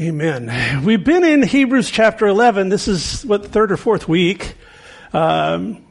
Amen. 0.00 0.84
We've 0.84 1.02
been 1.02 1.24
in 1.24 1.42
Hebrews 1.42 1.90
chapter 1.90 2.28
11. 2.28 2.68
This 2.68 2.86
is 2.86 3.26
what 3.26 3.46
third 3.46 3.72
or 3.72 3.76
fourth 3.76 4.06
week. 4.06 4.54
Um, 5.12 5.84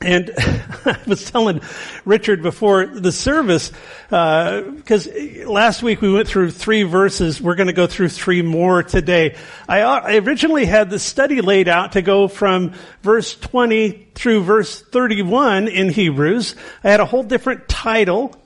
and 0.00 0.30
I 0.38 1.00
was 1.04 1.28
telling 1.28 1.60
Richard 2.04 2.44
before 2.44 2.86
the 2.86 3.10
service, 3.10 3.72
because 4.04 5.08
uh, 5.08 5.50
last 5.50 5.82
week 5.82 6.00
we 6.00 6.12
went 6.12 6.28
through 6.28 6.52
three 6.52 6.84
verses. 6.84 7.42
We're 7.42 7.56
going 7.56 7.66
to 7.66 7.72
go 7.72 7.88
through 7.88 8.10
three 8.10 8.42
more 8.42 8.84
today. 8.84 9.34
I, 9.68 9.80
I 9.80 10.16
originally 10.18 10.64
had 10.64 10.88
the 10.88 11.00
study 11.00 11.40
laid 11.40 11.66
out 11.66 11.92
to 11.92 12.02
go 12.02 12.28
from 12.28 12.74
verse 13.02 13.34
20 13.34 14.10
through 14.14 14.44
verse 14.44 14.80
31 14.80 15.66
in 15.66 15.88
Hebrews. 15.88 16.54
I 16.84 16.90
had 16.90 17.00
a 17.00 17.04
whole 17.04 17.24
different 17.24 17.68
title. 17.68 18.40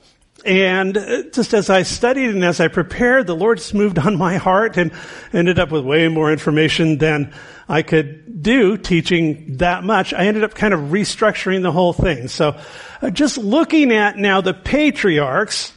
And 0.45 0.97
uh, 0.97 1.23
just 1.31 1.53
as 1.53 1.69
I 1.69 1.83
studied 1.83 2.29
and 2.29 2.43
as 2.43 2.59
I 2.59 2.67
prepared, 2.67 3.27
the 3.27 3.35
Lord 3.35 3.59
just 3.59 3.73
moved 3.73 3.97
on 3.97 4.17
my 4.17 4.37
heart 4.37 4.77
and 4.77 4.91
ended 5.31 5.57
up 5.57 5.71
with 5.71 5.85
way 5.85 6.07
more 6.09 6.31
information 6.31 6.97
than 6.97 7.33
I 7.69 7.81
could 7.81 8.43
do 8.43 8.77
teaching 8.77 9.57
that 9.57 9.83
much. 9.83 10.13
I 10.13 10.25
ended 10.25 10.43
up 10.43 10.53
kind 10.53 10.73
of 10.73 10.91
restructuring 10.91 11.61
the 11.61 11.71
whole 11.71 11.93
thing. 11.93 12.27
So 12.27 12.59
uh, 13.01 13.09
just 13.09 13.37
looking 13.37 13.91
at 13.93 14.17
now 14.17 14.41
the 14.41 14.53
patriarchs, 14.53 15.71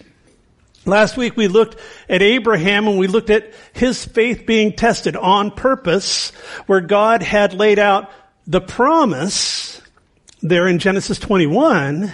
last 0.85 1.17
week 1.17 1.37
we 1.37 1.47
looked 1.47 1.81
at 2.09 2.23
Abraham 2.23 2.89
and 2.89 2.99
we 2.99 3.07
looked 3.07 3.31
at 3.31 3.53
his 3.73 4.05
faith 4.05 4.47
being 4.47 4.73
tested 4.73 5.15
on 5.15 5.53
purpose 5.53 6.31
where 6.67 6.81
God 6.81 7.23
had 7.23 7.55
laid 7.55 7.79
out 7.79 8.11
the 8.49 8.61
promise 8.61 9.81
there 10.43 10.67
in 10.67 10.81
Genesis 10.81 11.21
21 11.21 12.13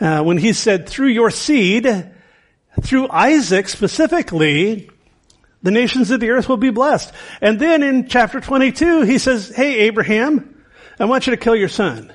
uh, 0.00 0.22
when 0.22 0.38
he 0.38 0.52
said, 0.52 0.88
through 0.88 1.08
your 1.08 1.30
seed, 1.30 2.12
through 2.82 3.08
Isaac 3.08 3.68
specifically, 3.68 4.90
the 5.62 5.70
nations 5.70 6.10
of 6.10 6.20
the 6.20 6.30
earth 6.30 6.48
will 6.48 6.56
be 6.56 6.70
blessed. 6.70 7.12
And 7.40 7.58
then 7.58 7.82
in 7.82 8.08
chapter 8.08 8.40
22, 8.40 9.02
he 9.02 9.18
says, 9.18 9.48
hey, 9.54 9.80
Abraham, 9.80 10.64
I 10.98 11.04
want 11.06 11.26
you 11.26 11.32
to 11.32 11.36
kill 11.36 11.56
your 11.56 11.68
son. 11.68 12.12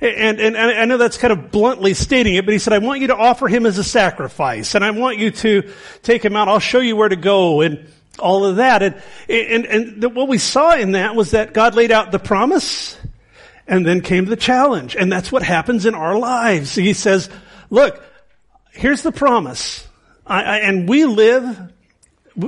And, 0.00 0.40
and, 0.40 0.56
and, 0.56 0.78
I 0.78 0.84
know 0.84 0.98
that's 0.98 1.16
kind 1.16 1.32
of 1.32 1.50
bluntly 1.50 1.94
stating 1.94 2.34
it, 2.34 2.44
but 2.44 2.52
he 2.52 2.58
said, 2.58 2.74
I 2.74 2.78
want 2.78 3.00
you 3.00 3.06
to 3.06 3.16
offer 3.16 3.48
him 3.48 3.64
as 3.64 3.78
a 3.78 3.84
sacrifice, 3.84 4.74
and 4.74 4.84
I 4.84 4.90
want 4.90 5.16
you 5.16 5.30
to 5.30 5.72
take 6.02 6.22
him 6.22 6.36
out. 6.36 6.48
I'll 6.48 6.58
show 6.58 6.80
you 6.80 6.96
where 6.96 7.08
to 7.08 7.16
go, 7.16 7.62
and 7.62 7.88
all 8.18 8.44
of 8.44 8.56
that. 8.56 8.82
And, 8.82 8.94
and, 9.28 9.64
and 9.64 10.14
what 10.14 10.28
we 10.28 10.36
saw 10.36 10.74
in 10.74 10.92
that 10.92 11.14
was 11.14 11.30
that 11.30 11.54
God 11.54 11.74
laid 11.74 11.90
out 11.90 12.12
the 12.12 12.18
promise, 12.18 12.98
and 13.68 13.84
then 13.84 14.00
came 14.00 14.26
the 14.26 14.36
challenge. 14.36 14.96
And 14.96 15.10
that's 15.10 15.32
what 15.32 15.42
happens 15.42 15.86
in 15.86 15.94
our 15.94 16.18
lives. 16.18 16.74
He 16.74 16.92
says, 16.92 17.28
look, 17.70 18.02
here's 18.72 19.02
the 19.02 19.12
promise. 19.12 19.86
I, 20.26 20.42
I, 20.42 20.56
and 20.58 20.88
we 20.88 21.04
live, 21.04 21.72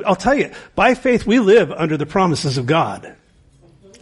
I'll 0.07 0.17
tell 0.17 0.35
you, 0.35 0.53
by 0.75 0.95
faith 0.95 1.27
we 1.27 1.41
live 1.41 1.73
under 1.73 1.97
the 1.97 2.07
promises 2.07 2.59
of 2.59 2.67
God. 2.67 3.15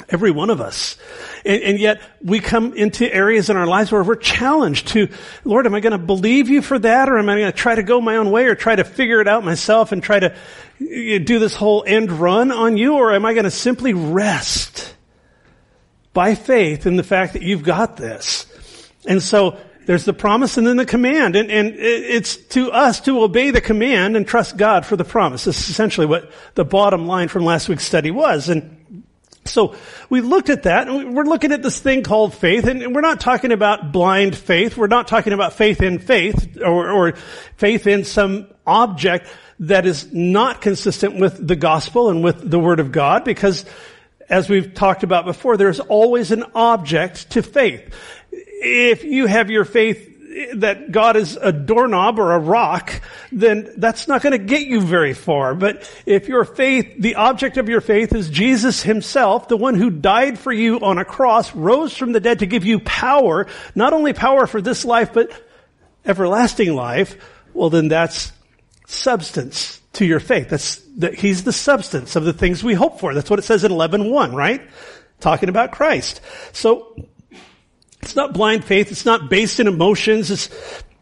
Every 0.09 0.31
one 0.31 0.51
of 0.51 0.61
us. 0.61 0.97
And, 1.45 1.63
and, 1.63 1.79
yet 1.81 2.01
we 2.23 2.39
come 2.39 2.75
into 2.75 3.13
areas 3.13 3.51
in 3.51 3.57
our 3.57 3.67
lives 3.67 3.91
where 3.91 4.05
we're 4.05 4.15
challenged 4.15 4.89
to, 4.89 5.09
Lord, 5.45 5.67
am 5.67 5.75
I 5.75 5.81
going 5.81 5.93
to 5.93 5.99
believe 5.99 6.49
you 6.49 6.63
for 6.63 6.79
that 6.79 7.09
or 7.09 7.19
am 7.19 7.29
I 7.29 7.37
going 7.37 7.51
to 7.51 7.57
try 7.57 7.75
to 7.75 7.83
go 7.83 8.01
my 8.01 8.17
own 8.17 8.31
way 8.31 8.45
or 8.45 8.55
try 8.55 8.77
to 8.77 8.85
figure 8.85 9.21
it 9.21 9.27
out 9.27 9.45
myself 9.45 9.91
and 9.91 10.01
try 10.01 10.21
to 10.21 10.37
do 10.79 11.41
this 11.41 11.57
whole 11.57 11.83
end 11.85 12.13
run 12.13 12.53
on 12.53 12.77
you 12.77 12.95
or 12.95 13.15
am 13.15 13.25
I 13.25 13.33
going 13.33 13.45
to 13.45 13.51
simply 13.51 13.95
rest? 13.95 14.96
By 16.17 16.35
faith 16.35 16.87
in 16.87 16.97
the 16.97 17.03
fact 17.03 17.35
that 17.35 17.43
you've 17.43 17.63
got 17.63 17.99
this. 17.99 18.47
And 19.07 19.23
so 19.23 19.59
there's 19.85 20.07
the 20.07 20.15
promise 20.15 20.57
and 20.57 20.67
then 20.67 20.79
the 20.79 20.87
command. 20.87 21.37
And, 21.37 21.51
and 21.51 21.75
it's 21.77 22.37
to 22.37 22.73
us 22.73 23.03
to 23.03 23.23
obey 23.23 23.51
the 23.51 23.61
command 23.61 24.17
and 24.17 24.27
trust 24.27 24.57
God 24.57 24.87
for 24.87 24.97
the 24.97 25.05
promise. 25.05 25.45
This 25.45 25.61
is 25.61 25.69
essentially 25.69 26.07
what 26.07 26.33
the 26.55 26.65
bottom 26.65 27.07
line 27.07 27.29
from 27.29 27.45
last 27.45 27.69
week's 27.69 27.85
study 27.85 28.11
was. 28.11 28.49
And 28.49 29.05
so 29.45 29.77
we 30.09 30.23
looked 30.23 30.49
at 30.49 30.63
that 30.63 30.89
and 30.89 31.15
we're 31.15 31.25
looking 31.25 31.53
at 31.53 31.63
this 31.63 31.81
thing 31.81 32.03
called 32.03 32.33
faith 32.33 32.67
and 32.67 32.95
we're 32.95 33.03
not 33.03 33.21
talking 33.21 33.53
about 33.53 33.93
blind 33.93 34.35
faith. 34.35 34.75
We're 34.75 34.87
not 34.87 35.09
talking 35.09 35.35
about 35.35 35.53
faith 35.53 35.83
in 35.83 35.99
faith 35.99 36.57
or, 36.63 36.91
or 36.91 37.13
faith 37.59 37.87
in 37.87 38.05
some 38.05 38.47
object 38.67 39.29
that 39.61 39.85
is 39.85 40.11
not 40.15 40.63
consistent 40.63 41.21
with 41.21 41.47
the 41.47 41.57
gospel 41.57 42.09
and 42.09 42.25
with 42.25 42.51
the 42.51 42.59
word 42.59 42.81
of 42.81 42.91
God 42.91 43.23
because 43.23 43.67
as 44.29 44.49
we've 44.49 44.75
talked 44.75 45.03
about 45.03 45.25
before, 45.25 45.57
there's 45.57 45.81
always 45.81 46.31
an 46.31 46.45
object 46.55 47.31
to 47.31 47.43
faith. 47.43 47.95
If 48.33 49.05
you 49.05 49.27
have 49.27 49.51
your 49.51 49.65
faith 49.65 50.15
that 50.55 50.93
God 50.93 51.17
is 51.17 51.37
a 51.37 51.51
doorknob 51.53 52.19
or 52.19 52.33
a 52.33 52.39
rock, 52.39 53.01
then 53.33 53.73
that's 53.79 54.07
not 54.07 54.23
going 54.23 54.33
to 54.33 54.45
get 54.45 54.67
you 54.67 54.81
very 54.81 55.15
far. 55.15 55.55
But 55.55 55.91
if 56.05 56.29
your 56.29 56.45
faith, 56.45 56.95
the 56.99 57.15
object 57.15 57.57
of 57.57 57.69
your 57.69 57.81
faith 57.81 58.15
is 58.15 58.29
Jesus 58.29 58.83
himself, 58.83 59.49
the 59.49 59.57
one 59.57 59.75
who 59.75 59.91
died 59.91 60.39
for 60.39 60.53
you 60.53 60.81
on 60.81 60.99
a 60.99 61.05
cross, 61.05 61.55
rose 61.55 61.97
from 61.97 62.13
the 62.13 62.21
dead 62.21 62.41
to 62.41 62.47
give 62.47 62.65
you 62.65 62.81
power, 62.81 63.47
not 63.75 63.95
only 63.95 64.13
power 64.13 64.47
for 64.47 64.61
this 64.61 64.85
life, 64.85 65.13
but 65.15 65.31
everlasting 66.05 66.75
life, 66.75 67.17
well 67.55 67.71
then 67.71 67.89
that's 67.89 68.33
substance 68.87 69.81
to 69.97 70.05
your 70.05 70.21
faith. 70.21 70.49
That's 70.49 70.77
that 70.99 71.15
he's 71.15 71.45
the 71.45 71.53
substance 71.53 72.17
of 72.17 72.25
the 72.25 72.33
things 72.33 72.63
we 72.65 72.75
hope 72.75 73.01
for. 73.01 73.15
That's 73.15 73.29
what 73.29 73.39
it 73.39 73.43
says 73.43 73.65
in 73.65 73.73
11.1, 73.73 74.35
right? 74.35 74.63
Talking 75.21 75.49
about 75.49 75.73
Christ. 75.73 76.21
So, 76.53 77.09
it's 78.03 78.17
not 78.17 78.33
blind 78.33 78.65
faith. 78.65 78.91
It's 78.91 79.05
not 79.05 79.29
based 79.29 79.59
in 79.59 79.67
emotions. 79.67 80.31
It's, 80.31 80.49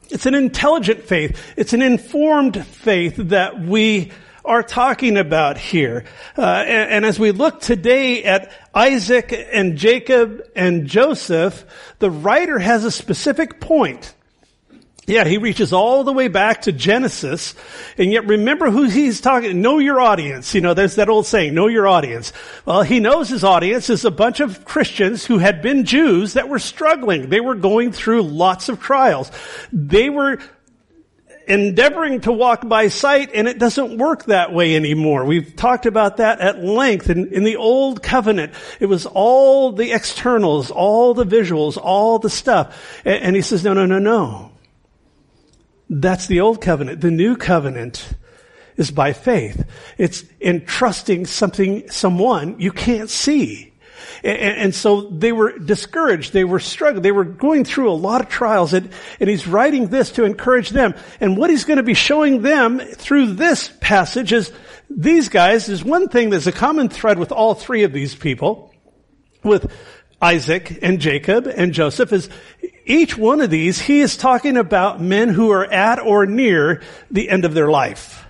it's 0.09 0.27
an 0.27 0.35
intelligent 0.35 1.03
faith. 1.03 1.39
It's 1.57 1.73
an 1.73 1.83
informed 1.83 2.65
faith 2.67 3.17
that 3.17 3.61
we 3.61 4.11
are 4.45 4.63
talking 4.63 5.17
about 5.17 5.59
here. 5.59 6.05
Uh, 6.37 6.43
and, 6.43 6.91
and, 6.91 7.05
as 7.05 7.19
we 7.19 7.31
look 7.31 7.61
today 7.61 8.25
at 8.25 8.53
Isaac 8.75 9.33
and 9.53 9.77
Jacob 9.77 10.43
and 10.55 10.87
Joseph, 10.87 11.65
the 11.99 12.11
writer 12.11 12.59
has 12.59 12.85
a 12.85 12.91
specific 12.91 13.61
point 13.61 14.15
yeah, 15.07 15.25
he 15.25 15.37
reaches 15.37 15.73
all 15.73 16.03
the 16.03 16.13
way 16.13 16.29
back 16.29 16.63
to 16.63 16.73
Genesis, 16.73 17.55
and 17.99 18.11
yet 18.11 18.27
remember 18.27 18.71
who 18.71 18.85
he's 18.85 19.21
talking, 19.21 19.61
know 19.61 19.79
your 19.79 20.01
audience. 20.01 20.55
You 20.55 20.63
know, 20.63 20.73
there's 20.73 20.95
that 20.95 21.11
old 21.11 21.27
saying, 21.27 21.55
know 21.55 21.69
your 21.69 21.87
audience. 21.87 22.33
Well, 22.65 22.83
he 22.83 23.01
knows 23.01 23.29
his 23.29 23.45
audience 23.45 23.91
is 23.91 24.07
a 24.07 24.11
bunch 24.11 24.41
of 24.41 24.65
Christians 24.65 25.27
who 25.27 25.39
had 25.39 25.61
been 25.61 25.85
Jews 25.85 26.35
that 26.35 26.49
were 26.49 26.59
struggling. 26.59 27.29
They 27.29 27.41
were 27.41 27.55
going 27.55 27.93
through 27.93 28.23
lots 28.23 28.71
of 28.71 28.81
trials. 28.81 29.31
They 29.73 30.09
were 30.09 30.39
endeavoring 31.47 32.23
to 32.23 32.33
walk 32.33 32.67
by 32.67 32.89
sight, 32.89 33.31
and 33.35 33.47
it 33.47 33.59
doesn't 33.59 33.99
work 33.99 34.25
that 34.25 34.55
way 34.55 34.75
anymore. 34.75 35.27
We've 35.27 35.55
talked 35.55 35.85
about 35.85 36.17
that 36.17 36.41
at 36.41 36.65
length. 36.65 37.11
In, 37.11 37.31
in 37.31 37.45
the 37.45 37.57
old 37.57 38.03
covenant, 38.03 38.55
it 38.81 38.87
was 38.87 39.05
all 39.05 39.73
the 39.73 39.93
externals, 39.93 40.71
all 40.71 41.13
the 41.13 41.27
visuals, 41.27 41.77
all 41.77 42.19
the 42.19 42.31
stuff. 42.31 43.03
and, 43.05 43.23
and 43.23 43.37
he 43.37 43.43
says, 43.43 43.63
no, 43.65 43.75
no, 43.75 43.85
no, 43.85 43.99
no. 43.99 44.54
That's 46.01 46.27
the 46.27 46.41
old 46.41 46.61
covenant. 46.61 47.01
The 47.01 47.11
new 47.13 47.37
covenant 47.37 48.15
is 48.77 48.91
by 48.91 49.13
faith. 49.13 49.65
It's 49.97 50.25
entrusting 50.41 51.27
something, 51.27 51.89
someone 51.89 52.59
you 52.59 52.73
can't 52.73 53.09
see. 53.09 53.73
And, 54.25 54.39
and, 54.39 54.75
so 54.75 55.03
they 55.03 55.31
were 55.31 55.57
discouraged. 55.57 56.33
They 56.33 56.43
were 56.43 56.59
struggling. 56.59 57.03
They 57.03 57.13
were 57.13 57.25
going 57.25 57.65
through 57.65 57.91
a 57.91 57.95
lot 57.95 58.21
of 58.21 58.29
trials. 58.29 58.73
And, 58.73 58.91
and 59.21 59.31
he's 59.31 59.47
writing 59.47 59.87
this 59.87 60.11
to 60.13 60.25
encourage 60.25 60.71
them. 60.71 60.95
And 61.21 61.37
what 61.37 61.51
he's 61.51 61.65
going 61.65 61.77
to 61.77 61.85
be 61.85 61.95
showing 61.95 62.43
them 62.43 62.81
through 62.81 63.35
this 63.35 63.71
passage 63.81 64.33
is 64.33 64.53
these 64.91 65.29
guys, 65.29 65.67
there's 65.67 65.85
one 65.85 66.09
thing 66.09 66.31
that's 66.31 66.49
a 66.49 66.53
common 66.53 66.89
thread 66.89 67.21
with 67.21 67.31
all 67.31 67.55
three 67.55 67.85
of 67.85 67.93
these 67.93 68.17
people, 68.17 68.75
with 69.45 69.73
Isaac 70.21 70.79
and 70.83 71.01
Jacob 71.01 71.47
and 71.47 71.73
Joseph, 71.73 72.13
is 72.13 72.29
each 72.87 73.17
one 73.17 73.41
of 73.41 73.51
these, 73.51 73.81
he 73.81 74.01
is 74.01 74.17
talking 74.17 74.57
about 74.57 75.01
men 75.01 75.29
who 75.29 75.51
are 75.51 75.65
at 75.65 75.99
or 76.01 76.27
near 76.27 76.83
the 77.11 77.29
end 77.29 77.45
of 77.45 77.55
their 77.55 77.71
life. 77.71 78.27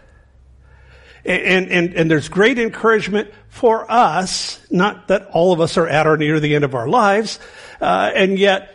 And, 1.24 1.70
and, 1.70 1.94
and 1.94 2.10
there's 2.10 2.28
great 2.28 2.58
encouragement 2.58 3.30
for 3.48 3.90
us, 3.90 4.60
not 4.70 5.08
that 5.08 5.28
all 5.32 5.52
of 5.52 5.60
us 5.60 5.78
are 5.78 5.86
at 5.86 6.06
or 6.06 6.16
near 6.16 6.38
the 6.38 6.54
end 6.54 6.64
of 6.64 6.74
our 6.74 6.88
lives, 6.88 7.38
uh, 7.80 8.10
and 8.14 8.38
yet 8.38 8.74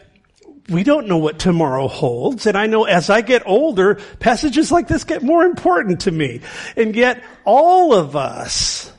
we 0.70 0.84
don't 0.84 1.08
know 1.08 1.18
what 1.18 1.40
tomorrow 1.40 1.88
holds. 1.88 2.46
And 2.46 2.58
I 2.58 2.68
know 2.68 2.86
as 2.86 3.10
I 3.10 3.22
get 3.22 3.44
older, 3.46 3.96
passages 4.20 4.72
like 4.72 4.88
this 4.88 5.04
get 5.04 5.24
more 5.24 5.44
important 5.44 6.02
to 6.02 6.12
me. 6.12 6.42
And 6.76 6.96
yet 6.96 7.24
all 7.46 7.94
of 7.94 8.16
us, 8.16 8.92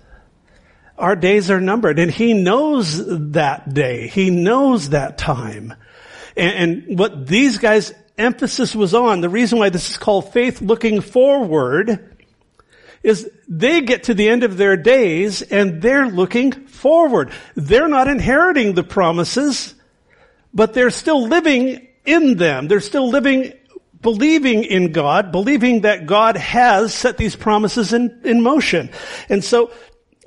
our 1.00 1.16
days 1.16 1.50
are 1.50 1.60
numbered 1.60 1.98
and 1.98 2.10
he 2.10 2.34
knows 2.34 3.32
that 3.32 3.72
day. 3.72 4.06
He 4.06 4.30
knows 4.30 4.90
that 4.90 5.18
time. 5.18 5.74
And, 6.36 6.88
and 6.88 6.98
what 6.98 7.26
these 7.26 7.58
guys 7.58 7.92
emphasis 8.16 8.74
was 8.74 8.94
on, 8.94 9.20
the 9.20 9.28
reason 9.28 9.58
why 9.58 9.70
this 9.70 9.90
is 9.90 9.98
called 9.98 10.32
faith 10.32 10.60
looking 10.60 11.00
forward, 11.00 12.06
is 13.02 13.30
they 13.48 13.80
get 13.80 14.04
to 14.04 14.14
the 14.14 14.28
end 14.28 14.44
of 14.44 14.56
their 14.56 14.76
days 14.76 15.42
and 15.42 15.80
they're 15.80 16.08
looking 16.08 16.52
forward. 16.66 17.32
They're 17.54 17.88
not 17.88 18.08
inheriting 18.08 18.74
the 18.74 18.84
promises, 18.84 19.74
but 20.52 20.74
they're 20.74 20.90
still 20.90 21.26
living 21.26 21.88
in 22.04 22.36
them. 22.36 22.68
They're 22.68 22.80
still 22.80 23.08
living 23.08 23.54
believing 24.02 24.64
in 24.64 24.92
God, 24.92 25.32
believing 25.32 25.82
that 25.82 26.06
God 26.06 26.36
has 26.36 26.94
set 26.94 27.16
these 27.16 27.36
promises 27.36 27.92
in, 27.92 28.20
in 28.24 28.42
motion. 28.42 28.90
And 29.28 29.44
so 29.44 29.72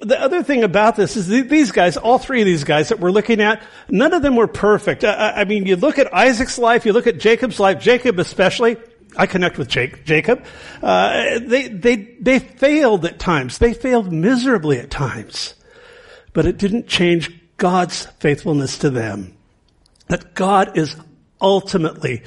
the 0.03 0.21
other 0.21 0.43
thing 0.43 0.63
about 0.63 0.95
this 0.95 1.15
is 1.15 1.27
these 1.27 1.71
guys, 1.71 1.97
all 1.97 2.17
three 2.17 2.41
of 2.41 2.45
these 2.45 2.63
guys 2.63 2.89
that 2.89 2.99
we're 2.99 3.11
looking 3.11 3.41
at, 3.41 3.61
none 3.89 4.13
of 4.13 4.21
them 4.21 4.35
were 4.35 4.47
perfect. 4.47 5.03
I, 5.03 5.41
I 5.41 5.43
mean, 5.45 5.65
you 5.65 5.75
look 5.75 5.99
at 5.99 6.13
Isaac's 6.13 6.57
life, 6.57 6.85
you 6.85 6.93
look 6.93 7.07
at 7.07 7.19
Jacob's 7.19 7.59
life, 7.59 7.79
Jacob 7.79 8.19
especially, 8.19 8.77
I 9.15 9.27
connect 9.27 9.57
with 9.57 9.67
Jake, 9.67 10.05
Jacob. 10.05 10.43
Uh, 10.81 11.39
they, 11.39 11.67
they, 11.67 11.95
they 12.19 12.39
failed 12.39 13.05
at 13.05 13.19
times. 13.19 13.59
They 13.59 13.73
failed 13.73 14.11
miserably 14.11 14.79
at 14.79 14.89
times. 14.89 15.55
But 16.33 16.45
it 16.45 16.57
didn't 16.57 16.87
change 16.87 17.31
God's 17.57 18.05
faithfulness 18.19 18.79
to 18.79 18.89
them. 18.89 19.37
That 20.07 20.33
God 20.33 20.77
is 20.77 20.95
ultimately, 21.39 22.23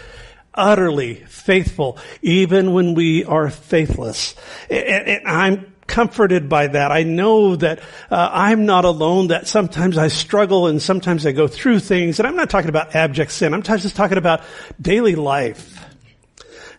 utterly 0.55 1.17
faithful, 1.27 1.99
even 2.23 2.73
when 2.73 2.95
we 2.95 3.25
are 3.25 3.51
faithless. 3.51 4.35
And, 4.71 5.09
and 5.09 5.27
I'm 5.27 5.76
comforted 5.87 6.49
by 6.49 6.67
that. 6.69 6.93
I 6.93 7.03
know 7.03 7.57
that 7.57 7.81
uh, 8.11 8.31
I'm 8.33 8.67
not 8.67 8.85
alone, 8.85 9.29
that 9.29 9.47
sometimes 9.47 9.99
I 9.99 10.09
struggle 10.09 10.67
and 10.67 10.81
sometimes 10.81 11.27
I 11.27 11.33
go 11.33 11.49
through 11.49 11.81
things. 11.81 12.19
And 12.19 12.27
I'm 12.27 12.37
not 12.37 12.51
talking 12.51 12.69
about 12.69 12.95
abject 12.95 13.33
sin. 13.33 13.55
I'm 13.55 13.63
just 13.63 13.97
talking 13.97 14.19
about 14.19 14.43
daily 14.81 15.15
life. 15.15 15.85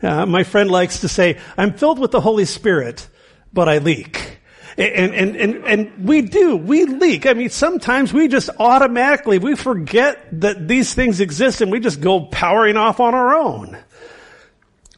Uh, 0.01 0.25
my 0.25 0.43
friend 0.43 0.69
likes 0.69 1.01
to 1.01 1.07
say, 1.07 1.39
I'm 1.57 1.73
filled 1.73 1.99
with 1.99 2.11
the 2.11 2.21
Holy 2.21 2.45
Spirit, 2.45 3.07
but 3.51 3.67
I 3.67 3.79
leak. 3.79 4.37
And, 4.77 5.15
and, 5.15 5.35
and, 5.35 5.65
and 5.65 6.07
we 6.07 6.21
do, 6.21 6.55
we 6.55 6.85
leak. 6.85 7.25
I 7.25 7.33
mean, 7.33 7.49
sometimes 7.49 8.13
we 8.13 8.27
just 8.27 8.51
automatically, 8.59 9.39
we 9.39 9.55
forget 9.55 10.23
that 10.41 10.67
these 10.67 10.93
things 10.93 11.19
exist 11.19 11.61
and 11.61 11.71
we 11.71 11.79
just 11.79 11.99
go 11.99 12.21
powering 12.21 12.77
off 12.77 12.99
on 12.99 13.15
our 13.15 13.35
own. 13.35 13.75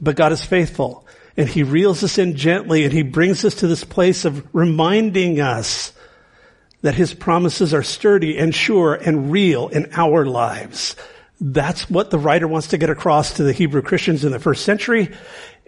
But 0.01 0.17
God 0.17 0.33
is 0.33 0.44
faithful 0.44 1.06
and 1.39 1.47
He 1.47 1.63
reels 1.63 2.03
us 2.03 2.18
in 2.18 2.36
gently 2.36 2.83
and 2.83 2.91
He 2.91 3.01
brings 3.01 3.45
us 3.45 3.56
to 3.56 3.68
this 3.68 3.86
place 3.86 4.25
of 4.25 4.45
reminding 4.53 5.39
us 5.39 5.94
that 6.81 6.95
His 6.95 7.13
promises 7.13 7.74
are 7.74 7.81
sturdy 7.81 8.38
and 8.38 8.53
sure 8.53 8.94
and 8.94 9.31
real 9.31 9.69
in 9.69 9.89
our 9.94 10.25
lives. 10.25 10.97
That's 11.39 11.89
what 11.89 12.12
the 12.12 12.19
writer 12.19 12.45
wants 12.45 12.68
to 12.68 12.77
get 12.77 12.89
across 12.89 13.36
to 13.36 13.44
the 13.44 13.53
Hebrew 13.53 13.81
Christians 13.81 14.25
in 14.25 14.33
the 14.33 14.39
first 14.39 14.65
century. 14.65 15.15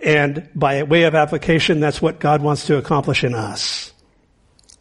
And 0.03 0.49
by 0.53 0.83
way 0.83 1.03
of 1.03 1.15
application, 1.15 1.79
that's 1.79 2.01
what 2.01 2.19
God 2.19 2.41
wants 2.41 2.65
to 2.65 2.75
accomplish 2.75 3.23
in 3.23 3.33
us. 3.33 3.93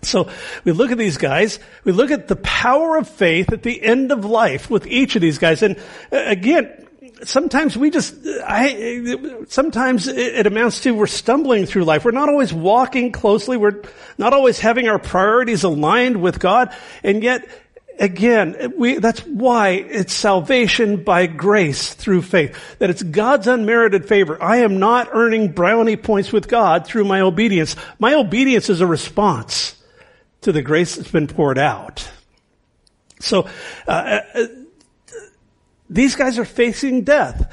So 0.03 0.29
we 0.65 0.73
look 0.73 0.91
at 0.91 0.99
these 0.99 1.19
guys, 1.19 1.61
we 1.85 1.93
look 1.93 2.11
at 2.11 2.27
the 2.27 2.35
power 2.35 2.97
of 2.97 3.09
faith 3.09 3.53
at 3.53 3.63
the 3.63 3.81
end 3.81 4.11
of 4.11 4.25
life 4.25 4.69
with 4.69 4.89
each 4.89 5.15
of 5.15 5.23
these 5.23 5.39
guys. 5.39 5.63
And 5.63 5.77
uh, 6.11 6.25
again, 6.27 6.89
sometimes 7.25 7.77
we 7.77 7.91
just, 7.91 8.15
I, 8.45 9.45
sometimes 9.49 10.07
it 10.09 10.47
amounts 10.47 10.81
to 10.83 10.93
we're 10.93 11.07
stumbling 11.07 11.67
through 11.67 11.85
life. 11.85 12.05
We're 12.05 12.11
not 12.11 12.29
always 12.29 12.53
walking 12.53 13.13
closely. 13.13 13.57
We're 13.57 13.83
not 14.19 14.33
always 14.33 14.59
having 14.59 14.89
our 14.89 14.99
priorities 14.99 15.65
aligned 15.65 16.21
with 16.21 16.39
God. 16.41 16.75
And 17.03 17.23
yet 17.23 17.49
again, 17.99 18.75
we, 18.77 18.99
that's 18.99 19.21
why 19.27 19.71
it's 19.71 20.13
salvation 20.13 21.05
by 21.05 21.27
grace 21.27 21.95
through 21.95 22.23
faith. 22.23 22.57
That 22.79 22.91
it's 22.91 23.03
God's 23.03 23.47
unmerited 23.47 24.09
favor. 24.09 24.43
I 24.43 24.59
am 24.59 24.79
not 24.79 25.11
earning 25.13 25.53
brownie 25.53 25.97
points 25.97 26.33
with 26.33 26.49
God 26.49 26.87
through 26.87 27.05
my 27.05 27.21
obedience. 27.21 27.77
My 27.99 28.15
obedience 28.15 28.71
is 28.71 28.81
a 28.81 28.87
response 28.87 29.77
to 30.41 30.53
the 30.53 30.63
grace 30.63 30.97
that's 30.97 31.11
been 31.11 31.27
poured 31.27 31.59
out. 31.59 32.11
So, 33.21 33.47
uh, 33.87 34.21
uh, 34.35 34.47
these 35.91 36.15
guys 36.15 36.39
are 36.39 36.45
facing 36.45 37.03
death. 37.03 37.53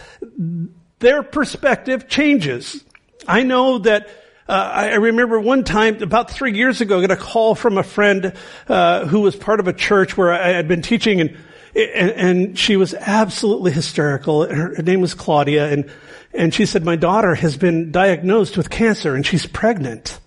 Their 0.99 1.23
perspective 1.23 2.07
changes. 2.07 2.83
I 3.27 3.43
know 3.43 3.79
that 3.79 4.07
uh, 4.47 4.71
I 4.73 4.95
remember 4.95 5.39
one 5.39 5.65
time, 5.65 6.01
about 6.01 6.31
three 6.31 6.55
years 6.55 6.79
ago, 6.79 6.99
I 6.99 7.01
got 7.01 7.11
a 7.11 7.17
call 7.17 7.53
from 7.53 7.77
a 7.77 7.83
friend 7.83 8.33
uh, 8.69 9.05
who 9.05 9.19
was 9.19 9.35
part 9.35 9.59
of 9.59 9.67
a 9.67 9.73
church 9.73 10.15
where 10.15 10.31
I 10.31 10.49
had 10.49 10.69
been 10.69 10.81
teaching, 10.81 11.19
and 11.19 11.37
and, 11.75 12.11
and 12.11 12.59
she 12.59 12.77
was 12.77 12.93
absolutely 12.93 13.71
hysterical. 13.71 14.47
Her, 14.47 14.75
her 14.75 14.83
name 14.83 15.01
was 15.01 15.13
Claudia, 15.13 15.69
and 15.69 15.91
and 16.33 16.53
she 16.53 16.65
said, 16.65 16.85
"My 16.85 16.95
daughter 16.95 17.35
has 17.35 17.57
been 17.57 17.91
diagnosed 17.91 18.55
with 18.55 18.69
cancer, 18.69 19.15
and 19.15 19.25
she's 19.25 19.45
pregnant, 19.45 20.17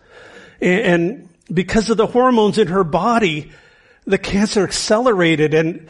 and, 0.61 0.81
and 0.81 1.29
because 1.53 1.89
of 1.89 1.97
the 1.97 2.07
hormones 2.07 2.59
in 2.59 2.69
her 2.69 2.85
body." 2.85 3.53
The 4.11 4.19
cancer 4.19 4.63
accelerated 4.65 5.55
and 5.55 5.89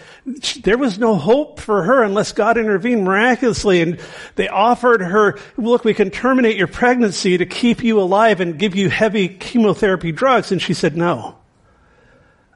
there 0.63 0.79
was 0.79 0.99
no 0.99 1.17
hope 1.17 1.61
for 1.61 1.83
her 1.83 2.03
unless 2.03 2.33
God 2.33 2.57
intervened 2.57 3.05
miraculously. 3.05 3.83
And 3.83 4.01
they 4.37 4.49
offered 4.49 5.01
her, 5.01 5.39
look, 5.57 5.85
we 5.85 5.95
can 5.95 6.11
terminate 6.11 6.57
your 6.57 6.67
pregnancy 6.67 7.39
to 7.39 7.47
keep 7.47 7.83
you 7.83 8.01
alive 8.01 8.41
and 8.41 8.59
give 8.59 8.77
you 8.77 8.89
heavy 8.89 9.29
chemotherapy 9.29 10.13
drugs. 10.13 10.53
And 10.53 10.63
she 10.63 10.75
said, 10.75 10.97
no. 10.97 11.37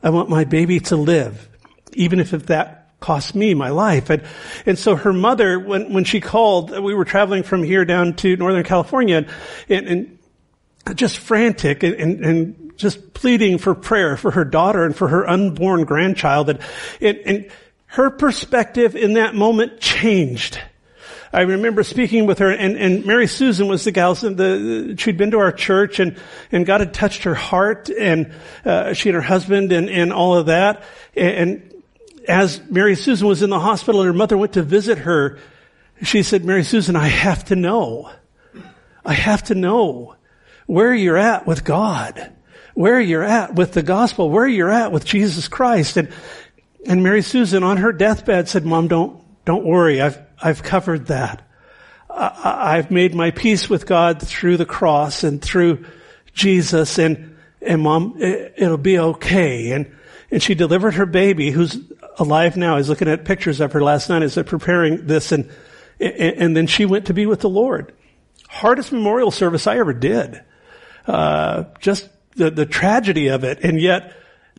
I 0.02 0.10
want 0.10 0.28
my 0.28 0.44
baby 0.44 0.80
to 0.80 0.96
live, 0.96 1.48
even 1.94 2.20
if 2.20 2.30
that 2.30 2.84
costs 3.00 3.34
me 3.34 3.54
my 3.54 3.70
life. 3.70 4.10
And, 4.10 4.22
and 4.66 4.78
so 4.78 4.96
her 4.96 5.12
mother, 5.12 5.58
when, 5.58 5.92
when 5.92 6.04
she 6.04 6.20
called, 6.20 6.70
we 6.78 6.94
were 6.94 7.04
traveling 7.04 7.42
from 7.42 7.62
here 7.62 7.84
down 7.84 8.14
to 8.16 8.36
Northern 8.36 8.64
California 8.64 9.26
and, 9.68 9.86
and 9.86 10.18
just 10.94 11.18
frantic 11.18 11.82
and, 11.82 11.94
and, 11.94 12.24
and 12.24 12.63
just 12.76 13.14
pleading 13.14 13.58
for 13.58 13.74
prayer 13.74 14.16
for 14.16 14.30
her 14.32 14.44
daughter 14.44 14.84
and 14.84 14.94
for 14.94 15.08
her 15.08 15.28
unborn 15.28 15.84
grandchild. 15.84 16.50
And, 16.50 16.60
and, 17.00 17.18
and 17.24 17.50
her 17.86 18.10
perspective 18.10 18.96
in 18.96 19.14
that 19.14 19.34
moment 19.34 19.80
changed. 19.80 20.60
I 21.32 21.40
remember 21.40 21.82
speaking 21.82 22.26
with 22.26 22.38
her, 22.38 22.50
and, 22.50 22.76
and 22.76 23.04
Mary 23.04 23.26
Susan 23.26 23.66
was 23.66 23.82
the 23.82 23.90
gal. 23.90 24.14
The, 24.14 24.94
she'd 24.98 25.16
been 25.16 25.32
to 25.32 25.38
our 25.38 25.50
church, 25.50 25.98
and 25.98 26.16
and 26.52 26.64
God 26.64 26.80
had 26.80 26.94
touched 26.94 27.24
her 27.24 27.34
heart, 27.34 27.88
and 27.88 28.32
uh, 28.64 28.92
she 28.92 29.08
and 29.08 29.16
her 29.16 29.20
husband, 29.20 29.72
and 29.72 29.90
and 29.90 30.12
all 30.12 30.36
of 30.36 30.46
that. 30.46 30.84
And, 31.16 31.36
and 31.36 31.84
as 32.28 32.60
Mary 32.70 32.94
Susan 32.94 33.26
was 33.26 33.42
in 33.42 33.50
the 33.50 33.58
hospital, 33.58 34.00
and 34.00 34.06
her 34.06 34.12
mother 34.12 34.38
went 34.38 34.52
to 34.52 34.62
visit 34.62 34.98
her, 34.98 35.40
she 36.02 36.22
said, 36.22 36.44
"Mary 36.44 36.62
Susan, 36.62 36.94
I 36.94 37.08
have 37.08 37.44
to 37.46 37.56
know. 37.56 38.12
I 39.04 39.14
have 39.14 39.42
to 39.44 39.56
know 39.56 40.14
where 40.66 40.94
you're 40.94 41.18
at 41.18 41.48
with 41.48 41.64
God." 41.64 42.33
Where 42.74 43.00
you're 43.00 43.24
at 43.24 43.54
with 43.54 43.72
the 43.72 43.82
gospel, 43.82 44.28
where 44.28 44.46
you're 44.46 44.70
at 44.70 44.92
with 44.92 45.04
Jesus 45.04 45.48
Christ. 45.48 45.96
And, 45.96 46.12
and 46.86 47.02
Mary 47.02 47.22
Susan 47.22 47.62
on 47.62 47.78
her 47.78 47.92
deathbed 47.92 48.48
said, 48.48 48.66
Mom, 48.66 48.88
don't, 48.88 49.22
don't 49.44 49.64
worry. 49.64 50.00
I've, 50.00 50.20
I've 50.40 50.62
covered 50.62 51.06
that. 51.06 51.48
I, 52.10 52.76
I've 52.76 52.90
made 52.90 53.14
my 53.14 53.30
peace 53.30 53.70
with 53.70 53.86
God 53.86 54.20
through 54.20 54.56
the 54.56 54.66
cross 54.66 55.24
and 55.24 55.40
through 55.40 55.84
Jesus 56.32 56.98
and, 56.98 57.36
and 57.62 57.80
mom, 57.80 58.16
it, 58.18 58.54
it'll 58.56 58.76
be 58.76 58.98
okay. 58.98 59.70
And, 59.72 59.96
and 60.30 60.42
she 60.42 60.54
delivered 60.54 60.94
her 60.94 61.06
baby 61.06 61.50
who's 61.50 61.78
alive 62.18 62.56
now. 62.56 62.74
I 62.74 62.78
was 62.78 62.88
looking 62.88 63.08
at 63.08 63.24
pictures 63.24 63.60
of 63.60 63.72
her 63.72 63.82
last 63.82 64.08
night 64.08 64.22
as 64.22 64.34
they're 64.34 64.44
preparing 64.44 65.06
this 65.06 65.32
and, 65.32 65.50
and 66.00 66.56
then 66.56 66.66
she 66.66 66.86
went 66.86 67.06
to 67.06 67.14
be 67.14 67.24
with 67.24 67.40
the 67.40 67.48
Lord. 67.48 67.94
Hardest 68.48 68.92
memorial 68.92 69.30
service 69.30 69.66
I 69.66 69.78
ever 69.78 69.92
did. 69.92 70.42
Uh, 71.06 71.64
just 71.80 72.08
the, 72.36 72.50
the 72.50 72.66
tragedy 72.66 73.28
of 73.28 73.44
it. 73.44 73.64
And 73.64 73.80
yet, 73.80 74.12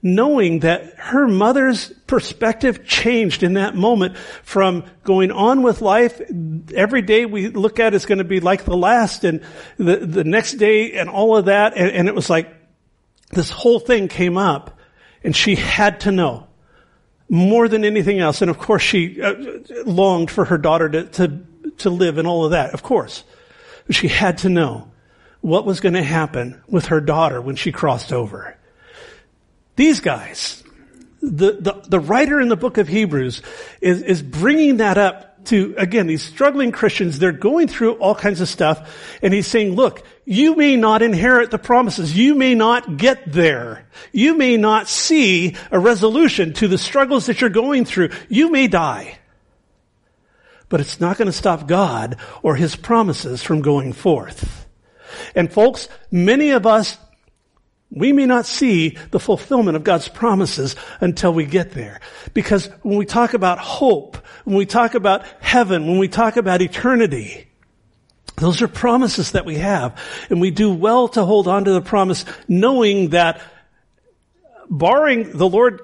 knowing 0.05 0.59
that 0.59 0.93
her 0.97 1.27
mother's 1.27 1.89
perspective 2.05 2.85
changed 2.85 3.41
in 3.41 3.53
that 3.53 3.75
moment 3.75 4.15
from 4.43 4.83
going 5.03 5.31
on 5.31 5.63
with 5.63 5.81
life. 5.81 6.21
Every 6.75 7.01
day 7.01 7.25
we 7.25 7.47
look 7.47 7.79
at 7.79 7.95
is 7.95 8.05
going 8.05 8.19
to 8.19 8.23
be 8.23 8.39
like 8.39 8.65
the 8.65 8.77
last 8.77 9.23
and 9.23 9.41
the, 9.77 9.97
the 9.97 10.23
next 10.23 10.53
day 10.53 10.93
and 10.93 11.09
all 11.09 11.35
of 11.35 11.45
that. 11.45 11.75
And, 11.75 11.89
and 11.91 12.07
it 12.07 12.13
was 12.13 12.29
like 12.29 12.53
this 13.31 13.49
whole 13.49 13.79
thing 13.79 14.07
came 14.07 14.37
up 14.37 14.77
and 15.23 15.35
she 15.35 15.55
had 15.55 16.01
to 16.01 16.11
know 16.11 16.47
more 17.27 17.67
than 17.67 17.83
anything 17.83 18.19
else. 18.19 18.43
And 18.43 18.51
of 18.51 18.59
course 18.59 18.83
she 18.83 19.19
uh, 19.19 19.33
longed 19.85 20.29
for 20.29 20.45
her 20.45 20.59
daughter 20.59 20.87
to, 20.87 21.05
to, 21.05 21.45
to 21.79 21.89
live 21.89 22.19
and 22.19 22.27
all 22.27 22.45
of 22.45 22.51
that, 22.51 22.75
of 22.75 22.83
course. 22.83 23.23
She 23.89 24.07
had 24.07 24.39
to 24.39 24.49
know 24.49 24.91
what 25.45 25.63
was 25.63 25.79
going 25.79 25.93
to 25.93 26.01
happen 26.01 26.59
with 26.67 26.87
her 26.87 26.99
daughter 26.99 27.39
when 27.39 27.55
she 27.55 27.71
crossed 27.71 28.11
over. 28.11 28.57
These 29.75 29.99
guys, 29.99 30.63
the, 31.21 31.51
the, 31.59 31.83
the 31.87 31.99
writer 31.99 32.41
in 32.41 32.47
the 32.47 32.55
book 32.55 32.79
of 32.79 32.87
Hebrews 32.87 33.43
is, 33.79 34.01
is 34.01 34.23
bringing 34.23 34.77
that 34.77 34.97
up 34.97 35.45
to, 35.45 35.75
again, 35.77 36.07
these 36.07 36.23
struggling 36.23 36.71
Christians, 36.71 37.19
they're 37.19 37.31
going 37.31 37.67
through 37.67 37.93
all 37.97 38.15
kinds 38.15 38.41
of 38.41 38.49
stuff, 38.49 39.17
and 39.21 39.35
he's 39.35 39.45
saying, 39.45 39.75
look, 39.75 40.03
you 40.25 40.55
may 40.55 40.77
not 40.77 41.03
inherit 41.03 41.51
the 41.51 41.59
promises. 41.59 42.17
You 42.17 42.33
may 42.33 42.55
not 42.55 42.97
get 42.97 43.31
there. 43.31 43.87
You 44.11 44.35
may 44.35 44.57
not 44.57 44.89
see 44.89 45.55
a 45.69 45.77
resolution 45.77 46.53
to 46.53 46.67
the 46.67 46.79
struggles 46.79 47.27
that 47.27 47.39
you're 47.39 47.51
going 47.51 47.85
through. 47.85 48.09
You 48.29 48.49
may 48.49 48.67
die. 48.67 49.19
But 50.69 50.79
it's 50.79 50.99
not 50.99 51.19
going 51.19 51.27
to 51.27 51.31
stop 51.31 51.67
God 51.67 52.17
or 52.41 52.55
His 52.55 52.75
promises 52.75 53.43
from 53.43 53.61
going 53.61 53.93
forth. 53.93 54.64
And 55.35 55.51
folks, 55.51 55.89
many 56.11 56.51
of 56.51 56.65
us, 56.65 56.97
we 57.91 58.11
may 58.11 58.25
not 58.25 58.45
see 58.45 58.97
the 59.11 59.19
fulfillment 59.19 59.77
of 59.77 59.83
God's 59.83 60.09
promises 60.09 60.75
until 61.01 61.33
we 61.33 61.45
get 61.45 61.71
there. 61.71 62.01
Because 62.33 62.67
when 62.81 62.97
we 62.97 63.05
talk 63.05 63.33
about 63.33 63.59
hope, 63.59 64.17
when 64.43 64.57
we 64.57 64.65
talk 64.65 64.95
about 64.95 65.23
heaven, 65.39 65.87
when 65.87 65.99
we 65.99 66.07
talk 66.07 66.35
about 66.35 66.61
eternity, 66.61 67.47
Those 68.37 68.61
are 68.61 68.67
promises 68.67 69.31
that 69.31 69.45
we 69.45 69.55
have. 69.55 69.99
And 70.29 70.41
we 70.41 70.51
do 70.51 70.73
well 70.73 71.07
to 71.09 71.23
hold 71.23 71.47
on 71.47 71.65
to 71.65 71.71
the 71.71 71.81
promise 71.81 72.25
knowing 72.47 73.09
that 73.09 73.41
barring 74.69 75.37
the 75.37 75.47
Lord 75.47 75.81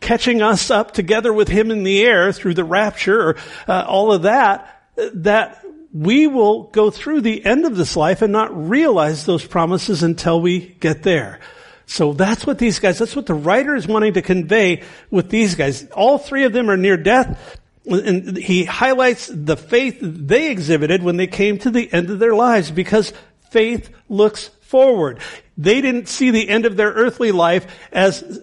catching 0.00 0.42
us 0.42 0.70
up 0.70 0.92
together 0.92 1.32
with 1.32 1.48
Him 1.48 1.70
in 1.70 1.84
the 1.84 2.02
air 2.02 2.32
through 2.32 2.54
the 2.54 2.64
rapture 2.64 3.30
or 3.30 3.36
uh, 3.66 3.84
all 3.88 4.12
of 4.12 4.22
that, 4.22 4.82
that 4.96 5.64
we 5.92 6.26
will 6.26 6.64
go 6.64 6.90
through 6.90 7.22
the 7.22 7.44
end 7.44 7.64
of 7.64 7.76
this 7.76 7.96
life 7.96 8.22
and 8.22 8.32
not 8.32 8.68
realize 8.68 9.24
those 9.24 9.44
promises 9.46 10.02
until 10.02 10.40
we 10.40 10.60
get 10.80 11.02
there. 11.02 11.40
So 11.86 12.12
that's 12.12 12.46
what 12.46 12.58
these 12.58 12.78
guys, 12.78 12.98
that's 12.98 13.16
what 13.16 13.26
the 13.26 13.34
writer 13.34 13.74
is 13.74 13.88
wanting 13.88 14.12
to 14.14 14.22
convey 14.22 14.82
with 15.10 15.30
these 15.30 15.54
guys. 15.54 15.88
All 15.90 16.18
three 16.18 16.44
of 16.44 16.52
them 16.52 16.70
are 16.70 16.76
near 16.76 16.98
death. 16.98 17.58
And 17.86 18.36
he 18.36 18.64
highlights 18.64 19.30
the 19.32 19.56
faith 19.56 19.98
they 20.02 20.50
exhibited 20.50 21.02
when 21.02 21.16
they 21.16 21.26
came 21.26 21.58
to 21.60 21.70
the 21.70 21.90
end 21.90 22.10
of 22.10 22.18
their 22.18 22.34
lives 22.34 22.70
because 22.70 23.14
faith 23.50 23.88
looks 24.10 24.48
forward. 24.60 25.20
They 25.56 25.80
didn't 25.80 26.08
see 26.08 26.30
the 26.30 26.46
end 26.50 26.66
of 26.66 26.76
their 26.76 26.90
earthly 26.90 27.32
life 27.32 27.66
as 27.90 28.42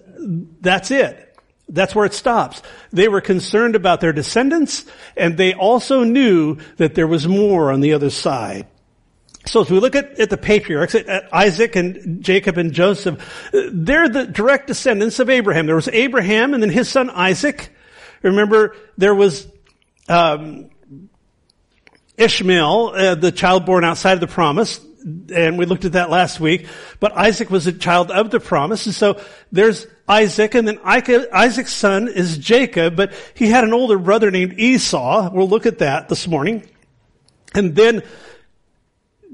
that's 0.61 0.89
it. 0.89 1.24
That's 1.67 1.95
where 1.95 2.05
it 2.05 2.13
stops. 2.13 2.61
They 2.91 3.07
were 3.07 3.21
concerned 3.21 3.75
about 3.75 4.01
their 4.01 4.13
descendants 4.13 4.85
and 5.17 5.37
they 5.37 5.53
also 5.53 6.03
knew 6.03 6.57
that 6.77 6.95
there 6.95 7.07
was 7.07 7.27
more 7.27 7.71
on 7.71 7.81
the 7.81 7.93
other 7.93 8.09
side. 8.09 8.67
So 9.47 9.61
as 9.61 9.69
we 9.69 9.79
look 9.79 9.95
at, 9.95 10.19
at 10.19 10.29
the 10.29 10.37
patriarchs, 10.37 10.95
at, 10.95 11.33
Isaac 11.33 11.75
and 11.75 12.23
Jacob 12.23 12.57
and 12.57 12.73
Joseph, 12.73 13.49
they're 13.51 14.09
the 14.09 14.25
direct 14.25 14.67
descendants 14.67 15.19
of 15.19 15.29
Abraham. 15.29 15.65
There 15.65 15.75
was 15.75 15.87
Abraham 15.87 16.53
and 16.53 16.63
then 16.63 16.71
his 16.71 16.89
son 16.89 17.09
Isaac. 17.09 17.69
Remember, 18.23 18.75
there 18.97 19.13
was 19.13 19.47
um, 20.09 20.69
Ishmael, 22.17 22.89
uh, 22.95 23.15
the 23.15 23.31
child 23.31 23.65
born 23.65 23.83
outside 23.83 24.13
of 24.13 24.19
the 24.19 24.27
promise, 24.27 24.79
and 25.33 25.57
we 25.59 25.65
looked 25.65 25.85
at 25.85 25.93
that 25.93 26.09
last 26.09 26.39
week. 26.39 26.67
But 26.99 27.15
Isaac 27.15 27.51
was 27.51 27.67
a 27.67 27.73
child 27.73 28.09
of 28.09 28.31
the 28.31 28.39
promise, 28.39 28.87
and 28.87 28.95
so 28.95 29.21
there's 29.51 29.85
Isaac, 30.07 30.53
and 30.53 30.67
then 30.67 30.79
Isaac's 30.83 31.73
son 31.73 32.07
is 32.07 32.37
Jacob, 32.37 32.95
but 32.95 33.13
he 33.33 33.47
had 33.47 33.63
an 33.63 33.73
older 33.73 33.97
brother 33.97 34.29
named 34.29 34.59
Esau. 34.59 35.31
We'll 35.33 35.49
look 35.49 35.65
at 35.65 35.79
that 35.79 36.09
this 36.09 36.27
morning. 36.27 36.67
And 37.55 37.75
then 37.75 38.03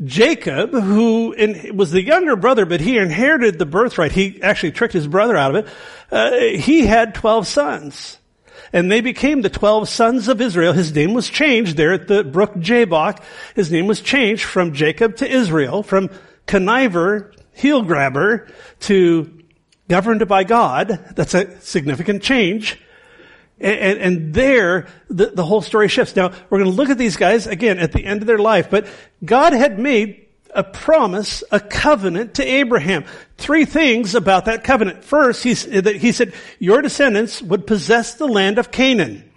Jacob, 0.04 0.72
who 0.72 1.36
was 1.74 1.92
the 1.92 2.02
younger 2.02 2.36
brother, 2.36 2.66
but 2.66 2.80
he 2.80 2.98
inherited 2.98 3.60
the 3.60 3.66
birthright. 3.66 4.12
He 4.14 4.42
actually 4.42 4.72
tricked 4.72 4.94
his 4.94 5.08
brother 5.08 5.36
out 5.36 5.56
of 5.56 5.66
it. 5.66 5.74
Uh, 6.12 6.32
he 6.58 6.86
had 6.86 7.14
12 7.16 7.48
sons. 7.48 8.18
And 8.74 8.90
they 8.90 9.02
became 9.02 9.42
the 9.42 9.50
12 9.50 9.90
sons 9.90 10.28
of 10.30 10.40
Israel. 10.40 10.72
His 10.72 10.96
name 10.96 11.14
was 11.14 11.30
changed 11.30 11.76
there 11.76 11.94
at 11.94 12.08
the 12.08 12.24
brook 12.24 12.56
Jabbok. 12.56 13.22
His 13.54 13.70
name 13.70 13.88
was 13.88 14.00
changed 14.00 14.44
from 14.44 14.74
Jacob 14.74 15.18
to 15.18 15.30
Israel, 15.30 15.84
from 15.84 16.10
conniver, 16.48 17.34
heel 17.54 17.82
grabber, 17.82 18.48
to 18.82 19.41
governed 19.92 20.26
by 20.26 20.46
God. 20.46 20.88
That's 21.16 21.34
a 21.34 21.60
significant 21.60 22.24
change. 22.24 22.80
And, 23.60 23.78
and, 23.78 24.00
and 24.00 24.34
there, 24.34 24.88
the, 25.10 25.26
the 25.26 25.44
whole 25.44 25.62
story 25.62 25.90
shifts. 25.90 26.16
Now, 26.16 26.32
we're 26.50 26.60
going 26.60 26.72
to 26.72 26.78
look 26.78 26.90
at 26.90 26.98
these 26.98 27.18
guys 27.18 27.46
again 27.46 27.78
at 27.78 27.92
the 27.92 28.06
end 28.06 28.22
of 28.22 28.28
their 28.28 28.38
life, 28.38 28.70
but 28.70 28.88
God 29.24 29.52
had 29.52 29.80
made 29.80 30.28
a 30.56 30.64
promise, 30.64 31.44
a 31.52 31.60
covenant 31.60 32.36
to 32.36 32.44
Abraham. 32.46 33.04
Three 33.36 33.66
things 33.66 34.16
about 34.16 34.46
that 34.46 34.64
covenant. 34.64 35.04
First, 35.04 35.44
he, 35.44 35.56
he 35.56 36.14
said, 36.14 36.34
your 36.58 36.82
descendants 36.82 37.42
would 37.42 37.68
possess 37.68 38.14
the 38.14 38.28
land 38.28 38.60
of 38.60 38.72
Canaan. 38.72 39.30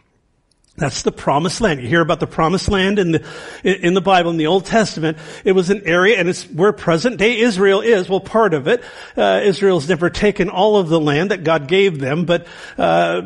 That's 0.76 1.02
the 1.02 1.12
promised 1.12 1.60
land. 1.60 1.80
You 1.80 1.88
hear 1.88 2.00
about 2.00 2.18
the 2.18 2.26
promised 2.26 2.68
land 2.68 2.98
in 2.98 3.12
the, 3.12 3.24
in 3.62 3.94
the 3.94 4.00
Bible, 4.00 4.32
in 4.32 4.38
the 4.38 4.48
Old 4.48 4.66
Testament. 4.66 5.18
It 5.44 5.52
was 5.52 5.70
an 5.70 5.82
area, 5.84 6.18
and 6.18 6.28
it's 6.28 6.50
where 6.50 6.72
present 6.72 7.16
day 7.16 7.38
Israel 7.38 7.80
is. 7.80 8.08
Well, 8.08 8.18
part 8.18 8.54
of 8.54 8.66
it. 8.66 8.82
Uh, 9.16 9.40
Israel's 9.44 9.88
never 9.88 10.10
taken 10.10 10.50
all 10.50 10.76
of 10.76 10.88
the 10.88 10.98
land 10.98 11.30
that 11.30 11.44
God 11.44 11.68
gave 11.68 12.00
them, 12.00 12.24
but, 12.24 12.46
uh, 12.76 13.22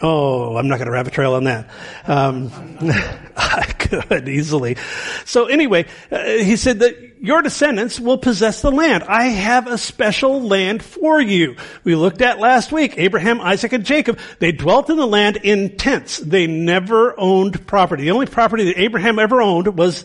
Oh, 0.00 0.56
I'm 0.56 0.66
not 0.66 0.78
going 0.78 0.86
to 0.86 0.92
rabbit 0.92 1.12
trail 1.12 1.34
on 1.34 1.44
that. 1.44 1.70
Um, 2.06 2.50
I 3.36 3.72
could 3.78 4.28
easily. 4.28 4.76
So 5.24 5.46
anyway, 5.46 5.86
uh, 6.10 6.24
he 6.24 6.56
said 6.56 6.80
that 6.80 7.11
your 7.22 7.40
descendants 7.40 8.00
will 8.00 8.18
possess 8.18 8.62
the 8.62 8.72
land. 8.72 9.04
I 9.04 9.28
have 9.28 9.68
a 9.68 9.78
special 9.78 10.42
land 10.42 10.82
for 10.82 11.20
you. 11.20 11.54
We 11.84 11.94
looked 11.94 12.20
at 12.20 12.40
last 12.40 12.72
week, 12.72 12.94
Abraham, 12.98 13.40
Isaac, 13.40 13.72
and 13.72 13.84
Jacob. 13.84 14.18
They 14.40 14.50
dwelt 14.50 14.90
in 14.90 14.96
the 14.96 15.06
land 15.06 15.36
in 15.36 15.76
tents. 15.76 16.18
They 16.18 16.48
never 16.48 17.18
owned 17.18 17.64
property. 17.64 18.02
The 18.02 18.10
only 18.10 18.26
property 18.26 18.64
that 18.64 18.80
Abraham 18.80 19.20
ever 19.20 19.40
owned 19.40 19.78
was 19.78 20.04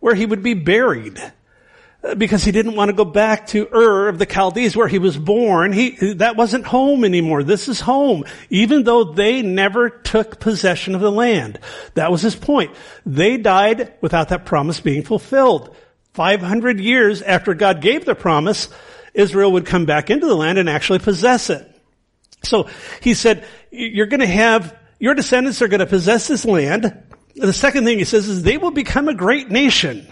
where 0.00 0.14
he 0.14 0.24
would 0.24 0.42
be 0.42 0.54
buried 0.54 1.20
uh, 2.02 2.14
because 2.14 2.42
he 2.42 2.50
didn't 2.50 2.76
want 2.76 2.88
to 2.88 2.96
go 2.96 3.04
back 3.04 3.48
to 3.48 3.68
Ur 3.70 4.08
of 4.08 4.18
the 4.18 4.24
Chaldees 4.24 4.74
where 4.74 4.88
he 4.88 4.98
was 4.98 5.18
born. 5.18 5.70
He, 5.70 6.14
that 6.14 6.36
wasn't 6.36 6.64
home 6.64 7.04
anymore. 7.04 7.42
This 7.42 7.68
is 7.68 7.80
home. 7.80 8.24
Even 8.48 8.84
though 8.84 9.04
they 9.04 9.42
never 9.42 9.90
took 9.90 10.40
possession 10.40 10.94
of 10.94 11.02
the 11.02 11.12
land. 11.12 11.60
That 11.92 12.10
was 12.10 12.22
his 12.22 12.34
point. 12.34 12.74
They 13.04 13.36
died 13.36 13.92
without 14.00 14.30
that 14.30 14.46
promise 14.46 14.80
being 14.80 15.02
fulfilled. 15.02 15.76
500 16.14 16.78
years 16.78 17.22
after 17.22 17.54
God 17.54 17.80
gave 17.80 18.04
the 18.04 18.14
promise, 18.14 18.68
Israel 19.12 19.52
would 19.52 19.66
come 19.66 19.84
back 19.84 20.10
into 20.10 20.26
the 20.26 20.34
land 20.34 20.58
and 20.58 20.70
actually 20.70 21.00
possess 21.00 21.50
it. 21.50 21.68
So 22.44 22.68
he 23.00 23.14
said, 23.14 23.44
you're 23.70 24.06
going 24.06 24.20
to 24.20 24.26
have, 24.26 24.76
your 25.00 25.14
descendants 25.14 25.60
are 25.60 25.68
going 25.68 25.80
to 25.80 25.86
possess 25.86 26.28
this 26.28 26.44
land. 26.44 27.02
The 27.34 27.52
second 27.52 27.84
thing 27.84 27.98
he 27.98 28.04
says 28.04 28.28
is 28.28 28.42
they 28.42 28.58
will 28.58 28.70
become 28.70 29.08
a 29.08 29.14
great 29.14 29.50
nation. 29.50 30.06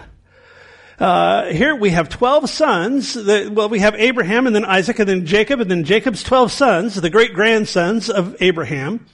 Uh, 0.98 1.46
here 1.46 1.74
we 1.74 1.90
have 1.90 2.08
12 2.08 2.50
sons. 2.50 3.16
well, 3.16 3.68
we 3.68 3.78
have 3.78 3.94
Abraham 3.94 4.48
and 4.48 4.56
then 4.56 4.64
Isaac 4.64 4.98
and 4.98 5.08
then 5.08 5.24
Jacob 5.24 5.60
and 5.60 5.70
then 5.70 5.84
Jacob's 5.84 6.24
12 6.24 6.50
sons, 6.50 6.94
the 6.96 7.10
great 7.10 7.32
grandsons 7.32 8.10
of 8.10 8.36
Abraham. 8.40 9.06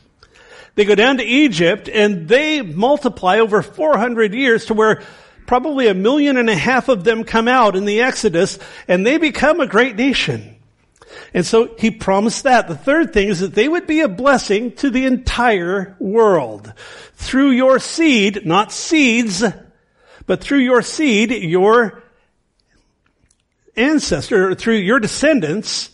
They 0.75 0.87
go 0.87 0.95
down 0.95 1.19
to 1.19 1.25
Egypt 1.25 1.89
and 1.89 2.29
they 2.29 2.63
multiply 2.63 3.41
over 3.41 3.61
400 3.63 4.33
years 4.33 4.67
to 4.67 4.75
where 4.75 5.03
probably 5.49 5.89
a 5.89 5.95
million 5.95 6.37
and 6.37 6.51
a 6.51 6.55
half 6.55 6.89
of 6.89 7.03
them 7.03 7.25
come 7.25 7.49
out 7.49 7.75
in 7.75 7.87
the 7.87 8.03
Exodus 8.03 8.59
and 8.87 9.05
they 9.05 9.17
become 9.17 9.59
a 9.59 9.67
great 9.67 9.97
nation. 9.97 10.55
And 11.33 11.45
so 11.45 11.75
he 11.79 11.91
promised 11.91 12.45
that. 12.45 12.69
The 12.69 12.77
third 12.77 13.15
thing 13.15 13.29
is 13.29 13.41
that 13.41 13.55
they 13.55 13.67
would 13.67 13.87
be 13.87 14.01
a 14.01 14.09
blessing 14.09 14.73
to 14.77 14.91
the 14.91 15.07
entire 15.07 15.97
world. 15.99 16.73
Through 17.15 17.53
your 17.53 17.79
seed, 17.79 18.45
not 18.45 18.73
seeds, 18.73 19.43
but 20.27 20.43
through 20.43 20.59
your 20.59 20.83
seed, 20.83 21.31
your 21.31 22.03
ancestor, 23.75 24.55
through 24.55 24.77
your 24.77 25.01
descendants, 25.01 25.91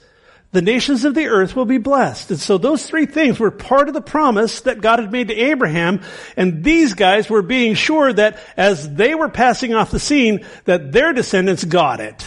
the 0.55 0.63
nations 0.63 1.05
of 1.05 1.17
the 1.17 1.27
earth 1.27 1.57
will 1.57 1.65
be 1.65 1.79
blessed. 1.79 2.31
And 2.31 2.39
so 2.41 2.59
those 2.59 2.87
three 2.87 3.07
things 3.07 3.41
were 3.41 3.51
part 3.51 3.89
of 3.89 3.95
the 3.95 4.01
promise 4.01 4.61
that 4.61 4.81
God 4.81 5.01
had 5.01 5.11
made 5.11 5.27
to 5.29 5.35
Abraham. 5.35 6.01
And 6.37 6.63
these 6.63 6.95
guys 6.95 7.29
were 7.29 7.43
being 7.43 7.75
sure 7.75 8.13
that 8.13 8.39
as 8.57 8.95
they 8.95 9.17
were 9.17 9.29
passing 9.29 9.75
off 9.75 9.91
the 9.91 9.99
scene, 9.99 10.47
that 10.65 10.93
their 10.93 11.13
descendants 11.13 11.65
got 11.65 12.01
it. 12.01 12.25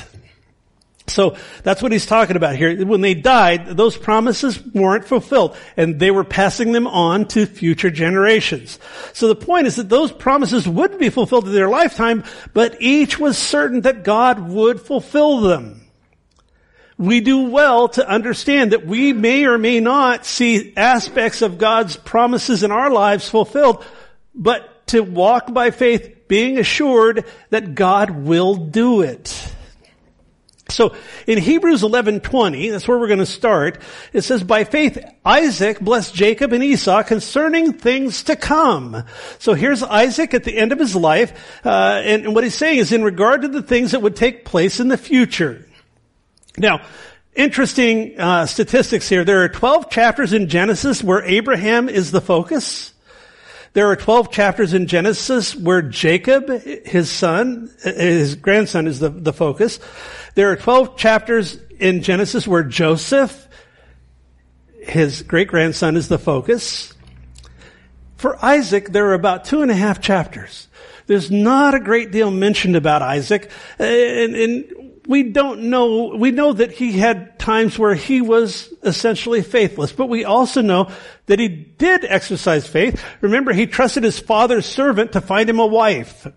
So 1.08 1.38
that's 1.64 1.82
what 1.82 1.94
he's 1.94 2.06
talking 2.06 2.36
about 2.36 2.58
here. 2.58 2.86
When 2.86 3.00
they 3.00 3.14
died, 3.14 3.66
those 3.66 3.96
promises 3.96 4.62
weren't 4.74 5.06
fulfilled 5.06 5.56
and 5.78 5.98
they 5.98 6.12
were 6.12 6.26
passing 6.26 6.74
them 6.74 6.86
on 6.86 7.30
to 7.30 7.46
future 7.46 7.90
generations. 7.90 8.78
So 9.14 9.30
the 9.30 9.36
point 9.36 9.68
is 9.68 9.78
that 9.78 9.88
those 9.88 10.12
promises 10.12 10.68
would 10.68 11.00
be 11.00 11.10
fulfilled 11.10 11.48
in 11.48 11.54
their 11.54 11.70
lifetime, 11.70 12.26
but 12.54 12.76
each 12.82 13.18
was 13.18 13.38
certain 13.38 13.82
that 13.82 14.04
God 14.04 14.50
would 14.50 14.82
fulfill 14.82 15.40
them. 15.40 15.87
We 16.98 17.20
do 17.22 17.50
well 17.50 17.90
to 17.90 18.08
understand 18.08 18.72
that 18.72 18.86
we 18.86 19.14
may 19.14 19.46
or 19.46 19.58
may 19.58 19.80
not 19.80 20.26
see 20.26 20.74
aspects 20.76 21.44
of 21.44 21.60
God's 21.60 21.96
promises 21.96 22.64
in 22.64 22.72
our 22.72 22.90
lives 22.90 23.30
fulfilled, 23.30 23.86
but 24.34 24.88
to 24.88 25.02
walk 25.02 25.54
by 25.54 25.70
faith 25.70 26.28
being 26.28 26.58
assured 26.58 27.26
that 27.52 27.76
God 27.76 28.10
will 28.10 28.56
do 28.56 29.02
it. 29.02 29.54
So 30.70 30.94
in 31.26 31.38
Hebrews 31.38 31.82
11:20, 31.84 32.72
that's 32.72 32.88
where 32.88 32.98
we're 32.98 33.08
going 33.08 33.20
to 33.20 33.26
start. 33.26 33.80
It 34.12 34.24
says, 34.24 34.44
"By 34.44 34.64
faith 34.64 34.98
Isaac 35.26 35.80
blessed 35.80 36.14
Jacob 36.14 36.52
and 36.52 36.64
Esau 36.64 37.04
concerning 37.04 37.74
things 37.74 38.24
to 38.24 38.36
come." 38.36 39.04
So 39.40 39.54
here's 39.54 39.82
Isaac 39.82 40.34
at 40.34 40.44
the 40.44 40.58
end 40.58 40.74
of 40.74 40.80
his 40.80 40.96
life, 40.96 41.32
uh, 41.66 42.02
and, 42.04 42.26
and 42.26 42.36
what 42.36 42.44
he's 42.44 42.56
saying 42.56 42.80
is 42.80 42.92
in 42.92 43.04
regard 43.04 43.44
to 43.44 43.48
the 43.48 43.62
things 43.62 43.92
that 43.92 44.02
would 44.02 44.16
take 44.16 44.44
place 44.44 44.80
in 44.80 44.90
the 44.90 44.98
future. 44.98 45.67
Now, 46.58 46.82
interesting 47.36 48.20
uh, 48.20 48.48
statistics 48.48 49.08
here. 49.08 49.24
There 49.24 49.44
are 49.44 49.50
12 49.50 49.92
chapters 49.92 50.34
in 50.34 50.50
Genesis 50.50 51.04
where 51.04 51.24
Abraham 51.24 51.88
is 51.88 52.12
the 52.12 52.22
focus. 52.22 52.94
There 53.74 53.92
are 53.92 53.96
12 53.96 54.32
chapters 54.32 54.74
in 54.74 54.88
Genesis 54.88 55.56
where 55.56 55.84
Jacob, 55.84 56.50
his 56.50 57.12
son, 57.12 57.70
his 57.84 58.34
grandson 58.34 58.88
is 58.88 59.00
the, 59.00 59.10
the 59.10 59.34
focus. 59.34 59.80
There 60.34 60.52
are 60.52 60.56
12 60.56 60.98
chapters 60.98 61.60
in 61.80 62.02
Genesis 62.02 62.48
where 62.48 62.64
Joseph, 62.64 63.48
his 64.82 65.22
great 65.22 65.48
grandson, 65.48 65.96
is 65.96 66.08
the 66.08 66.18
focus. 66.18 66.96
For 68.16 68.44
Isaac, 68.44 68.90
there 68.90 69.06
are 69.10 69.14
about 69.14 69.46
two 69.46 69.62
and 69.62 69.70
a 69.70 69.76
half 69.76 70.02
chapters. 70.02 70.68
there's 71.06 71.30
not 71.30 71.76
a 71.76 71.80
great 71.80 72.12
deal 72.12 72.32
mentioned 72.32 72.76
about 72.76 73.04
Isaac. 73.04 73.52
And, 73.78 74.36
and 74.36 74.77
we 75.08 75.24
don't 75.24 75.64
know, 75.64 76.16
we 76.16 76.32
know 76.32 76.52
that 76.52 76.72
he 76.72 76.92
had 76.92 77.40
times 77.40 77.80
where 77.80 77.96
he 77.96 78.22
was 78.22 78.74
essentially 78.84 79.42
faithless, 79.42 79.94
but 79.94 80.10
we 80.10 80.26
also 80.26 80.62
know 80.62 80.92
that 81.28 81.40
he 81.40 81.48
did 81.48 82.04
exercise 82.04 82.68
faith. 82.68 83.02
Remember, 83.22 83.54
he 83.54 83.68
trusted 83.68 84.04
his 84.04 84.20
father's 84.20 84.66
servant 84.66 85.14
to 85.14 85.22
find 85.22 85.50
him 85.50 85.60
a 85.60 85.66
wife. 85.66 86.28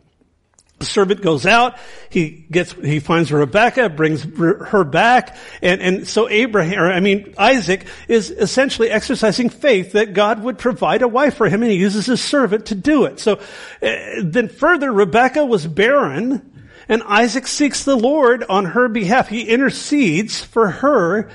The 0.78 0.86
servant 0.86 1.20
goes 1.20 1.44
out, 1.44 1.78
he 2.08 2.46
gets, 2.50 2.72
he 2.72 3.00
finds 3.00 3.30
Rebecca, 3.30 3.90
brings 3.90 4.22
her 4.22 4.82
back, 4.82 5.36
and, 5.60 5.82
and 5.82 6.08
so 6.08 6.26
Abraham, 6.26 6.78
I 6.78 7.00
mean, 7.00 7.34
Isaac 7.36 7.86
is 8.08 8.30
essentially 8.30 8.88
exercising 8.88 9.50
faith 9.50 9.92
that 9.92 10.14
God 10.14 10.42
would 10.42 10.56
provide 10.56 11.02
a 11.02 11.08
wife 11.08 11.34
for 11.34 11.50
him, 11.50 11.62
and 11.62 11.70
he 11.70 11.76
uses 11.76 12.06
his 12.06 12.22
servant 12.22 12.66
to 12.66 12.74
do 12.74 13.04
it. 13.04 13.20
So, 13.20 13.34
uh, 13.82 13.96
then 14.22 14.48
further, 14.48 14.90
Rebecca 14.90 15.44
was 15.44 15.66
barren, 15.66 16.49
and 16.90 17.02
Isaac 17.04 17.46
seeks 17.46 17.84
the 17.84 17.96
Lord 17.96 18.44
on 18.46 18.66
her 18.66 18.88
behalf. 18.88 19.28
He 19.28 19.44
intercedes 19.44 20.44
for 20.44 20.70
her, 20.70 21.30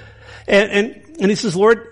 and, 0.47 0.71
and 0.71 1.01
and 1.19 1.31
he 1.31 1.35
says, 1.35 1.55
Lord, 1.55 1.87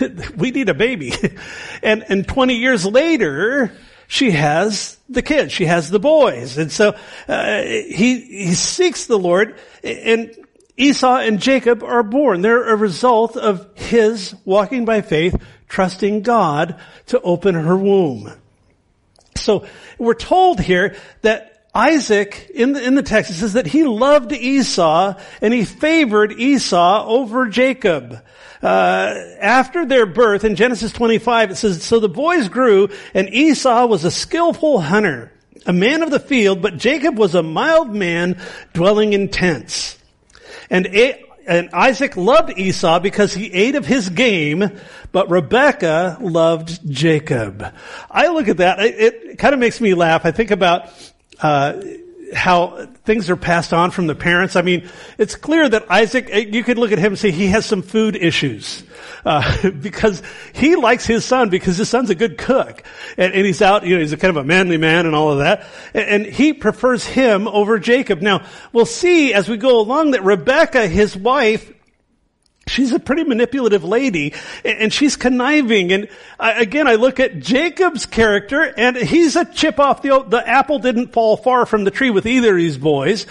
we 0.36 0.52
need 0.52 0.68
a 0.68 0.74
baby. 0.74 1.12
and, 1.82 2.04
and 2.08 2.26
20 2.26 2.54
years 2.54 2.86
later, 2.86 3.72
she 4.06 4.30
has 4.30 4.96
the 5.08 5.22
kids. 5.22 5.52
She 5.52 5.64
has 5.64 5.90
the 5.90 5.98
boys. 5.98 6.56
And 6.56 6.70
so, 6.70 6.96
uh, 7.26 7.62
he, 7.62 8.20
he 8.20 8.54
seeks 8.54 9.06
the 9.06 9.18
Lord 9.18 9.58
and 9.82 10.32
Esau 10.76 11.16
and 11.16 11.40
Jacob 11.40 11.82
are 11.82 12.02
born. 12.02 12.42
They're 12.42 12.70
a 12.70 12.76
result 12.76 13.36
of 13.36 13.66
his 13.76 14.34
walking 14.44 14.84
by 14.84 15.00
faith, 15.00 15.34
trusting 15.68 16.22
God 16.22 16.78
to 17.06 17.20
open 17.20 17.54
her 17.54 17.76
womb. 17.76 18.32
So 19.36 19.66
we're 19.98 20.14
told 20.14 20.60
here 20.60 20.96
that 21.22 21.55
Isaac, 21.76 22.50
in 22.54 22.72
the, 22.72 22.82
in 22.82 22.94
the 22.94 23.02
text, 23.02 23.30
it 23.30 23.34
says 23.34 23.52
that 23.52 23.66
he 23.66 23.84
loved 23.84 24.32
Esau 24.32 25.14
and 25.40 25.52
he 25.52 25.64
favored 25.64 26.32
Esau 26.32 27.06
over 27.06 27.48
Jacob 27.48 28.22
uh, 28.62 29.14
after 29.40 29.84
their 29.86 30.06
birth 30.06 30.44
in 30.44 30.56
Genesis 30.56 30.92
25, 30.92 31.52
it 31.52 31.56
says, 31.56 31.82
so 31.82 32.00
the 32.00 32.08
boys 32.08 32.48
grew 32.48 32.88
and 33.14 33.32
Esau 33.32 33.86
was 33.86 34.04
a 34.04 34.10
skillful 34.10 34.80
hunter, 34.80 35.32
a 35.66 35.72
man 35.72 36.02
of 36.02 36.10
the 36.10 36.20
field, 36.20 36.62
but 36.62 36.76
Jacob 36.76 37.18
was 37.18 37.34
a 37.34 37.42
mild 37.42 37.94
man 37.94 38.40
dwelling 38.72 39.12
in 39.12 39.28
tents. 39.28 39.98
And, 40.70 40.86
a- 40.86 41.22
and 41.46 41.70
Isaac 41.72 42.16
loved 42.16 42.58
Esau 42.58 42.98
because 43.00 43.34
he 43.34 43.52
ate 43.52 43.74
of 43.74 43.86
his 43.86 44.08
game, 44.08 44.70
but 45.12 45.30
Rebekah 45.30 46.18
loved 46.20 46.90
Jacob. 46.90 47.72
I 48.10 48.28
look 48.28 48.48
at 48.48 48.56
that, 48.56 48.80
it, 48.80 49.14
it 49.14 49.38
kind 49.38 49.54
of 49.54 49.60
makes 49.60 49.80
me 49.80 49.94
laugh. 49.94 50.24
I 50.24 50.32
think 50.32 50.50
about, 50.50 50.90
uh, 51.40 51.80
how 52.34 52.86
things 53.04 53.30
are 53.30 53.36
passed 53.36 53.72
on 53.72 53.90
from 53.90 54.06
the 54.06 54.14
parents. 54.14 54.56
I 54.56 54.62
mean, 54.62 54.88
it's 55.18 55.36
clear 55.36 55.68
that 55.68 55.90
Isaac, 55.90 56.28
eh, 56.30 56.46
you 56.50 56.64
could 56.64 56.78
look 56.78 56.92
at 56.92 56.98
him 56.98 57.12
and 57.12 57.18
say 57.18 57.30
he 57.30 57.48
has 57.48 57.64
some 57.64 57.82
food 57.82 58.16
issues. 58.16 58.82
Uh, 59.24 59.70
because 59.82 60.22
he 60.52 60.76
likes 60.76 61.04
his 61.04 61.24
son 61.24 61.48
because 61.48 61.76
his 61.76 61.88
son's 61.88 62.10
a 62.10 62.14
good 62.14 62.38
cook. 62.38 62.82
And, 63.16 63.32
and, 63.32 63.44
he's 63.44 63.60
out, 63.60 63.84
you 63.84 63.96
know, 63.96 64.00
he's 64.00 64.12
a 64.12 64.16
kind 64.16 64.30
of 64.30 64.36
a 64.36 64.44
manly 64.44 64.76
man 64.76 65.06
and 65.06 65.14
all 65.14 65.32
of 65.32 65.38
that. 65.38 65.66
And, 65.94 66.24
and 66.24 66.26
he 66.26 66.52
prefers 66.52 67.04
him 67.04 67.48
over 67.48 67.78
Jacob. 67.78 68.22
Now, 68.22 68.46
we'll 68.72 68.86
see 68.86 69.34
as 69.34 69.48
we 69.48 69.56
go 69.56 69.80
along 69.80 70.12
that 70.12 70.22
Rebecca, 70.22 70.86
his 70.86 71.16
wife, 71.16 71.72
She's 72.68 72.92
a 72.92 72.98
pretty 72.98 73.22
manipulative 73.22 73.84
lady 73.84 74.34
and 74.64 74.92
she's 74.92 75.16
conniving. 75.16 75.92
And 75.92 76.08
again, 76.38 76.88
I 76.88 76.96
look 76.96 77.20
at 77.20 77.38
Jacob's 77.38 78.06
character 78.06 78.74
and 78.76 78.96
he's 78.96 79.36
a 79.36 79.44
chip 79.44 79.78
off 79.78 80.02
the, 80.02 80.24
the 80.26 80.46
apple 80.46 80.80
didn't 80.80 81.12
fall 81.12 81.36
far 81.36 81.64
from 81.64 81.84
the 81.84 81.92
tree 81.92 82.10
with 82.10 82.26
either 82.26 82.50
of 82.50 82.56
these 82.56 82.76
boys. 82.76 83.26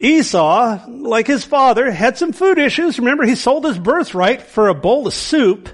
Esau, 0.00 0.86
like 0.88 1.28
his 1.28 1.44
father, 1.44 1.90
had 1.90 2.18
some 2.18 2.32
food 2.32 2.58
issues. 2.58 2.98
Remember, 2.98 3.24
he 3.24 3.36
sold 3.36 3.64
his 3.64 3.78
birthright 3.78 4.42
for 4.42 4.68
a 4.68 4.74
bowl 4.74 5.06
of 5.06 5.14
soup. 5.14 5.68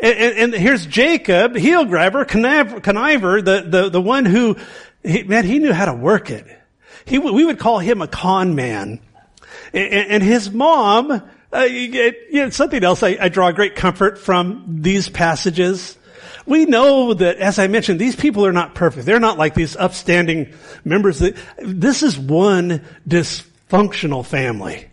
And, 0.00 0.18
and, 0.18 0.38
and 0.38 0.54
here's 0.54 0.84
Jacob, 0.84 1.56
heel 1.56 1.84
grabber, 1.84 2.24
conniver, 2.24 2.80
conniver 2.80 3.42
the, 3.42 3.62
the, 3.66 3.88
the 3.88 4.00
one 4.00 4.24
who, 4.24 4.56
he, 5.02 5.22
man, 5.22 5.44
he 5.44 5.60
knew 5.60 5.72
how 5.72 5.86
to 5.86 5.94
work 5.94 6.28
it. 6.28 6.44
He, 7.04 7.18
we 7.18 7.44
would 7.44 7.58
call 7.58 7.78
him 7.78 8.02
a 8.02 8.08
con 8.08 8.54
man. 8.56 9.00
And 9.72 10.22
his 10.22 10.50
mom, 10.50 11.22
uh, 11.52 11.62
you 11.62 12.14
know, 12.32 12.50
something 12.50 12.82
else 12.82 13.02
I, 13.02 13.16
I 13.20 13.28
draw 13.28 13.50
great 13.52 13.74
comfort 13.74 14.18
from 14.18 14.64
these 14.82 15.08
passages. 15.08 15.96
We 16.44 16.64
know 16.64 17.14
that, 17.14 17.38
as 17.38 17.58
I 17.58 17.66
mentioned, 17.66 18.00
these 18.00 18.14
people 18.14 18.46
are 18.46 18.52
not 18.52 18.74
perfect. 18.74 19.06
They're 19.06 19.18
not 19.20 19.38
like 19.38 19.54
these 19.54 19.76
upstanding 19.76 20.52
members. 20.84 21.22
This 21.58 22.02
is 22.02 22.18
one 22.18 22.84
dysfunctional 23.08 24.24
family. 24.24 24.86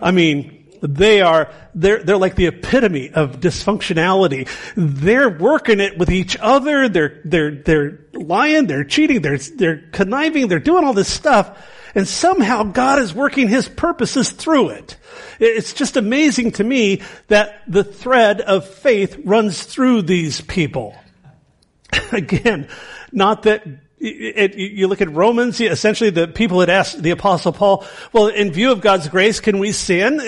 I 0.00 0.12
mean, 0.12 0.66
they 0.80 1.20
are, 1.20 1.52
they're, 1.74 2.02
they're 2.04 2.16
like 2.16 2.36
the 2.36 2.46
epitome 2.46 3.10
of 3.10 3.40
dysfunctionality. 3.40 4.48
They're 4.76 5.30
working 5.30 5.80
it 5.80 5.98
with 5.98 6.10
each 6.10 6.36
other. 6.40 6.88
They're, 6.88 7.20
they're, 7.24 7.50
they're 7.50 7.98
lying. 8.12 8.66
They're 8.66 8.84
cheating. 8.84 9.22
They're, 9.22 9.38
they're 9.38 9.82
conniving. 9.90 10.46
They're 10.46 10.60
doing 10.60 10.84
all 10.84 10.94
this 10.94 11.12
stuff. 11.12 11.58
And 11.98 12.06
somehow 12.06 12.62
God 12.62 13.00
is 13.00 13.12
working 13.12 13.48
His 13.48 13.68
purposes 13.68 14.30
through 14.30 14.68
it. 14.68 14.96
It's 15.40 15.72
just 15.72 15.96
amazing 15.96 16.52
to 16.52 16.62
me 16.62 17.02
that 17.26 17.62
the 17.66 17.82
thread 17.82 18.40
of 18.40 18.68
faith 18.68 19.20
runs 19.24 19.64
through 19.64 20.02
these 20.02 20.40
people. 20.40 20.94
Again, 22.12 22.68
not 23.10 23.42
that 23.42 23.66
it, 23.98 24.54
you 24.54 24.86
look 24.86 25.00
at 25.00 25.10
Romans, 25.10 25.60
essentially 25.60 26.10
the 26.10 26.28
people 26.28 26.60
had 26.60 26.70
asked 26.70 27.02
the 27.02 27.10
apostle 27.10 27.52
Paul, 27.52 27.84
well, 28.12 28.28
in 28.28 28.52
view 28.52 28.70
of 28.70 28.80
God's 28.80 29.08
grace, 29.08 29.40
can 29.40 29.58
we 29.58 29.72
sin? 29.72 30.20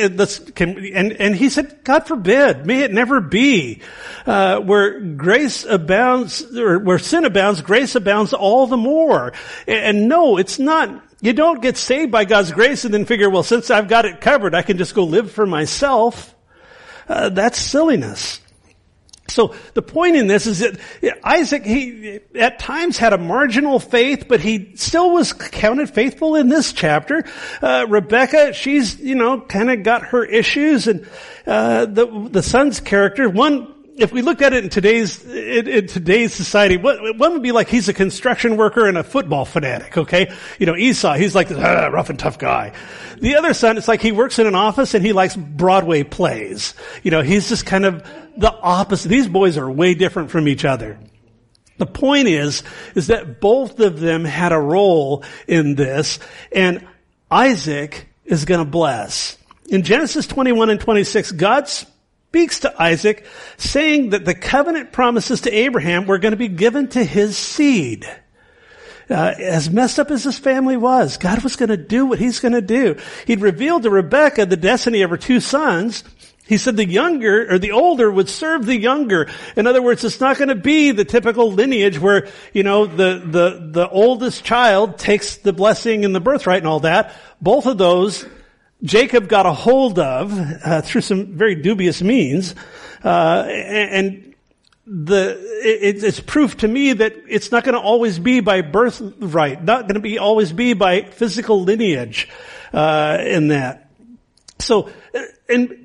Can, 0.56 0.76
and, 0.92 1.12
and 1.12 1.36
he 1.36 1.50
said, 1.50 1.84
God 1.84 2.04
forbid, 2.04 2.66
may 2.66 2.82
it 2.82 2.92
never 2.92 3.20
be. 3.20 3.80
Uh, 4.26 4.58
where 4.58 4.98
grace 4.98 5.64
abounds, 5.64 6.42
or 6.58 6.80
where 6.80 6.98
sin 6.98 7.24
abounds, 7.24 7.62
grace 7.62 7.94
abounds 7.94 8.32
all 8.32 8.66
the 8.66 8.76
more. 8.76 9.32
And, 9.68 9.98
and 9.98 10.08
no, 10.08 10.36
it's 10.36 10.58
not 10.58 11.04
you 11.20 11.32
don't 11.32 11.60
get 11.60 11.76
saved 11.76 12.10
by 12.10 12.24
God's 12.24 12.52
grace 12.52 12.84
and 12.84 12.94
then 12.94 13.04
figure, 13.04 13.28
well, 13.28 13.42
since 13.42 13.70
I've 13.70 13.88
got 13.88 14.04
it 14.04 14.20
covered, 14.20 14.54
I 14.54 14.62
can 14.62 14.78
just 14.78 14.94
go 14.94 15.04
live 15.04 15.30
for 15.30 15.46
myself. 15.46 16.34
Uh, 17.08 17.28
that's 17.28 17.58
silliness. 17.58 18.40
So 19.28 19.54
the 19.74 19.82
point 19.82 20.16
in 20.16 20.26
this 20.26 20.46
is 20.46 20.58
that 20.58 20.78
Isaac, 21.22 21.64
he 21.64 22.20
at 22.34 22.58
times 22.58 22.98
had 22.98 23.12
a 23.12 23.18
marginal 23.18 23.78
faith, 23.78 24.26
but 24.28 24.40
he 24.40 24.72
still 24.74 25.12
was 25.12 25.32
counted 25.32 25.88
faithful 25.88 26.34
in 26.34 26.48
this 26.48 26.72
chapter. 26.72 27.24
Uh, 27.62 27.86
Rebecca, 27.88 28.52
she's, 28.52 28.98
you 28.98 29.14
know, 29.14 29.40
kind 29.40 29.70
of 29.70 29.82
got 29.82 30.02
her 30.06 30.24
issues 30.24 30.88
and, 30.88 31.08
uh, 31.46 31.86
the, 31.86 32.28
the 32.30 32.42
son's 32.42 32.80
character, 32.80 33.28
one, 33.28 33.72
if 34.00 34.12
we 34.12 34.22
looked 34.22 34.40
at 34.40 34.52
it 34.54 34.64
in 34.64 34.70
today's 34.70 35.24
in, 35.24 35.68
in, 35.68 35.86
today's 35.86 36.32
society, 36.32 36.76
what 36.76 37.16
one 37.18 37.32
would 37.32 37.42
be 37.42 37.52
like 37.52 37.68
he's 37.68 37.88
a 37.88 37.92
construction 37.92 38.56
worker 38.56 38.88
and 38.88 38.96
a 38.96 39.04
football 39.04 39.44
fanatic. 39.44 39.96
Okay, 39.96 40.32
you 40.58 40.66
know 40.66 40.74
Esau, 40.74 41.14
he's 41.14 41.34
like 41.34 41.48
this 41.48 41.58
ah, 41.58 41.88
rough 41.88 42.08
and 42.08 42.18
tough 42.18 42.38
guy. 42.38 42.72
The 43.18 43.36
other 43.36 43.52
son, 43.52 43.76
it's 43.76 43.88
like 43.88 44.00
he 44.00 44.12
works 44.12 44.38
in 44.38 44.46
an 44.46 44.54
office 44.54 44.94
and 44.94 45.04
he 45.04 45.12
likes 45.12 45.36
Broadway 45.36 46.02
plays. 46.02 46.74
You 47.02 47.10
know, 47.10 47.22
he's 47.22 47.48
just 47.48 47.66
kind 47.66 47.84
of 47.84 48.02
the 48.36 48.52
opposite. 48.52 49.08
These 49.08 49.28
boys 49.28 49.58
are 49.58 49.70
way 49.70 49.94
different 49.94 50.30
from 50.30 50.48
each 50.48 50.64
other. 50.64 50.98
The 51.76 51.86
point 51.86 52.28
is, 52.28 52.62
is 52.94 53.08
that 53.08 53.40
both 53.40 53.80
of 53.80 54.00
them 54.00 54.24
had 54.24 54.52
a 54.52 54.58
role 54.58 55.24
in 55.46 55.74
this, 55.76 56.18
and 56.52 56.86
Isaac 57.30 58.08
is 58.24 58.44
going 58.44 58.64
to 58.64 58.70
bless. 58.70 59.38
In 59.68 59.82
Genesis 59.82 60.26
21 60.26 60.70
and 60.70 60.80
26, 60.80 61.32
God's 61.32 61.86
speaks 62.30 62.60
to 62.60 62.80
Isaac 62.80 63.26
saying 63.56 64.10
that 64.10 64.24
the 64.24 64.36
covenant 64.36 64.92
promises 64.92 65.40
to 65.40 65.52
Abraham 65.52 66.06
were 66.06 66.18
going 66.18 66.30
to 66.30 66.36
be 66.36 66.46
given 66.46 66.86
to 66.90 67.02
his 67.02 67.36
seed. 67.36 68.08
Uh, 69.10 69.34
as 69.36 69.68
messed 69.68 69.98
up 69.98 70.12
as 70.12 70.22
his 70.22 70.38
family 70.38 70.76
was, 70.76 71.16
God 71.16 71.42
was 71.42 71.56
going 71.56 71.70
to 71.70 71.76
do 71.76 72.06
what 72.06 72.20
he's 72.20 72.38
going 72.38 72.52
to 72.52 72.60
do. 72.60 72.94
He'd 73.26 73.40
revealed 73.40 73.82
to 73.82 73.90
Rebecca 73.90 74.46
the 74.46 74.56
destiny 74.56 75.02
of 75.02 75.10
her 75.10 75.16
two 75.16 75.40
sons. 75.40 76.04
He 76.46 76.56
said 76.56 76.76
the 76.76 76.86
younger 76.86 77.52
or 77.52 77.58
the 77.58 77.72
older 77.72 78.08
would 78.08 78.28
serve 78.28 78.64
the 78.64 78.78
younger. 78.78 79.28
In 79.56 79.66
other 79.66 79.82
words, 79.82 80.04
it's 80.04 80.20
not 80.20 80.38
going 80.38 80.50
to 80.50 80.54
be 80.54 80.92
the 80.92 81.04
typical 81.04 81.50
lineage 81.50 81.98
where, 81.98 82.28
you 82.52 82.62
know, 82.62 82.86
the, 82.86 83.20
the, 83.26 83.70
the 83.72 83.88
oldest 83.88 84.44
child 84.44 84.98
takes 84.98 85.38
the 85.38 85.52
blessing 85.52 86.04
and 86.04 86.14
the 86.14 86.20
birthright 86.20 86.58
and 86.58 86.68
all 86.68 86.80
that. 86.80 87.12
Both 87.40 87.66
of 87.66 87.76
those 87.76 88.24
Jacob 88.82 89.28
got 89.28 89.46
a 89.46 89.52
hold 89.52 89.98
of 89.98 90.32
uh, 90.64 90.80
through 90.82 91.02
some 91.02 91.26
very 91.36 91.54
dubious 91.54 92.02
means, 92.02 92.54
uh, 93.04 93.44
and 93.48 94.34
the 94.86 95.38
it, 95.62 96.02
it's 96.02 96.20
proof 96.20 96.56
to 96.58 96.68
me 96.68 96.94
that 96.94 97.14
it's 97.28 97.52
not 97.52 97.64
going 97.64 97.74
to 97.74 97.80
always 97.80 98.18
be 98.18 98.40
by 98.40 98.62
birthright, 98.62 99.62
not 99.62 99.82
going 99.82 99.94
to 99.94 100.00
be 100.00 100.18
always 100.18 100.52
be 100.52 100.72
by 100.72 101.02
physical 101.02 101.62
lineage 101.62 102.28
uh, 102.72 103.18
in 103.20 103.48
that. 103.48 103.90
So, 104.58 104.90
and 105.48 105.79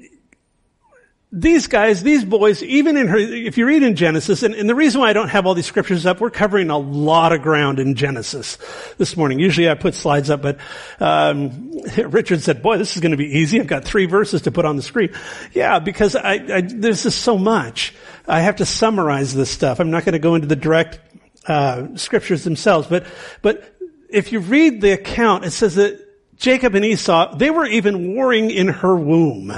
these 1.38 1.67
guys, 1.67 2.02
these 2.02 2.24
boys, 2.24 2.63
even 2.63 2.95
in 2.95 3.10
her, 3.10 3.17
if 3.17 3.58
you 3.58 3.65
read 3.65 3.84
in 3.84 3.98
Genesis, 3.98 4.41
and, 4.41 4.56
and, 4.56 4.69
the 4.69 4.74
reason 4.74 5.02
why 5.02 5.10
I 5.10 5.13
don't 5.13 5.28
have 5.28 5.45
all 5.45 5.54
these 5.54 5.65
scriptures 5.65 6.06
up, 6.06 6.21
we're 6.21 6.30
covering 6.30 6.69
a 6.69 6.78
lot 6.78 7.34
of 7.34 7.41
ground 7.41 7.78
in 7.78 7.95
Genesis 7.95 8.58
this 8.98 9.17
morning. 9.17 9.39
Usually 9.39 9.69
I 9.69 9.74
put 9.74 9.95
slides 9.95 10.30
up, 10.30 10.41
but 10.41 10.60
um, 11.02 11.71
Richard 11.98 12.41
said, 12.41 12.62
"Boy, 12.62 12.78
this 12.78 12.95
is 12.95 13.02
going 13.02 13.12
to 13.12 13.17
be 13.17 13.38
easy. 13.38 13.60
I've 13.60 13.67
got 13.67 13.84
three 13.84 14.06
verses 14.06 14.43
to 14.43 14.52
put 14.52 14.63
on 14.63 14.78
the 14.78 14.82
screen." 14.82 15.13
Yeah, 15.52 15.80
because 15.80 16.15
I, 16.15 16.36
I, 16.36 16.62
there's 16.62 17.04
just 17.04 17.21
so 17.21 17.38
much. 17.38 17.93
I 18.30 18.39
have 18.39 18.56
to 18.58 18.65
summarize 18.65 19.36
this 19.36 19.52
stuff. 19.52 19.82
I'm 19.82 19.91
not 19.91 20.06
going 20.06 20.13
to 20.13 20.19
go 20.19 20.36
into 20.36 20.48
the 20.48 20.56
direct 20.56 21.02
uh, 21.48 21.98
scriptures 21.98 22.45
themselves, 22.45 22.88
but 22.88 23.06
but 23.41 23.76
if 24.10 24.32
you 24.32 24.39
read 24.39 24.80
the 24.80 24.91
account, 24.91 25.43
it 25.43 25.52
says 25.52 25.76
that 25.76 26.00
Jacob 26.38 26.76
and 26.76 26.86
Esau 26.86 27.36
they 27.36 27.50
were 27.50 27.65
even 27.65 28.15
warring 28.15 28.52
in 28.52 28.69
her 28.69 28.95
womb 28.95 29.54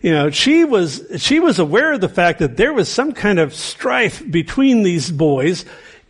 you 0.00 0.12
know, 0.12 0.30
she 0.30 0.64
was, 0.64 1.04
she 1.16 1.40
was 1.40 1.58
aware 1.58 1.92
of 1.92 2.00
the 2.00 2.08
fact 2.08 2.40
that 2.40 2.56
there 2.56 2.72
was 2.72 2.88
some 2.88 3.12
kind 3.12 3.38
of 3.38 3.54
strife 3.54 4.22
between 4.30 4.82
these 4.82 5.10
boys 5.10 5.64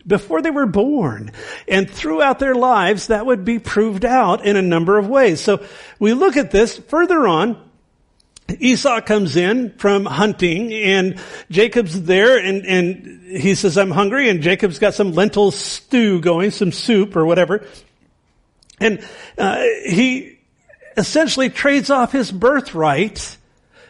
before 0.07 0.42
they 0.42 0.51
were 0.51 0.66
born. 0.66 1.33
And 1.66 1.90
throughout 1.90 2.38
their 2.38 2.55
lives, 2.55 3.09
that 3.09 3.27
would 3.27 3.44
be 3.44 3.59
proved 3.59 4.05
out 4.05 4.44
in 4.44 4.57
a 4.57 4.62
number 4.62 4.99
of 4.99 5.09
ways. 5.09 5.40
So 5.40 5.64
we 5.99 6.12
look 6.12 6.37
at 6.37 6.51
this 6.51 6.79
further 6.79 7.27
on. 7.27 7.62
Esau 8.61 9.01
comes 9.01 9.35
in 9.35 9.77
from 9.77 10.05
hunting 10.05 10.72
and 10.72 11.18
Jacob's 11.51 12.03
there 12.03 12.38
and, 12.38 12.64
and 12.64 13.40
he 13.40 13.57
says, 13.57 13.77
I'm 13.77 13.90
hungry 13.90 14.29
and 14.29 14.40
Jacob's 14.40 14.79
got 14.79 14.94
some 14.94 15.12
lentil 15.12 15.51
stew 15.51 16.20
going, 16.20 16.53
some 16.53 16.70
soup 16.70 17.16
or 17.16 17.27
whatever. 17.27 17.66
And, 18.79 19.05
uh, 19.37 19.64
he 19.85 20.38
essentially 20.96 21.51
trades 21.51 21.90
off 21.90 22.12
his 22.12 22.31
birthright 22.31 23.36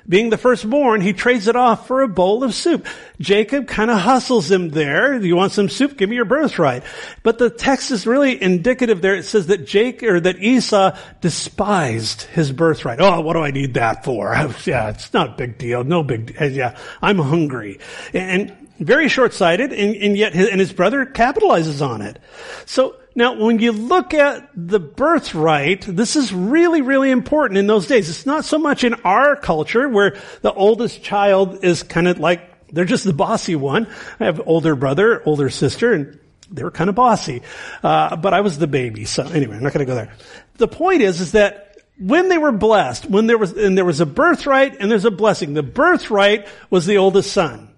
being 0.08 0.30
the 0.30 0.36
firstborn, 0.36 1.00
he 1.00 1.12
trades 1.12 1.48
it 1.48 1.56
off 1.56 1.86
for 1.86 2.02
a 2.02 2.08
bowl 2.08 2.44
of 2.44 2.54
soup. 2.54 2.86
Jacob 3.20 3.66
kind 3.66 3.90
of 3.90 3.98
hustles 3.98 4.50
him 4.50 4.70
there. 4.70 5.16
You 5.18 5.36
want 5.36 5.52
some 5.52 5.68
soup? 5.68 5.96
Give 5.96 6.08
me 6.08 6.16
your 6.16 6.24
birthright. 6.24 6.84
But 7.22 7.38
the 7.38 7.50
text 7.50 7.90
is 7.90 8.06
really 8.06 8.40
indicative 8.40 9.02
there. 9.02 9.16
It 9.16 9.24
says 9.24 9.48
that 9.48 9.66
Jake 9.66 10.02
or 10.02 10.20
that 10.20 10.38
Esau 10.38 10.96
despised 11.20 12.22
his 12.22 12.52
birthright. 12.52 13.00
Oh, 13.00 13.20
what 13.20 13.32
do 13.32 13.40
I 13.40 13.50
need 13.50 13.74
that 13.74 14.04
for? 14.04 14.32
yeah, 14.64 14.90
it's 14.90 15.12
not 15.12 15.30
a 15.30 15.32
big 15.32 15.58
deal. 15.58 15.82
No 15.84 16.02
big 16.02 16.26
deal. 16.26 16.42
Uh, 16.42 16.46
yeah, 16.46 16.78
I'm 17.02 17.18
hungry. 17.18 17.80
And 18.12 18.56
very 18.78 19.08
short-sighted, 19.08 19.72
and, 19.72 19.96
and 19.96 20.16
yet 20.16 20.34
his, 20.34 20.48
and 20.48 20.60
his 20.60 20.72
brother 20.72 21.06
capitalizes 21.06 21.86
on 21.86 22.02
it. 22.02 22.18
So 22.66 22.96
now, 23.16 23.42
when 23.42 23.58
you 23.58 23.72
look 23.72 24.12
at 24.12 24.50
the 24.54 24.78
birthright, 24.78 25.86
this 25.88 26.16
is 26.16 26.34
really, 26.34 26.82
really 26.82 27.10
important 27.10 27.56
in 27.56 27.66
those 27.66 27.86
days. 27.86 28.10
It's 28.10 28.26
not 28.26 28.44
so 28.44 28.58
much 28.58 28.84
in 28.84 28.92
our 29.04 29.36
culture 29.36 29.88
where 29.88 30.18
the 30.42 30.52
oldest 30.52 31.02
child 31.02 31.64
is 31.64 31.82
kind 31.82 32.08
of 32.08 32.20
like, 32.20 32.68
they're 32.68 32.84
just 32.84 33.04
the 33.04 33.14
bossy 33.14 33.56
one. 33.56 33.88
I 34.20 34.26
have 34.26 34.42
older 34.44 34.76
brother, 34.76 35.22
older 35.24 35.48
sister, 35.48 35.94
and 35.94 36.20
they 36.50 36.62
were 36.62 36.70
kind 36.70 36.90
of 36.90 36.94
bossy. 36.94 37.40
Uh, 37.82 38.16
but 38.16 38.34
I 38.34 38.42
was 38.42 38.58
the 38.58 38.66
baby. 38.66 39.06
So 39.06 39.24
anyway, 39.26 39.56
I'm 39.56 39.62
not 39.62 39.72
going 39.72 39.86
to 39.86 39.90
go 39.90 39.94
there. 39.94 40.12
The 40.58 40.68
point 40.68 41.00
is, 41.00 41.22
is 41.22 41.32
that 41.32 41.78
when 41.98 42.28
they 42.28 42.36
were 42.36 42.52
blessed, 42.52 43.08
when 43.08 43.26
there 43.26 43.38
was, 43.38 43.52
and 43.52 43.78
there 43.78 43.86
was 43.86 44.00
a 44.00 44.06
birthright 44.06 44.76
and 44.78 44.90
there's 44.90 45.06
a 45.06 45.10
blessing. 45.10 45.54
The 45.54 45.62
birthright 45.62 46.46
was 46.68 46.84
the 46.84 46.98
oldest 46.98 47.32
son. 47.32 47.70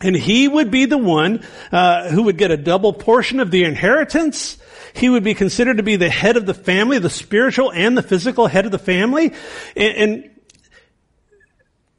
And 0.00 0.14
he 0.14 0.46
would 0.46 0.70
be 0.70 0.84
the 0.84 0.98
one 0.98 1.42
uh, 1.72 2.10
who 2.10 2.24
would 2.24 2.36
get 2.36 2.50
a 2.50 2.56
double 2.56 2.92
portion 2.92 3.40
of 3.40 3.50
the 3.50 3.64
inheritance. 3.64 4.58
He 4.92 5.08
would 5.08 5.24
be 5.24 5.34
considered 5.34 5.78
to 5.78 5.82
be 5.82 5.96
the 5.96 6.10
head 6.10 6.36
of 6.36 6.44
the 6.44 6.54
family, 6.54 6.98
the 6.98 7.10
spiritual 7.10 7.72
and 7.72 7.96
the 7.96 8.02
physical 8.02 8.46
head 8.46 8.66
of 8.66 8.72
the 8.72 8.78
family. 8.78 9.32
And, 9.74 9.96
and 9.96 10.30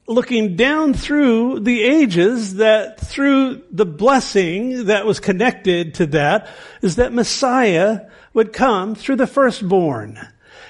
looking 0.06 0.56
down 0.56 0.94
through 0.94 1.60
the 1.60 1.82
ages, 1.82 2.54
that 2.54 3.00
through 3.00 3.62
the 3.70 3.86
blessing 3.86 4.86
that 4.86 5.04
was 5.04 5.18
connected 5.18 5.94
to 5.94 6.06
that, 6.06 6.48
is 6.82 6.96
that 6.96 7.12
Messiah 7.12 8.06
would 8.32 8.52
come 8.52 8.94
through 8.94 9.16
the 9.16 9.26
firstborn 9.26 10.18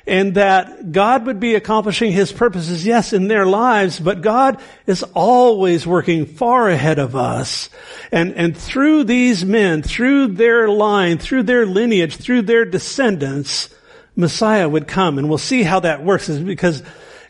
and 0.08 0.34
that 0.34 0.90
God 0.90 1.26
would 1.26 1.38
be 1.38 1.54
accomplishing 1.54 2.12
His 2.12 2.32
purposes, 2.32 2.84
yes, 2.84 3.12
in 3.12 3.28
their 3.28 3.46
lives, 3.46 4.00
but 4.00 4.22
God 4.22 4.60
is 4.86 5.02
always 5.14 5.86
working 5.86 6.26
far 6.26 6.68
ahead 6.68 6.98
of 6.98 7.14
us. 7.14 7.68
And, 8.10 8.34
and 8.34 8.56
through 8.56 9.04
these 9.04 9.44
men, 9.44 9.82
through 9.82 10.28
their 10.28 10.68
line, 10.68 11.18
through 11.18 11.44
their 11.44 11.66
lineage, 11.66 12.16
through 12.16 12.42
their 12.42 12.64
descendants, 12.64 13.68
Messiah 14.16 14.68
would 14.68 14.88
come. 14.88 15.18
And 15.18 15.28
we'll 15.28 15.38
see 15.38 15.62
how 15.62 15.80
that 15.80 16.04
works 16.04 16.28
is 16.28 16.40
because, 16.40 16.82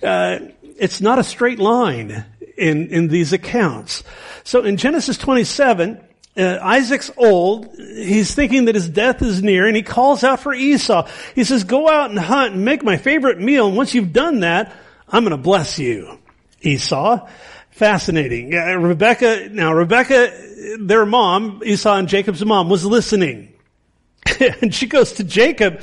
uh, 0.02 0.38
it's 0.78 1.00
not 1.00 1.18
a 1.18 1.24
straight 1.24 1.58
line 1.58 2.24
in, 2.56 2.88
in 2.88 3.08
these 3.08 3.32
accounts. 3.32 4.04
So 4.44 4.62
in 4.62 4.76
Genesis 4.76 5.18
27, 5.18 6.00
uh, 6.38 6.59
Isaac's 6.62 7.11
old. 7.16 7.74
He's 7.77 8.35
thinking 8.35 8.66
that 8.66 8.74
his 8.74 8.88
death 8.88 9.22
is 9.22 9.42
near 9.42 9.66
and 9.66 9.77
he 9.77 9.83
calls 9.83 10.24
out 10.24 10.40
for 10.40 10.55
Esau. 10.55 11.09
He 11.35 11.44
says, 11.44 11.64
go 11.64 11.88
out 11.88 12.11
and 12.11 12.18
hunt 12.18 12.55
and 12.55 12.64
make 12.64 12.83
my 12.83 12.96
favorite 12.96 13.40
meal. 13.40 13.66
And 13.66 13.77
once 13.77 13.94
you've 13.94 14.12
done 14.12 14.40
that, 14.40 14.74
I'm 15.09 15.24
going 15.24 15.37
to 15.37 15.42
bless 15.42 15.79
you. 15.79 16.18
Esau. 16.61 17.29
Fascinating. 17.70 18.51
Rebecca, 18.51 19.48
now 19.51 19.72
Rebecca, 19.72 20.33
their 20.81 21.07
mom, 21.07 21.62
Esau 21.64 21.96
and 21.96 22.09
Jacob's 22.09 22.44
mom 22.44 22.68
was 22.68 22.85
listening. 22.85 23.55
and 24.61 24.74
she 24.74 24.87
goes 24.87 25.14
to 25.14 25.24
Jacob 25.24 25.83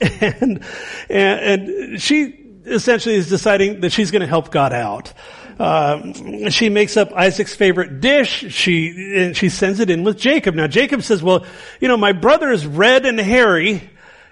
and, 0.00 0.64
and, 1.08 1.62
and 1.70 2.02
she 2.02 2.38
essentially 2.64 3.14
is 3.14 3.28
deciding 3.28 3.80
that 3.80 3.92
she's 3.92 4.10
going 4.10 4.20
to 4.20 4.26
help 4.26 4.50
God 4.50 4.72
out. 4.72 5.12
Uh, 5.58 6.48
she 6.50 6.68
makes 6.68 6.96
up 6.96 7.12
Isaac's 7.12 7.54
favorite 7.54 8.00
dish. 8.00 8.52
She 8.52 9.16
and 9.16 9.36
she 9.36 9.48
sends 9.48 9.80
it 9.80 9.90
in 9.90 10.04
with 10.04 10.18
Jacob. 10.18 10.54
Now 10.54 10.66
Jacob 10.66 11.02
says, 11.02 11.22
"Well, 11.22 11.44
you 11.80 11.88
know, 11.88 11.96
my 11.96 12.12
brother 12.12 12.50
is 12.50 12.66
red 12.66 13.06
and 13.06 13.18
hairy." 13.18 13.88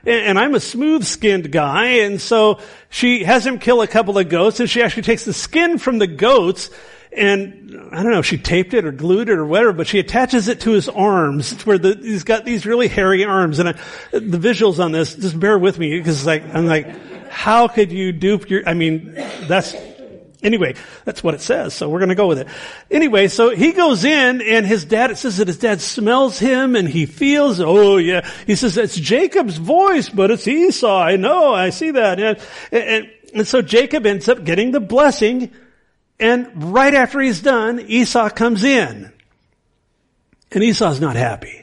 And 0.07 0.39
I'm 0.39 0.55
a 0.55 0.61
smooth 0.61 1.05
skinned 1.05 1.53
guy. 1.53 1.87
And 1.87 2.19
so 2.19 2.61
she 2.89 3.23
has 3.25 3.47
him 3.47 3.59
kill 3.59 3.83
a 3.83 3.87
couple 3.87 4.17
of 4.17 4.31
goats 4.31 4.59
and 4.59 4.71
she 4.71 4.83
actually 4.83 5.03
takes 5.03 5.27
the 5.27 5.35
skin 5.35 5.77
from 5.77 5.99
the 5.99 6.07
goats 6.07 6.71
and 7.13 7.77
I 7.91 8.03
don't 8.03 8.13
know 8.13 8.21
if 8.21 8.27
she 8.27 8.39
taped 8.39 8.73
it 8.73 8.85
or 8.85 8.93
glued 8.93 9.29
it 9.29 9.39
or 9.39 9.45
whatever, 9.45 9.73
but 9.73 9.89
she 9.89 9.99
attaches 9.99 10.47
it 10.47 10.61
to 10.61 10.71
his 10.71 10.89
arms 10.89 11.61
where 11.67 11.77
the, 11.77 11.99
he's 12.01 12.23
got 12.23 12.45
these 12.45 12.67
really 12.67 12.87
hairy 12.87 13.25
arms. 13.25 13.59
And 13.59 13.71
I, 13.71 13.73
the 14.13 14.39
visuals 14.39 14.83
on 14.83 14.93
this, 14.93 15.15
just 15.15 15.39
bear 15.39 15.59
with 15.59 15.79
me 15.79 15.99
because 15.99 16.25
like, 16.25 16.45
I'm 16.55 16.67
like, 16.67 17.29
how 17.29 17.67
could 17.67 17.91
you 17.91 18.13
dupe 18.13 18.49
your, 18.49 18.69
I 18.69 18.75
mean, 18.75 19.13
that's 19.49 19.75
Anyway, 20.43 20.75
that's 21.05 21.23
what 21.23 21.35
it 21.35 21.41
says, 21.41 21.75
so 21.75 21.89
we're 21.89 22.01
gonna 22.01 22.15
go 22.15 22.27
with 22.27 22.39
it. 22.39 22.49
Anyway, 22.91 23.29
so 23.29 23.51
he 23.51 23.73
goes 23.73 24.05
in 24.05 24.41
and 24.41 24.67
his 24.67 24.85
dad, 24.87 25.11
it 25.11 25.19
says 25.19 25.37
that 25.37 25.49
his 25.49 25.59
dad 25.59 25.81
smells 25.81 26.39
him 26.39 26.77
and 26.77 26.89
he 26.89 27.05
feels, 27.05 27.61
oh 27.61 27.99
yeah, 27.99 28.27
he 28.47 28.57
says, 28.57 28.79
it's 28.79 28.97
Jacob's 28.97 29.59
voice, 29.59 30.09
but 30.09 30.31
it's 30.31 30.49
Esau. 30.49 30.99
I 30.99 31.17
know, 31.17 31.53
I 31.53 31.71
see 31.71 31.91
that. 31.91 32.19
And, 32.19 32.39
and, 32.73 33.11
and 33.35 33.47
so 33.47 33.61
Jacob 33.61 34.07
ends 34.07 34.29
up 34.29 34.45
getting 34.45 34.71
the 34.71 34.81
blessing 34.81 35.53
and 36.21 36.73
right 36.75 36.93
after 36.93 37.19
he's 37.19 37.41
done, 37.41 37.81
Esau 37.81 38.29
comes 38.29 38.63
in. 38.63 39.11
And 40.53 40.63
Esau's 40.63 41.01
not 41.01 41.17
happy. 41.17 41.60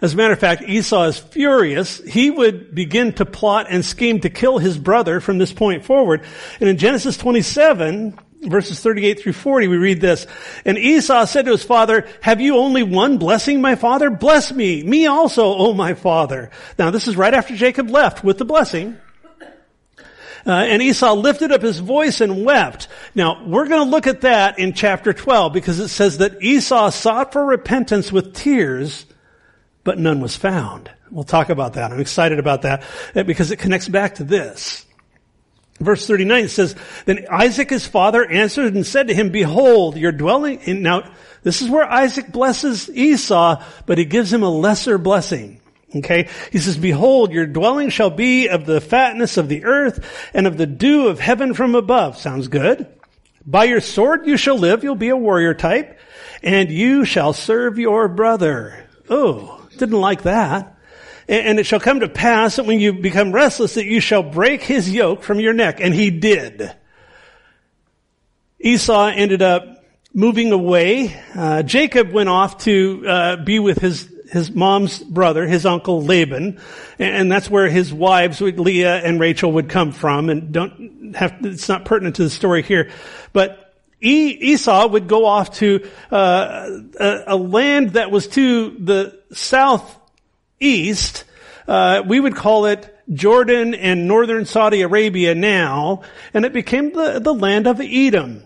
As 0.00 0.14
a 0.14 0.16
matter 0.16 0.32
of 0.32 0.38
fact, 0.38 0.62
Esau 0.62 1.04
is 1.04 1.18
furious. 1.18 1.98
He 1.98 2.30
would 2.30 2.74
begin 2.74 3.12
to 3.14 3.24
plot 3.24 3.66
and 3.70 3.84
scheme 3.84 4.20
to 4.20 4.30
kill 4.30 4.58
his 4.58 4.76
brother 4.76 5.20
from 5.20 5.38
this 5.38 5.52
point 5.52 5.84
forward. 5.84 6.24
And 6.60 6.68
in 6.68 6.76
Genesis 6.76 7.16
27, 7.16 8.18
verses 8.42 8.80
38 8.80 9.20
through 9.20 9.32
40, 9.32 9.68
we 9.68 9.76
read 9.76 10.00
this. 10.00 10.26
And 10.64 10.78
Esau 10.78 11.24
said 11.26 11.46
to 11.46 11.52
his 11.52 11.64
father, 11.64 12.06
have 12.20 12.40
you 12.40 12.56
only 12.56 12.82
one 12.82 13.18
blessing, 13.18 13.60
my 13.60 13.76
father? 13.76 14.10
Bless 14.10 14.52
me, 14.52 14.82
me 14.82 15.06
also, 15.06 15.44
O 15.44 15.72
my 15.72 15.94
father. 15.94 16.50
Now 16.78 16.90
this 16.90 17.08
is 17.08 17.16
right 17.16 17.34
after 17.34 17.56
Jacob 17.56 17.90
left 17.90 18.24
with 18.24 18.38
the 18.38 18.44
blessing. 18.44 18.98
Uh, 20.46 20.50
and 20.50 20.82
Esau 20.82 21.14
lifted 21.14 21.52
up 21.52 21.62
his 21.62 21.78
voice 21.78 22.20
and 22.20 22.44
wept. 22.44 22.88
Now, 23.14 23.46
we're 23.46 23.66
going 23.66 23.82
to 23.82 23.90
look 23.90 24.06
at 24.06 24.22
that 24.22 24.58
in 24.58 24.74
chapter 24.74 25.14
12 25.14 25.54
because 25.54 25.80
it 25.80 25.88
says 25.88 26.18
that 26.18 26.42
Esau 26.42 26.90
sought 26.90 27.32
for 27.32 27.46
repentance 27.46 28.12
with 28.12 28.34
tears, 28.34 29.06
but 29.84 29.98
none 29.98 30.20
was 30.20 30.36
found. 30.36 30.90
We'll 31.10 31.24
talk 31.24 31.50
about 31.50 31.74
that. 31.74 31.92
I'm 31.92 32.00
excited 32.00 32.38
about 32.38 32.62
that 32.62 32.82
eh, 33.14 33.22
because 33.22 33.50
it 33.50 33.58
connects 33.58 33.88
back 33.88 34.16
to 34.16 34.24
this. 34.24 34.84
Verse 35.80 36.06
39 36.06 36.48
says, 36.48 36.74
Then 37.04 37.26
Isaac 37.30 37.70
his 37.70 37.86
father 37.86 38.24
answered 38.24 38.74
and 38.74 38.86
said 38.86 39.08
to 39.08 39.14
him, 39.14 39.30
Behold, 39.30 39.96
your 39.96 40.12
dwelling, 40.12 40.60
in, 40.60 40.82
now 40.82 41.12
this 41.42 41.62
is 41.62 41.68
where 41.68 41.84
Isaac 41.84 42.32
blesses 42.32 42.88
Esau, 42.88 43.62
but 43.86 43.98
he 43.98 44.04
gives 44.04 44.32
him 44.32 44.42
a 44.42 44.50
lesser 44.50 44.98
blessing. 44.98 45.60
Okay? 45.94 46.28
He 46.52 46.58
says, 46.58 46.76
Behold, 46.76 47.32
your 47.32 47.46
dwelling 47.46 47.90
shall 47.90 48.10
be 48.10 48.48
of 48.48 48.66
the 48.66 48.80
fatness 48.80 49.36
of 49.36 49.48
the 49.48 49.64
earth 49.64 50.30
and 50.32 50.46
of 50.46 50.56
the 50.56 50.66
dew 50.66 51.08
of 51.08 51.20
heaven 51.20 51.54
from 51.54 51.74
above. 51.74 52.18
Sounds 52.18 52.48
good. 52.48 52.86
By 53.46 53.64
your 53.64 53.80
sword 53.80 54.26
you 54.26 54.36
shall 54.36 54.58
live, 54.58 54.84
you'll 54.84 54.94
be 54.94 55.10
a 55.10 55.16
warrior 55.16 55.54
type, 55.54 55.98
and 56.42 56.70
you 56.70 57.04
shall 57.04 57.32
serve 57.32 57.78
your 57.78 58.08
brother. 58.08 58.88
Oh, 59.10 59.63
didn't 59.78 60.00
like 60.00 60.22
that. 60.22 60.70
And 61.26 61.58
it 61.58 61.64
shall 61.64 61.80
come 61.80 62.00
to 62.00 62.08
pass 62.08 62.56
that 62.56 62.66
when 62.66 62.80
you 62.80 62.92
become 62.92 63.32
restless 63.32 63.74
that 63.74 63.86
you 63.86 64.00
shall 64.00 64.22
break 64.22 64.62
his 64.62 64.90
yoke 64.90 65.22
from 65.22 65.40
your 65.40 65.54
neck. 65.54 65.80
And 65.80 65.94
he 65.94 66.10
did. 66.10 66.70
Esau 68.60 69.06
ended 69.06 69.40
up 69.40 69.84
moving 70.12 70.52
away. 70.52 71.18
Uh, 71.34 71.62
Jacob 71.62 72.12
went 72.12 72.28
off 72.28 72.58
to 72.64 73.04
uh, 73.06 73.36
be 73.36 73.58
with 73.58 73.78
his 73.78 74.10
his 74.30 74.50
mom's 74.50 74.98
brother, 74.98 75.46
his 75.46 75.64
uncle 75.64 76.02
Laban, 76.02 76.58
and 76.98 77.30
that's 77.30 77.48
where 77.48 77.68
his 77.68 77.92
wives, 77.92 78.40
Leah 78.40 78.96
and 78.96 79.20
Rachel, 79.20 79.52
would 79.52 79.68
come 79.68 79.92
from. 79.92 80.28
And 80.28 80.50
don't 80.50 81.14
have 81.14 81.36
it's 81.42 81.68
not 81.68 81.84
pertinent 81.84 82.16
to 82.16 82.24
the 82.24 82.30
story 82.30 82.62
here, 82.62 82.90
but 83.32 83.63
Esau 84.00 84.88
would 84.88 85.08
go 85.08 85.24
off 85.26 85.56
to 85.58 85.88
uh, 86.10 86.68
a, 87.26 87.36
land 87.36 87.90
that 87.90 88.10
was 88.10 88.28
to 88.28 88.70
the 88.78 89.18
southeast. 89.32 91.24
Uh, 91.66 92.02
we 92.06 92.20
would 92.20 92.36
call 92.36 92.66
it 92.66 92.94
Jordan 93.12 93.74
and 93.74 94.06
northern 94.06 94.44
Saudi 94.44 94.82
Arabia 94.82 95.34
now, 95.34 96.02
and 96.32 96.44
it 96.44 96.52
became 96.52 96.92
the, 96.92 97.18
the 97.18 97.34
land 97.34 97.66
of 97.66 97.80
Edom. 97.80 98.42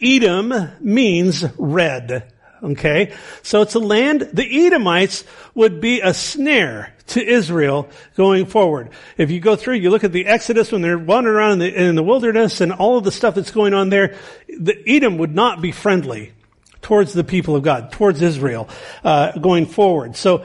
Edom 0.00 0.52
means 0.80 1.44
red. 1.56 2.31
Okay? 2.62 3.12
So 3.42 3.62
it's 3.62 3.74
a 3.74 3.80
land, 3.80 4.28
the 4.32 4.66
Edomites 4.66 5.24
would 5.54 5.80
be 5.80 6.00
a 6.00 6.14
snare 6.14 6.94
to 7.08 7.24
Israel 7.24 7.88
going 8.16 8.46
forward. 8.46 8.90
If 9.18 9.30
you 9.30 9.40
go 9.40 9.56
through, 9.56 9.74
you 9.76 9.90
look 9.90 10.04
at 10.04 10.12
the 10.12 10.26
Exodus 10.26 10.72
when 10.72 10.82
they're 10.82 10.98
wandering 10.98 11.36
around 11.36 11.52
in 11.52 11.58
the, 11.58 11.82
in 11.88 11.94
the 11.94 12.02
wilderness 12.02 12.60
and 12.60 12.72
all 12.72 12.98
of 12.98 13.04
the 13.04 13.12
stuff 13.12 13.34
that's 13.34 13.50
going 13.50 13.74
on 13.74 13.90
there, 13.90 14.16
the 14.48 14.80
Edom 14.86 15.18
would 15.18 15.34
not 15.34 15.60
be 15.60 15.72
friendly 15.72 16.32
towards 16.80 17.12
the 17.12 17.24
people 17.24 17.56
of 17.56 17.62
God, 17.62 17.92
towards 17.92 18.22
Israel, 18.22 18.68
uh, 19.04 19.38
going 19.38 19.66
forward. 19.66 20.16
So 20.16 20.44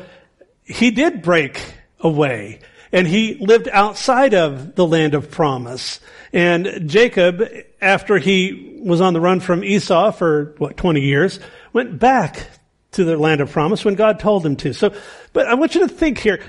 he 0.63 0.91
did 0.91 1.21
break 1.21 1.61
away 1.99 2.59
and 2.91 3.07
he 3.07 3.35
lived 3.35 3.67
outside 3.71 4.33
of 4.33 4.75
the 4.75 4.85
land 4.85 5.13
of 5.13 5.29
promise. 5.29 5.99
And 6.31 6.83
Jacob, 6.89 7.43
after 7.81 8.17
he 8.17 8.79
was 8.81 9.01
on 9.01 9.13
the 9.13 9.21
run 9.21 9.39
from 9.39 9.63
Esau 9.63 10.11
for, 10.11 10.55
what, 10.57 10.77
20 10.77 11.01
years, 11.01 11.39
went 11.77 11.99
back 11.99 12.49
to 12.93 13.03
the 13.03 13.15
land 13.15 13.39
of 13.39 13.51
promise 13.51 13.85
when 13.85 13.93
God 13.93 14.19
told 14.19 14.41
them 14.41 14.55
to. 14.55 14.73
So, 14.73 14.95
but 15.31 15.45
I 15.45 15.53
want 15.53 15.75
you 15.75 15.81
to 15.81 15.87
think 15.87 16.17
here, 16.17 16.41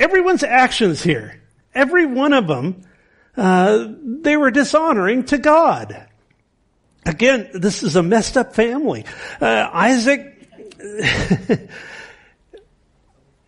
everyone's 0.00 0.42
actions 0.42 1.00
here, 1.00 1.40
every 1.72 2.04
one 2.04 2.32
of 2.32 2.48
them, 2.48 2.82
uh, 3.36 3.86
they 4.02 4.36
were 4.36 4.50
dishonoring 4.50 5.24
to 5.26 5.38
God. 5.38 6.08
Again, 7.06 7.48
this 7.54 7.84
is 7.84 7.94
a 7.94 8.02
messed 8.02 8.36
up 8.36 8.56
family. 8.56 9.04
Uh, 9.40 9.70
Isaac, 9.72 10.50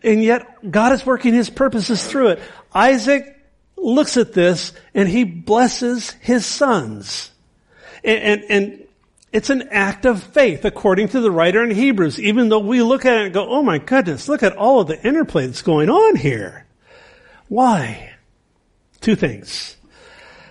and 0.03 0.23
yet 0.23 0.71
God 0.71 0.93
is 0.93 1.05
working 1.05 1.33
his 1.33 1.49
purposes 1.49 2.07
through 2.07 2.29
it. 2.29 2.39
Isaac 2.73 3.37
looks 3.75 4.15
at 4.15 4.31
this 4.31 4.71
and 4.93 5.09
he 5.09 5.25
blesses 5.25 6.11
his 6.21 6.45
sons. 6.45 7.29
And, 8.05 8.23
and, 8.23 8.43
and, 8.49 8.84
it's 9.35 9.49
an 9.49 9.67
act 9.69 10.05
of 10.05 10.23
faith 10.23 10.63
according 10.63 11.09
to 11.09 11.19
the 11.19 11.29
writer 11.29 11.61
in 11.61 11.69
Hebrews, 11.69 12.21
even 12.21 12.47
though 12.47 12.59
we 12.59 12.81
look 12.81 13.03
at 13.03 13.17
it 13.17 13.25
and 13.25 13.33
go, 13.33 13.45
oh 13.49 13.61
my 13.61 13.79
goodness, 13.79 14.29
look 14.29 14.43
at 14.43 14.55
all 14.55 14.79
of 14.79 14.87
the 14.87 15.05
interplay 15.05 15.45
that's 15.45 15.61
going 15.61 15.89
on 15.89 16.15
here. 16.15 16.65
Why? 17.49 18.13
Two 19.01 19.17
things. 19.17 19.75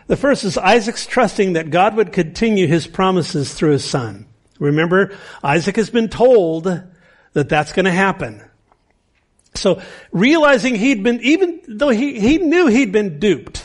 The 0.07 0.19
first 0.19 0.45
is 0.45 0.59
Isaac's 0.59 1.07
trusting 1.07 1.55
that 1.55 1.71
God 1.71 1.97
would 1.97 2.13
continue 2.13 2.67
his 2.67 2.87
promises 2.87 3.55
through 3.55 3.71
his 3.71 3.87
son. 3.87 4.27
Remember, 4.59 5.17
Isaac 5.43 5.77
has 5.77 5.89
been 5.89 6.11
told 6.11 6.65
that 6.65 7.49
that's 7.49 7.73
going 7.73 7.87
to 7.87 7.91
happen. 7.91 8.45
So 9.55 9.81
realizing 10.13 10.75
he'd 10.75 11.03
been, 11.03 11.21
even 11.23 11.63
though 11.69 11.89
he, 11.89 12.21
he 12.21 12.37
knew 12.37 12.67
he'd 12.67 12.93
been 12.93 13.19
duped, 13.19 13.64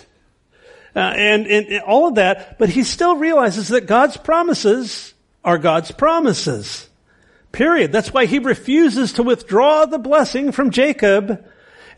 uh, 1.00 1.14
and, 1.16 1.48
and 1.48 1.82
all 1.82 2.08
of 2.10 2.16
that, 2.16 2.60
but 2.60 2.70
he 2.70 2.84
still 2.84 3.16
realizes 3.16 3.70
that 3.70 3.88
God's 3.88 4.18
promises 4.18 5.14
are 5.44 5.58
God's 5.58 5.92
promises. 5.92 6.90
Period. 7.52 7.92
That's 7.92 8.14
why 8.14 8.26
he 8.26 8.40
refuses 8.40 9.14
to 9.14 9.24
withdraw 9.24 9.86
the 9.86 9.98
blessing 9.98 10.52
from 10.52 10.70
Jacob 10.70 11.46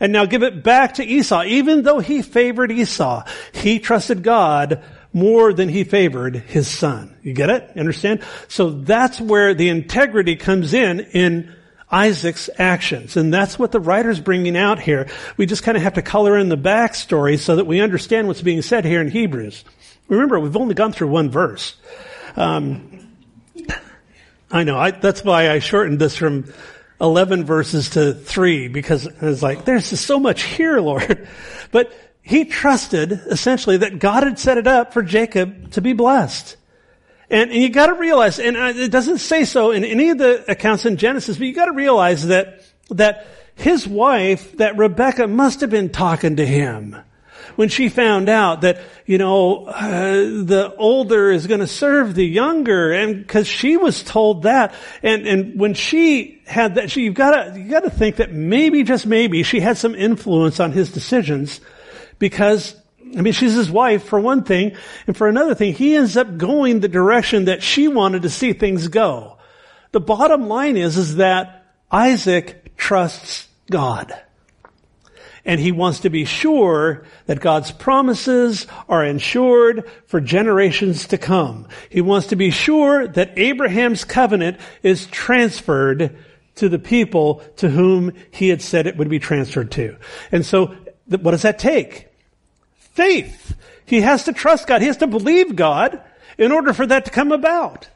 and 0.00 0.12
now 0.12 0.24
give 0.24 0.42
it 0.42 0.62
back 0.62 0.94
to 0.94 1.04
Esau. 1.04 1.44
Even 1.44 1.82
though 1.82 1.98
he 1.98 2.22
favored 2.22 2.72
Esau, 2.72 3.24
he 3.52 3.78
trusted 3.78 4.22
God 4.22 4.82
more 5.12 5.52
than 5.52 5.68
he 5.68 5.84
favored 5.84 6.36
his 6.36 6.68
son. 6.68 7.16
You 7.22 7.34
get 7.34 7.50
it? 7.50 7.70
Understand? 7.76 8.22
So 8.48 8.70
that's 8.70 9.20
where 9.20 9.52
the 9.52 9.68
integrity 9.68 10.36
comes 10.36 10.74
in 10.74 11.00
in 11.00 11.54
Isaac's 11.92 12.48
actions. 12.58 13.16
And 13.16 13.32
that's 13.32 13.58
what 13.58 13.70
the 13.70 13.78
writer's 13.78 14.18
bringing 14.18 14.56
out 14.56 14.80
here. 14.80 15.08
We 15.36 15.44
just 15.44 15.62
kind 15.62 15.76
of 15.76 15.82
have 15.82 15.94
to 15.94 16.02
color 16.02 16.38
in 16.38 16.48
the 16.48 16.56
backstory 16.56 17.38
so 17.38 17.56
that 17.56 17.66
we 17.66 17.80
understand 17.80 18.26
what's 18.26 18.40
being 18.40 18.62
said 18.62 18.86
here 18.86 19.02
in 19.02 19.08
Hebrews. 19.08 19.64
Remember, 20.08 20.40
we've 20.40 20.56
only 20.56 20.74
gone 20.74 20.92
through 20.92 21.08
one 21.08 21.30
verse. 21.30 21.76
Um, 22.34 23.14
I 24.50 24.64
know, 24.64 24.78
I, 24.78 24.90
that's 24.90 25.22
why 25.22 25.50
I 25.50 25.58
shortened 25.58 25.98
this 25.98 26.16
from 26.16 26.52
11 27.00 27.44
verses 27.44 27.90
to 27.90 28.14
3 28.14 28.68
because 28.68 29.06
I 29.06 29.26
was 29.26 29.42
like, 29.42 29.64
there's 29.66 29.98
so 30.00 30.18
much 30.18 30.42
here, 30.42 30.80
Lord. 30.80 31.28
But 31.70 31.92
he 32.22 32.46
trusted 32.46 33.12
essentially 33.12 33.78
that 33.78 33.98
God 33.98 34.22
had 34.22 34.38
set 34.38 34.56
it 34.56 34.66
up 34.66 34.92
for 34.92 35.02
Jacob 35.02 35.72
to 35.72 35.80
be 35.80 35.92
blessed. 35.92 36.56
And, 37.32 37.50
and 37.50 37.62
you 37.62 37.70
got 37.70 37.86
to 37.86 37.94
realize, 37.94 38.38
and 38.38 38.58
uh, 38.58 38.72
it 38.76 38.90
doesn't 38.90 39.18
say 39.18 39.46
so 39.46 39.70
in 39.70 39.84
any 39.84 40.10
of 40.10 40.18
the 40.18 40.44
accounts 40.50 40.84
in 40.84 40.98
Genesis, 40.98 41.38
but 41.38 41.46
you 41.46 41.54
got 41.54 41.64
to 41.64 41.72
realize 41.72 42.26
that 42.26 42.62
that 42.90 43.26
his 43.54 43.88
wife, 43.88 44.58
that 44.58 44.76
Rebecca, 44.76 45.26
must 45.26 45.62
have 45.62 45.70
been 45.70 45.88
talking 45.88 46.36
to 46.36 46.46
him 46.46 46.94
when 47.56 47.70
she 47.70 47.88
found 47.88 48.28
out 48.28 48.60
that 48.60 48.80
you 49.06 49.16
know 49.16 49.64
uh, 49.64 50.12
the 50.12 50.74
older 50.76 51.30
is 51.30 51.46
going 51.46 51.60
to 51.60 51.66
serve 51.66 52.14
the 52.14 52.26
younger, 52.26 52.92
and 52.92 53.16
because 53.16 53.48
she 53.48 53.78
was 53.78 54.02
told 54.02 54.42
that, 54.42 54.74
and 55.02 55.26
and 55.26 55.58
when 55.58 55.72
she 55.72 56.42
had 56.46 56.74
that, 56.74 56.90
she, 56.90 57.04
you've 57.04 57.14
got 57.14 57.30
to 57.30 57.58
you 57.58 57.70
got 57.70 57.84
to 57.84 57.90
think 57.90 58.16
that 58.16 58.30
maybe 58.30 58.82
just 58.82 59.06
maybe 59.06 59.42
she 59.42 59.58
had 59.58 59.78
some 59.78 59.94
influence 59.94 60.60
on 60.60 60.72
his 60.72 60.92
decisions 60.92 61.62
because 62.18 62.76
I 63.16 63.20
mean, 63.20 63.32
she's 63.32 63.54
his 63.54 63.70
wife 63.70 64.04
for 64.04 64.18
one 64.18 64.44
thing, 64.44 64.76
and 65.06 65.16
for 65.16 65.28
another 65.28 65.54
thing, 65.54 65.74
he 65.74 65.96
ends 65.96 66.16
up 66.16 66.38
going 66.38 66.80
the 66.80 66.88
direction 66.88 67.46
that 67.46 67.62
she 67.62 67.88
wanted 67.88 68.22
to 68.22 68.30
see 68.30 68.52
things 68.52 68.88
go. 68.88 69.38
The 69.92 70.00
bottom 70.00 70.48
line 70.48 70.76
is, 70.76 70.96
is 70.96 71.16
that 71.16 71.66
Isaac 71.90 72.76
trusts 72.76 73.48
God. 73.70 74.18
And 75.44 75.60
he 75.60 75.72
wants 75.72 76.00
to 76.00 76.10
be 76.10 76.24
sure 76.24 77.04
that 77.26 77.40
God's 77.40 77.72
promises 77.72 78.66
are 78.88 79.04
ensured 79.04 79.90
for 80.06 80.20
generations 80.20 81.08
to 81.08 81.18
come. 81.18 81.66
He 81.90 82.00
wants 82.00 82.28
to 82.28 82.36
be 82.36 82.50
sure 82.50 83.08
that 83.08 83.36
Abraham's 83.36 84.04
covenant 84.04 84.58
is 84.82 85.06
transferred 85.06 86.16
to 86.54 86.68
the 86.68 86.78
people 86.78 87.42
to 87.56 87.68
whom 87.68 88.12
he 88.30 88.48
had 88.48 88.62
said 88.62 88.86
it 88.86 88.96
would 88.96 89.08
be 89.08 89.18
transferred 89.18 89.72
to. 89.72 89.96
And 90.30 90.46
so, 90.46 90.76
what 91.08 91.32
does 91.32 91.42
that 91.42 91.58
take? 91.58 92.11
Faith. 92.92 93.56
He 93.84 94.00
has 94.00 94.24
to 94.24 94.32
trust 94.32 94.66
God. 94.66 94.80
He 94.80 94.86
has 94.86 94.98
to 94.98 95.06
believe 95.06 95.56
God 95.56 96.00
in 96.38 96.52
order 96.52 96.72
for 96.72 96.86
that 96.86 97.04
to 97.06 97.10
come 97.10 97.32
about. 97.32 97.88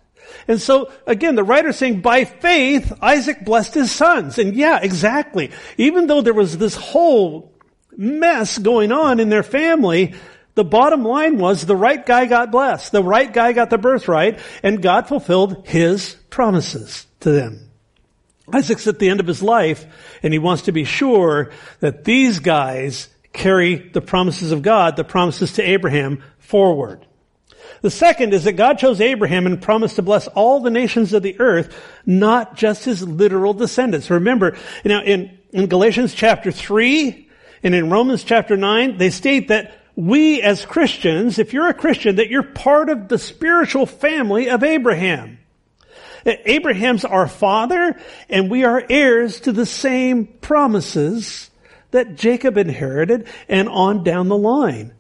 And 0.49 0.61
so, 0.61 0.93
again, 1.07 1.35
the 1.35 1.45
writer's 1.45 1.77
saying, 1.77 2.01
by 2.01 2.25
faith, 2.25 2.93
Isaac 3.01 3.45
blessed 3.45 3.75
his 3.75 3.93
sons. 3.93 4.39
And 4.39 4.55
yeah, 4.55 4.81
exactly. 4.83 5.51
Even 5.77 6.07
though 6.07 6.21
there 6.21 6.35
was 6.35 6.59
this 6.59 6.77
whole 6.77 7.53
mess 7.97 8.59
going 8.59 8.93
on 8.93 9.21
in 9.21 9.29
their 9.29 9.43
family, 9.43 10.15
the 10.55 10.65
bottom 10.65 11.05
line 11.05 11.39
was 11.39 11.65
the 11.65 11.77
right 11.77 12.05
guy 12.05 12.27
got 12.27 12.51
blessed. 12.51 12.93
The 12.93 13.03
right 13.03 13.33
guy 13.33 13.53
got 13.53 13.71
the 13.71 13.79
birthright, 13.79 14.39
and 14.63 14.83
God 14.83 15.09
fulfilled 15.09 15.67
his 15.67 16.15
promises 16.31 17.07
to 17.21 17.31
them. 17.31 17.71
Isaac's 18.53 18.87
at 18.87 18.99
the 18.99 19.11
end 19.11 19.21
of 19.21 19.27
his 19.27 19.43
life, 19.43 19.87
and 20.23 20.33
he 20.33 20.39
wants 20.39 20.63
to 20.63 20.73
be 20.73 20.85
sure 20.85 21.51
that 21.81 22.05
these 22.05 22.39
guys 22.39 23.09
carry 23.37 23.77
the 23.77 24.01
promises 24.01 24.51
of 24.51 24.63
God, 24.63 24.97
the 24.97 25.05
promises 25.05 25.53
to 25.55 25.63
Abraham, 25.63 26.23
forward. 26.39 27.07
The 27.83 27.91
second 27.91 28.33
is 28.33 28.45
that 28.45 28.53
God 28.53 28.79
chose 28.79 29.01
Abraham 29.01 29.47
and 29.47 29.61
promised 29.61 29.97
to 29.97 30.03
bless 30.03 30.27
all 30.29 30.61
the 30.61 30.71
nations 30.71 31.13
of 31.13 31.23
the 31.23 31.39
earth, 31.39 31.77
not 32.05 32.57
just 32.57 32.85
his 32.85 33.07
literal 33.07 33.55
descendants. 33.55 34.11
Remember, 34.11 34.57
know, 34.85 35.03
in, 35.03 35.39
in 35.53 35.67
Galatians 35.67 36.15
chapter 36.15 36.51
3 36.51 37.29
and 37.63 37.75
in 37.75 37.91
Romans 37.91 38.25
chapter 38.25 38.57
9, 38.57 38.99
they 38.99 39.11
state 39.11 39.49
that 39.49 39.79
we 39.95 40.43
as 40.43 40.65
Christians, 40.65 41.39
if 41.39 41.53
you're 41.53 41.69
a 41.69 41.75
Christian, 41.75 42.17
that 42.17 42.31
you're 42.31 42.43
part 42.43 42.89
of 42.89 43.09
the 43.09 43.19
spiritual 43.19 43.87
family 43.87 44.49
of 44.49 44.63
Abraham. 44.63 45.39
Abraham's 46.25 47.05
our 47.05 47.29
father, 47.29 47.99
and 48.29 48.51
we 48.51 48.65
are 48.65 48.85
heirs 48.91 49.41
to 49.41 49.53
the 49.53 49.67
same 49.67 50.27
promises 50.27 51.51
that 51.97 52.15
Jacob 52.15 52.57
inherited 52.57 53.27
and 53.49 53.69
on 53.69 54.05
down 54.05 54.29
the 54.29 54.37
line. 54.37 54.93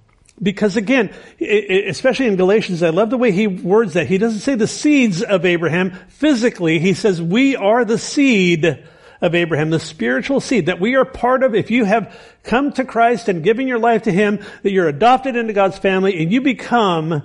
Because 0.43 0.77
again, 0.77 1.15
especially 1.41 2.27
in 2.27 2.37
Galatians, 2.37 2.83
I 2.83 2.91
love 2.91 3.09
the 3.09 3.17
way 3.17 3.33
he 3.33 3.47
words 3.47 3.95
that. 3.95 4.07
He 4.07 4.19
doesn't 4.19 4.41
say 4.41 4.55
the 4.55 4.67
seeds 4.67 5.23
of 5.23 5.47
Abraham 5.47 5.93
physically. 6.09 6.79
He 6.79 6.93
says 6.93 7.23
we 7.23 7.57
are 7.57 7.85
the 7.85 7.99
seed 7.99 8.85
of 9.23 9.35
Abraham, 9.35 9.71
the 9.71 9.81
spiritual 9.81 10.41
seed 10.41 10.67
that 10.67 10.79
we 10.79 10.95
are 10.95 11.07
part 11.07 11.43
of. 11.43 11.55
If 11.55 11.71
you 11.71 11.85
have 11.85 12.15
come 12.43 12.73
to 12.73 12.85
Christ 12.85 13.29
and 13.29 13.43
given 13.43 13.67
your 13.67 13.79
life 13.79 14.03
to 14.03 14.13
Him, 14.13 14.45
that 14.63 14.73
you're 14.73 14.89
adopted 14.89 15.37
into 15.37 15.55
God's 15.55 15.79
family 15.79 16.23
and 16.23 16.31
you 16.31 16.43
become 16.43 17.23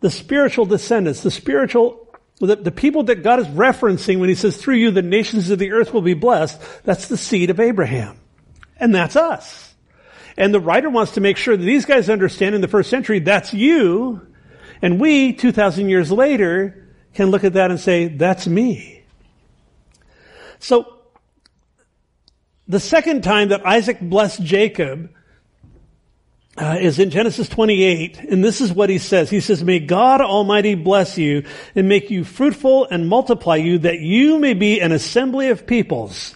the 0.00 0.10
spiritual 0.10 0.66
descendants, 0.66 1.22
the 1.22 1.32
spiritual 1.32 2.02
the, 2.38 2.56
the, 2.56 2.70
people 2.70 3.04
that 3.04 3.22
God 3.22 3.38
is 3.38 3.46
referencing 3.46 4.20
when 4.20 4.28
he 4.28 4.34
says, 4.34 4.58
through 4.58 4.74
you 4.74 4.90
the 4.90 5.00
nations 5.00 5.48
of 5.48 5.58
the 5.58 5.72
earth 5.72 5.94
will 5.94 6.02
be 6.02 6.12
blessed, 6.12 6.60
that's 6.84 7.08
the 7.08 7.16
seed 7.16 7.48
of 7.48 7.60
Abraham. 7.60 8.18
And 8.78 8.94
that's 8.94 9.16
us. 9.16 9.74
And 10.36 10.52
the 10.52 10.60
writer 10.60 10.90
wants 10.90 11.12
to 11.12 11.20
make 11.20 11.36
sure 11.36 11.56
that 11.56 11.64
these 11.64 11.86
guys 11.86 12.10
understand 12.10 12.54
in 12.54 12.60
the 12.60 12.68
first 12.68 12.90
century, 12.90 13.20
that's 13.20 13.54
you. 13.54 14.26
And 14.82 15.00
we, 15.00 15.32
2,000 15.32 15.88
years 15.88 16.12
later, 16.12 16.86
can 17.14 17.30
look 17.30 17.44
at 17.44 17.54
that 17.54 17.70
and 17.70 17.80
say, 17.80 18.08
that's 18.08 18.46
me. 18.46 19.02
So, 20.58 20.92
the 22.68 22.80
second 22.80 23.22
time 23.22 23.48
that 23.48 23.64
Isaac 23.64 24.00
blessed 24.00 24.42
Jacob 24.42 25.10
uh, 26.58 26.78
is 26.80 26.98
in 26.98 27.10
Genesis 27.10 27.48
28, 27.48 28.18
and 28.18 28.42
this 28.42 28.60
is 28.60 28.72
what 28.72 28.90
he 28.90 28.98
says. 28.98 29.30
He 29.30 29.40
says, 29.40 29.62
May 29.62 29.78
God 29.78 30.20
Almighty 30.20 30.74
bless 30.74 31.16
you 31.16 31.44
and 31.74 31.88
make 31.88 32.10
you 32.10 32.24
fruitful 32.24 32.86
and 32.90 33.08
multiply 33.08 33.56
you 33.56 33.78
that 33.78 34.00
you 34.00 34.38
may 34.38 34.54
be 34.54 34.80
an 34.80 34.92
assembly 34.92 35.48
of 35.48 35.66
peoples 35.66 36.34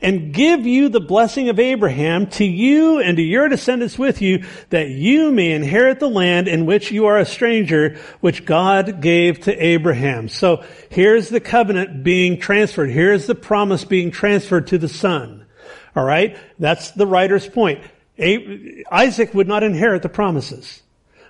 and 0.00 0.32
give 0.32 0.66
you 0.66 0.88
the 0.88 1.00
blessing 1.00 1.48
of 1.48 1.58
Abraham 1.58 2.26
to 2.28 2.44
you 2.44 3.00
and 3.00 3.16
to 3.16 3.22
your 3.22 3.48
descendants 3.48 3.98
with 3.98 4.22
you 4.22 4.44
that 4.70 4.88
you 4.88 5.30
may 5.30 5.52
inherit 5.52 6.00
the 6.00 6.08
land 6.08 6.48
in 6.48 6.66
which 6.66 6.90
you 6.90 7.06
are 7.06 7.18
a 7.18 7.24
stranger, 7.24 7.98
which 8.20 8.44
God 8.44 9.00
gave 9.00 9.40
to 9.40 9.64
Abraham. 9.64 10.28
So 10.28 10.64
here's 10.90 11.28
the 11.28 11.40
covenant 11.40 12.02
being 12.02 12.38
transferred. 12.38 12.90
Here's 12.90 13.26
the 13.26 13.34
promise 13.34 13.84
being 13.84 14.10
transferred 14.10 14.68
to 14.68 14.78
the 14.78 14.88
son. 14.88 15.46
All 15.94 16.04
right. 16.04 16.36
That's 16.58 16.90
the 16.92 17.06
writer's 17.06 17.48
point. 17.48 17.82
Isaac 18.18 19.34
would 19.34 19.48
not 19.48 19.62
inherit 19.62 20.02
the 20.02 20.08
promises, 20.08 20.82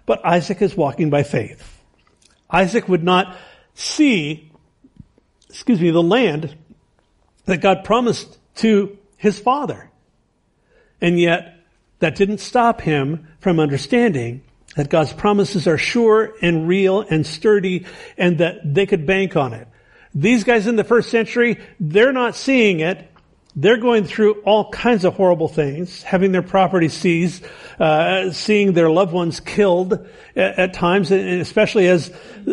but 0.05 0.25
Isaac 0.25 0.61
is 0.63 0.77
walking 0.77 1.11
by 1.11 1.23
faith. 1.23 1.81
Isaac 2.51 2.89
would 2.89 3.03
not 3.03 3.37
see, 3.75 4.51
excuse 5.49 5.81
me, 5.81 5.91
the 5.91 6.03
land 6.03 6.55
that 7.47 7.61
God 7.61 7.85
promised 7.85 8.39
to 8.57 8.99
his 9.17 9.39
father. 9.39 9.91
And 11.01 11.19
yet, 11.19 11.59
that 11.99 12.17
didn't 12.17 12.39
stop 12.39 12.81
him 12.81 13.29
from 13.41 13.61
understanding 13.61 14.43
that 14.77 14.89
God's 14.89 15.13
promises 15.13 15.69
are 15.69 15.79
sure 15.79 16.33
and 16.43 16.67
real 16.67 17.01
and 17.03 17.27
sturdy 17.27 17.87
and 18.17 18.39
that 18.39 18.75
they 18.75 18.87
could 18.87 19.07
bank 19.07 19.37
on 19.37 19.53
it. 19.53 19.69
These 20.15 20.45
guys 20.45 20.67
in 20.67 20.77
the 20.77 20.85
first 20.85 21.11
century, 21.11 21.61
they're 21.79 22.13
not 22.13 22.35
seeing 22.35 22.81
it. 22.81 23.09
They're 23.55 23.77
going 23.77 24.05
through 24.05 24.41
all 24.43 24.71
kinds 24.71 25.05
of 25.05 25.15
horrible 25.15 25.49
things, 25.49 26.03
having 26.03 26.33
their 26.33 26.43
property 26.43 26.89
seized, 26.89 27.45
uh, 27.79 28.33
seeing 28.33 28.73
their 28.73 28.91
loved 28.91 29.13
ones 29.13 29.41
killed 29.41 29.93
at, 30.35 30.59
at 30.59 30.75
times, 30.75 31.11
and 31.11 31.41
especially 31.41 31.87
as 31.87 32.11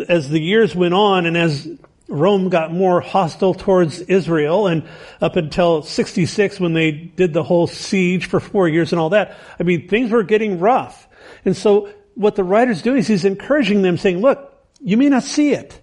as 0.08 0.28
the 0.28 0.40
years 0.40 0.76
went 0.76 0.92
on, 0.92 1.24
and 1.24 1.38
as 1.38 1.66
Rome 2.10 2.48
got 2.48 2.72
more 2.72 3.00
hostile 3.00 3.54
towards 3.54 4.00
Israel, 4.00 4.66
and 4.66 4.86
up 5.20 5.36
until 5.36 5.82
'66, 5.82 6.60
when 6.60 6.74
they 6.74 6.90
did 6.90 7.32
the 7.32 7.44
whole 7.44 7.66
siege 7.66 8.26
for 8.26 8.40
four 8.40 8.68
years 8.68 8.92
and 8.92 9.00
all 9.00 9.10
that, 9.10 9.38
I 9.58 9.62
mean, 9.62 9.88
things 9.88 10.10
were 10.10 10.24
getting 10.24 10.58
rough. 10.58 11.08
And 11.44 11.56
so, 11.56 11.88
what 12.14 12.34
the 12.34 12.44
writer's 12.44 12.82
doing 12.82 12.98
is 12.98 13.06
he's 13.06 13.24
encouraging 13.24 13.82
them, 13.82 13.96
saying, 13.96 14.20
"Look, 14.20 14.52
you 14.80 14.96
may 14.96 15.08
not 15.08 15.22
see 15.22 15.52
it." 15.52 15.80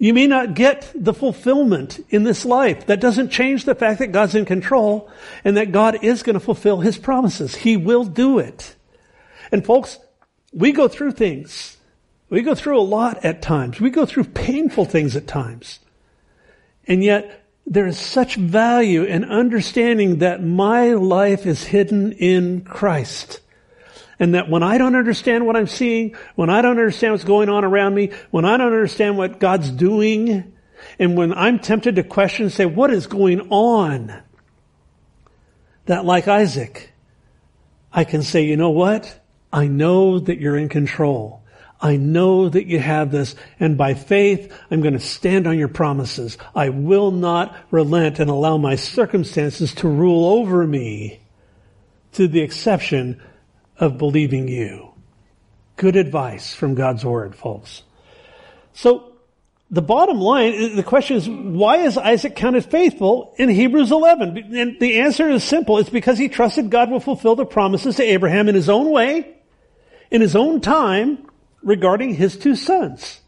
You 0.00 0.14
may 0.14 0.28
not 0.28 0.54
get 0.54 0.92
the 0.94 1.12
fulfillment 1.12 1.98
in 2.08 2.22
this 2.22 2.44
life. 2.44 2.86
That 2.86 3.00
doesn't 3.00 3.30
change 3.30 3.64
the 3.64 3.74
fact 3.74 3.98
that 3.98 4.12
God's 4.12 4.36
in 4.36 4.44
control 4.44 5.10
and 5.44 5.56
that 5.56 5.72
God 5.72 6.04
is 6.04 6.22
going 6.22 6.34
to 6.34 6.40
fulfill 6.40 6.78
His 6.78 6.96
promises. 6.96 7.56
He 7.56 7.76
will 7.76 8.04
do 8.04 8.38
it. 8.38 8.76
And 9.50 9.64
folks, 9.64 9.98
we 10.52 10.70
go 10.70 10.86
through 10.86 11.12
things. 11.12 11.77
We 12.30 12.42
go 12.42 12.54
through 12.54 12.78
a 12.78 12.82
lot 12.82 13.24
at 13.24 13.42
times. 13.42 13.80
We 13.80 13.90
go 13.90 14.04
through 14.04 14.24
painful 14.24 14.84
things 14.84 15.16
at 15.16 15.26
times. 15.26 15.80
And 16.86 17.02
yet, 17.02 17.44
there 17.66 17.86
is 17.86 17.98
such 17.98 18.36
value 18.36 19.02
in 19.02 19.24
understanding 19.24 20.18
that 20.18 20.42
my 20.42 20.94
life 20.94 21.46
is 21.46 21.64
hidden 21.64 22.12
in 22.12 22.62
Christ. 22.62 23.40
And 24.18 24.34
that 24.34 24.48
when 24.48 24.62
I 24.62 24.78
don't 24.78 24.96
understand 24.96 25.46
what 25.46 25.56
I'm 25.56 25.66
seeing, 25.66 26.16
when 26.34 26.50
I 26.50 26.60
don't 26.62 26.78
understand 26.78 27.12
what's 27.12 27.24
going 27.24 27.48
on 27.48 27.64
around 27.64 27.94
me, 27.94 28.10
when 28.30 28.44
I 28.44 28.56
don't 28.56 28.72
understand 28.72 29.16
what 29.16 29.38
God's 29.38 29.70
doing, 29.70 30.52
and 30.98 31.16
when 31.16 31.32
I'm 31.32 31.58
tempted 31.58 31.96
to 31.96 32.02
question 32.02 32.46
and 32.46 32.52
say, 32.52 32.66
what 32.66 32.90
is 32.90 33.06
going 33.06 33.48
on? 33.50 34.22
That 35.86 36.04
like 36.04 36.26
Isaac, 36.26 36.92
I 37.92 38.04
can 38.04 38.22
say, 38.22 38.44
you 38.44 38.56
know 38.56 38.70
what? 38.70 39.20
I 39.52 39.66
know 39.66 40.18
that 40.18 40.40
you're 40.40 40.56
in 40.56 40.68
control. 40.68 41.42
I 41.80 41.96
know 41.96 42.48
that 42.48 42.66
you 42.66 42.80
have 42.80 43.12
this, 43.12 43.36
and 43.60 43.78
by 43.78 43.94
faith, 43.94 44.52
I'm 44.70 44.80
going 44.80 44.94
to 44.94 45.00
stand 45.00 45.46
on 45.46 45.58
your 45.58 45.68
promises. 45.68 46.36
I 46.54 46.70
will 46.70 47.12
not 47.12 47.54
relent 47.70 48.18
and 48.18 48.28
allow 48.28 48.56
my 48.56 48.74
circumstances 48.74 49.74
to 49.74 49.88
rule 49.88 50.26
over 50.26 50.66
me 50.66 51.20
to 52.12 52.26
the 52.26 52.40
exception 52.40 53.20
of 53.78 53.96
believing 53.96 54.48
you. 54.48 54.90
Good 55.76 55.94
advice 55.94 56.52
from 56.52 56.74
God's 56.74 57.04
Word, 57.04 57.36
folks. 57.36 57.84
So, 58.72 59.12
the 59.70 59.82
bottom 59.82 60.18
line, 60.18 60.54
uh, 60.54 60.76
the 60.76 60.82
question 60.82 61.16
is, 61.16 61.28
why 61.28 61.78
is 61.78 61.98
Isaac 61.98 62.34
counted 62.34 62.64
faithful 62.64 63.34
in 63.36 63.50
Hebrews 63.50 63.92
11? 63.92 64.56
And 64.56 64.80
the 64.80 65.00
answer 65.00 65.28
is 65.28 65.44
simple. 65.44 65.78
It's 65.78 65.90
because 65.90 66.18
he 66.18 66.28
trusted 66.28 66.70
God 66.70 66.90
will 66.90 67.00
fulfill 67.00 67.36
the 67.36 67.44
promises 67.44 67.96
to 67.96 68.02
Abraham 68.02 68.48
in 68.48 68.54
his 68.54 68.68
own 68.68 68.90
way, 68.90 69.36
in 70.10 70.22
his 70.22 70.34
own 70.34 70.60
time, 70.60 71.27
regarding 71.62 72.14
his 72.14 72.36
two 72.36 72.56
sons. 72.56 73.20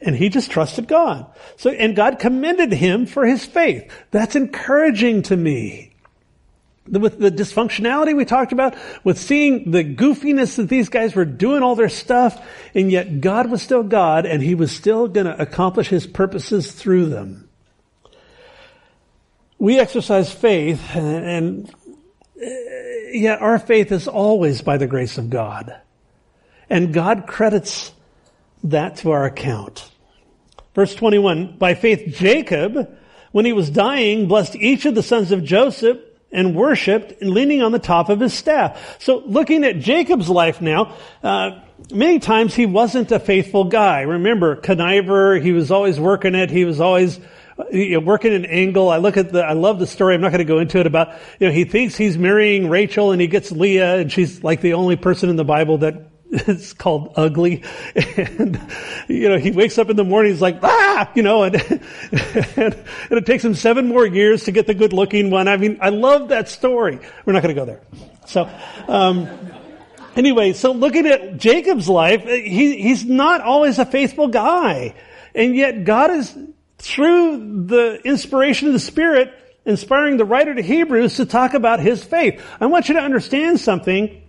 And 0.00 0.16
he 0.16 0.28
just 0.28 0.50
trusted 0.50 0.88
God. 0.88 1.26
So, 1.56 1.70
and 1.70 1.94
God 1.94 2.18
commended 2.18 2.72
him 2.72 3.06
for 3.06 3.24
his 3.24 3.44
faith. 3.44 3.90
That's 4.10 4.34
encouraging 4.34 5.22
to 5.22 5.36
me 5.36 5.92
with 6.86 7.18
the 7.18 7.30
dysfunctionality 7.30 8.16
we 8.16 8.24
talked 8.24 8.52
about, 8.52 8.74
with 9.04 9.18
seeing 9.18 9.70
the 9.70 9.84
goofiness 9.84 10.56
that 10.56 10.68
these 10.68 10.88
guys 10.88 11.14
were 11.14 11.24
doing 11.24 11.62
all 11.62 11.76
their 11.76 11.88
stuff, 11.88 12.44
and 12.74 12.90
yet 12.90 13.20
God 13.20 13.50
was 13.50 13.62
still 13.62 13.82
God, 13.82 14.26
and 14.26 14.42
He 14.42 14.54
was 14.54 14.72
still 14.72 15.08
to 15.08 15.40
accomplish 15.40 15.88
His 15.88 16.06
purposes 16.06 16.72
through 16.72 17.06
them. 17.06 17.48
We 19.58 19.78
exercise 19.78 20.32
faith, 20.32 20.82
and, 20.94 21.24
and 21.24 21.74
uh, 22.36 22.48
yet 23.12 23.40
our 23.40 23.60
faith 23.60 23.92
is 23.92 24.08
always 24.08 24.60
by 24.60 24.76
the 24.76 24.88
grace 24.88 25.18
of 25.18 25.30
God. 25.30 25.76
And 26.72 26.94
God 26.94 27.26
credits 27.26 27.92
that 28.64 28.96
to 28.96 29.10
our 29.10 29.26
account. 29.26 29.90
Verse 30.74 30.94
21, 30.94 31.58
by 31.58 31.74
faith 31.74 32.14
Jacob, 32.16 32.96
when 33.30 33.44
he 33.44 33.52
was 33.52 33.68
dying, 33.68 34.26
blessed 34.26 34.56
each 34.56 34.86
of 34.86 34.94
the 34.94 35.02
sons 35.02 35.32
of 35.32 35.44
Joseph 35.44 35.98
and 36.32 36.56
worshipped 36.56 37.20
and 37.20 37.28
leaning 37.28 37.60
on 37.60 37.72
the 37.72 37.78
top 37.78 38.08
of 38.08 38.20
his 38.20 38.32
staff. 38.32 38.96
So 39.02 39.18
looking 39.18 39.64
at 39.64 39.80
Jacob's 39.80 40.30
life 40.30 40.62
now, 40.62 40.96
uh, 41.22 41.60
many 41.92 42.20
times 42.20 42.54
he 42.54 42.64
wasn't 42.64 43.12
a 43.12 43.18
faithful 43.18 43.64
guy. 43.64 44.00
Remember, 44.00 44.56
conniver, 44.56 45.42
he 45.42 45.52
was 45.52 45.70
always 45.70 46.00
working 46.00 46.34
it, 46.34 46.48
he 46.48 46.64
was 46.64 46.80
always 46.80 47.20
you 47.70 47.90
know, 47.90 48.00
working 48.00 48.32
an 48.32 48.46
angle. 48.46 48.88
I 48.88 48.96
look 48.96 49.18
at 49.18 49.30
the, 49.30 49.44
I 49.44 49.52
love 49.52 49.78
the 49.78 49.86
story. 49.86 50.14
I'm 50.14 50.22
not 50.22 50.30
going 50.30 50.38
to 50.38 50.46
go 50.46 50.58
into 50.58 50.80
it 50.80 50.86
about, 50.86 51.18
you 51.38 51.48
know, 51.48 51.52
he 51.52 51.66
thinks 51.66 51.96
he's 51.96 52.16
marrying 52.16 52.70
Rachel 52.70 53.12
and 53.12 53.20
he 53.20 53.26
gets 53.26 53.52
Leah 53.52 53.96
and 53.96 54.10
she's 54.10 54.42
like 54.42 54.62
the 54.62 54.72
only 54.72 54.96
person 54.96 55.28
in 55.28 55.36
the 55.36 55.44
Bible 55.44 55.76
that 55.78 56.11
it's 56.32 56.72
called 56.72 57.12
ugly. 57.16 57.62
And, 57.94 58.58
you 59.06 59.28
know, 59.28 59.38
he 59.38 59.50
wakes 59.50 59.76
up 59.76 59.90
in 59.90 59.96
the 59.96 60.04
morning, 60.04 60.32
he's 60.32 60.40
like, 60.40 60.58
ah, 60.62 61.10
you 61.14 61.22
know, 61.22 61.42
and, 61.42 61.56
and, 61.56 62.56
and, 62.56 62.74
it 63.10 63.26
takes 63.26 63.44
him 63.44 63.54
seven 63.54 63.86
more 63.86 64.06
years 64.06 64.44
to 64.44 64.52
get 64.52 64.66
the 64.66 64.74
good 64.74 64.94
looking 64.94 65.30
one. 65.30 65.46
I 65.46 65.58
mean, 65.58 65.78
I 65.80 65.90
love 65.90 66.28
that 66.28 66.48
story. 66.48 66.98
We're 67.26 67.34
not 67.34 67.42
going 67.42 67.54
to 67.54 67.60
go 67.60 67.66
there. 67.66 67.82
So, 68.26 68.48
um, 68.88 69.28
anyway, 70.16 70.54
so 70.54 70.72
looking 70.72 71.06
at 71.06 71.36
Jacob's 71.36 71.88
life, 71.88 72.24
he, 72.24 72.80
he's 72.80 73.04
not 73.04 73.42
always 73.42 73.78
a 73.78 73.84
faithful 73.84 74.28
guy. 74.28 74.94
And 75.34 75.54
yet 75.54 75.84
God 75.84 76.10
is, 76.12 76.36
through 76.78 77.66
the 77.66 78.00
inspiration 78.04 78.68
of 78.68 78.72
the 78.72 78.80
Spirit, 78.80 79.34
inspiring 79.66 80.16
the 80.16 80.24
writer 80.24 80.54
to 80.54 80.62
Hebrews 80.62 81.16
to 81.16 81.26
talk 81.26 81.52
about 81.52 81.80
his 81.80 82.02
faith. 82.02 82.42
I 82.58 82.66
want 82.66 82.88
you 82.88 82.94
to 82.94 83.00
understand 83.00 83.60
something 83.60 84.21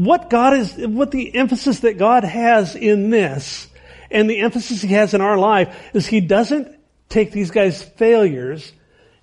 what 0.00 0.30
God 0.30 0.54
is, 0.54 0.74
what 0.78 1.10
the 1.10 1.34
emphasis 1.34 1.80
that 1.80 1.98
God 1.98 2.24
has 2.24 2.74
in 2.74 3.10
this 3.10 3.68
and 4.10 4.30
the 4.30 4.40
emphasis 4.40 4.80
he 4.80 4.94
has 4.94 5.12
in 5.12 5.20
our 5.20 5.36
life 5.36 5.90
is 5.92 6.06
he 6.06 6.22
doesn't 6.22 6.74
take 7.10 7.32
these 7.32 7.50
guys' 7.50 7.82
failures 7.82 8.72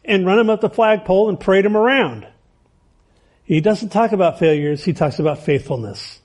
and 0.06 0.24
run 0.24 0.38
them 0.38 0.52
up 0.52 0.62
the 0.62 0.70
flagpole 0.70 1.30
and 1.30 1.40
parade 1.40 1.66
them 1.66 1.76
around. 1.76 2.28
He 3.44 3.60
doesn't 3.60 3.90
talk 3.90 4.12
about 4.12 4.38
failures, 4.38 4.84
he 4.84 4.94
talks 4.94 5.18
about 5.18 5.40
faithfulness. 5.40 6.20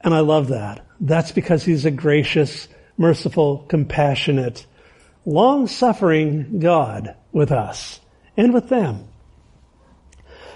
And 0.00 0.12
I 0.12 0.20
love 0.20 0.48
that. 0.48 0.84
That's 0.98 1.30
because 1.30 1.62
he's 1.62 1.84
a 1.84 1.92
gracious, 1.92 2.66
merciful, 2.98 3.58
compassionate, 3.68 4.66
long-suffering 5.24 6.58
God 6.58 7.14
with 7.30 7.52
us 7.52 8.00
and 8.36 8.52
with 8.52 8.68
them. 8.68 9.06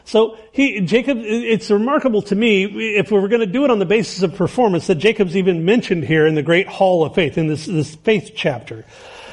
So 0.07 0.39
he, 0.53 0.81
Jacob, 0.83 1.19
it's 1.21 1.69
remarkable 1.69 2.23
to 2.23 2.35
me, 2.37 2.65
if 2.97 3.11
we 3.11 3.19
were 3.19 3.27
going 3.27 3.41
to 3.41 3.47
do 3.47 3.65
it 3.65 3.71
on 3.71 3.81
the 3.81 3.85
basis 3.85 4.23
of 4.23 4.37
performance, 4.37 4.87
that 4.87 4.95
Jacob's 4.95 5.37
even 5.37 5.65
mentioned 5.65 6.05
here 6.05 6.29
in 6.29 6.37
the 6.37 6.45
great 6.45 6.69
hall 6.69 7.05
of 7.05 7.15
faith, 7.15 7.37
in 7.37 7.49
this, 7.49 7.67
this 7.67 7.97
faith 7.97 8.31
chapter. 8.35 8.85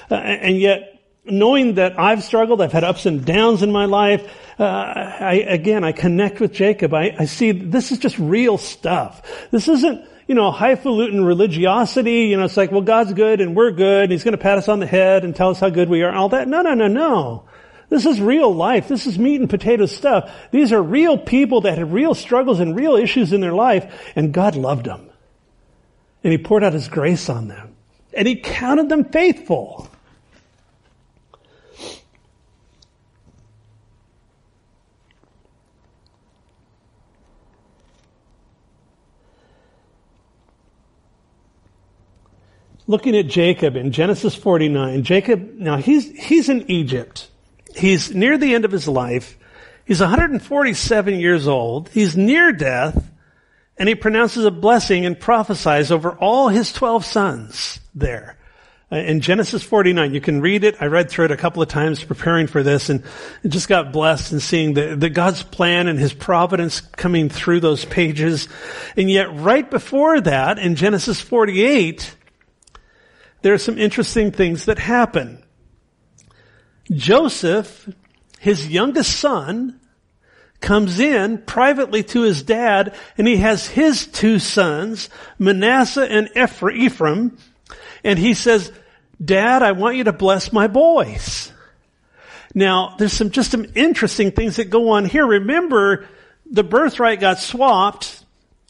Uh, 0.09 0.15
and 0.15 0.59
yet, 0.59 0.99
knowing 1.25 1.75
that 1.75 1.99
I've 1.99 2.23
struggled, 2.23 2.59
I've 2.59 2.71
had 2.71 2.83
ups 2.83 3.05
and 3.05 3.23
downs 3.23 3.61
in 3.61 3.71
my 3.71 3.85
life, 3.85 4.27
uh, 4.59 4.63
I, 4.63 5.45
again, 5.47 5.83
I 5.83 5.91
connect 5.91 6.39
with 6.39 6.53
Jacob. 6.53 6.91
I, 6.95 7.15
I 7.19 7.25
see 7.25 7.51
this 7.51 7.91
is 7.91 7.99
just 7.99 8.17
real 8.17 8.57
stuff. 8.57 9.47
This 9.51 9.67
isn't, 9.67 10.07
you 10.27 10.33
know, 10.33 10.49
highfalutin 10.49 11.23
religiosity. 11.23 12.23
You 12.23 12.37
know, 12.37 12.45
it's 12.45 12.57
like, 12.57 12.71
well, 12.71 12.81
God's 12.81 13.13
good 13.13 13.41
and 13.41 13.55
we're 13.55 13.71
good 13.71 14.03
and 14.03 14.11
he's 14.11 14.23
going 14.23 14.33
to 14.33 14.41
pat 14.41 14.57
us 14.57 14.67
on 14.67 14.79
the 14.79 14.87
head 14.87 15.23
and 15.23 15.35
tell 15.35 15.51
us 15.51 15.59
how 15.59 15.69
good 15.69 15.87
we 15.87 16.01
are 16.01 16.09
and 16.09 16.17
all 16.17 16.29
that. 16.29 16.47
No, 16.47 16.63
no, 16.63 16.73
no, 16.73 16.87
no. 16.87 17.45
This 17.93 18.07
is 18.07 18.19
real 18.19 18.51
life. 18.51 18.87
This 18.87 19.05
is 19.05 19.19
meat 19.19 19.39
and 19.39 19.47
potato 19.47 19.85
stuff. 19.85 20.33
These 20.49 20.73
are 20.73 20.81
real 20.81 21.15
people 21.15 21.61
that 21.61 21.77
have 21.77 21.93
real 21.93 22.15
struggles 22.15 22.59
and 22.59 22.75
real 22.75 22.95
issues 22.95 23.31
in 23.31 23.39
their 23.39 23.53
life 23.53 24.11
and 24.15 24.33
God 24.33 24.55
loved 24.55 24.87
them. 24.87 25.11
And 26.23 26.31
he 26.31 26.39
poured 26.39 26.63
out 26.63 26.73
his 26.73 26.87
grace 26.87 27.29
on 27.29 27.49
them. 27.49 27.75
And 28.11 28.27
he 28.27 28.37
counted 28.37 28.89
them 28.89 29.05
faithful. 29.05 29.87
looking 42.87 43.15
at 43.15 43.27
Jacob 43.27 43.75
in 43.75 43.91
Genesis 43.91 44.33
49, 44.33 45.03
Jacob, 45.03 45.53
now 45.57 45.77
he's, 45.77 46.09
he's 46.17 46.49
in 46.49 46.69
Egypt. 46.69 47.29
He's 47.75 48.13
near 48.13 48.37
the 48.37 48.53
end 48.55 48.65
of 48.65 48.71
his 48.71 48.87
life. 48.87 49.37
He's 49.85 49.99
147 49.99 51.19
years 51.19 51.47
old. 51.47 51.89
He's 51.89 52.15
near 52.15 52.51
death. 52.51 53.11
And 53.77 53.89
he 53.89 53.95
pronounces 53.95 54.45
a 54.45 54.51
blessing 54.51 55.05
and 55.05 55.19
prophesies 55.19 55.91
over 55.91 56.11
all 56.11 56.49
his 56.49 56.71
12 56.71 57.03
sons 57.05 57.79
there. 57.95 58.37
Uh, 58.91 58.97
in 58.97 59.21
Genesis 59.21 59.63
49, 59.63 60.13
you 60.13 60.21
can 60.21 60.39
read 60.39 60.63
it. 60.63 60.75
I 60.79 60.85
read 60.85 61.09
through 61.09 61.25
it 61.25 61.31
a 61.31 61.37
couple 61.37 61.63
of 61.63 61.69
times 61.69 62.03
preparing 62.03 62.45
for 62.45 62.61
this 62.61 62.89
and 62.89 63.03
just 63.47 63.67
got 63.67 63.91
blessed 63.91 64.31
in 64.31 64.39
seeing 64.39 64.75
the, 64.75 64.95
the 64.95 65.09
God's 65.09 65.41
plan 65.41 65.87
and 65.87 65.97
his 65.97 66.13
providence 66.13 66.79
coming 66.79 67.27
through 67.27 67.61
those 67.61 67.85
pages. 67.85 68.47
And 68.95 69.09
yet 69.09 69.33
right 69.33 69.69
before 69.69 70.21
that, 70.21 70.59
in 70.59 70.75
Genesis 70.75 71.19
48, 71.19 72.15
there 73.41 73.53
are 73.53 73.59
some 73.59 73.79
interesting 73.79 74.31
things 74.31 74.65
that 74.65 74.77
happen. 74.77 75.42
Joseph, 76.91 77.89
his 78.39 78.67
youngest 78.67 79.17
son, 79.17 79.79
comes 80.59 80.99
in 80.99 81.39
privately 81.39 82.03
to 82.03 82.21
his 82.21 82.41
dad 82.41 82.95
and 83.17 83.27
he 83.27 83.37
has 83.37 83.67
his 83.67 84.07
two 84.07 84.39
sons, 84.39 85.09
Manasseh 85.37 86.09
and 86.09 86.29
Ephraim, 86.35 87.37
and 88.03 88.17
he 88.17 88.33
says, 88.33 88.71
Dad, 89.23 89.61
I 89.61 89.73
want 89.73 89.97
you 89.97 90.05
to 90.05 90.13
bless 90.13 90.51
my 90.51 90.67
boys. 90.67 91.51
Now, 92.55 92.95
there's 92.97 93.13
some, 93.13 93.29
just 93.31 93.51
some 93.51 93.65
interesting 93.75 94.31
things 94.31 94.57
that 94.57 94.69
go 94.69 94.89
on 94.89 95.05
here. 95.05 95.25
Remember, 95.25 96.07
the 96.49 96.63
birthright 96.63 97.19
got 97.19 97.39
swapped 97.39 98.23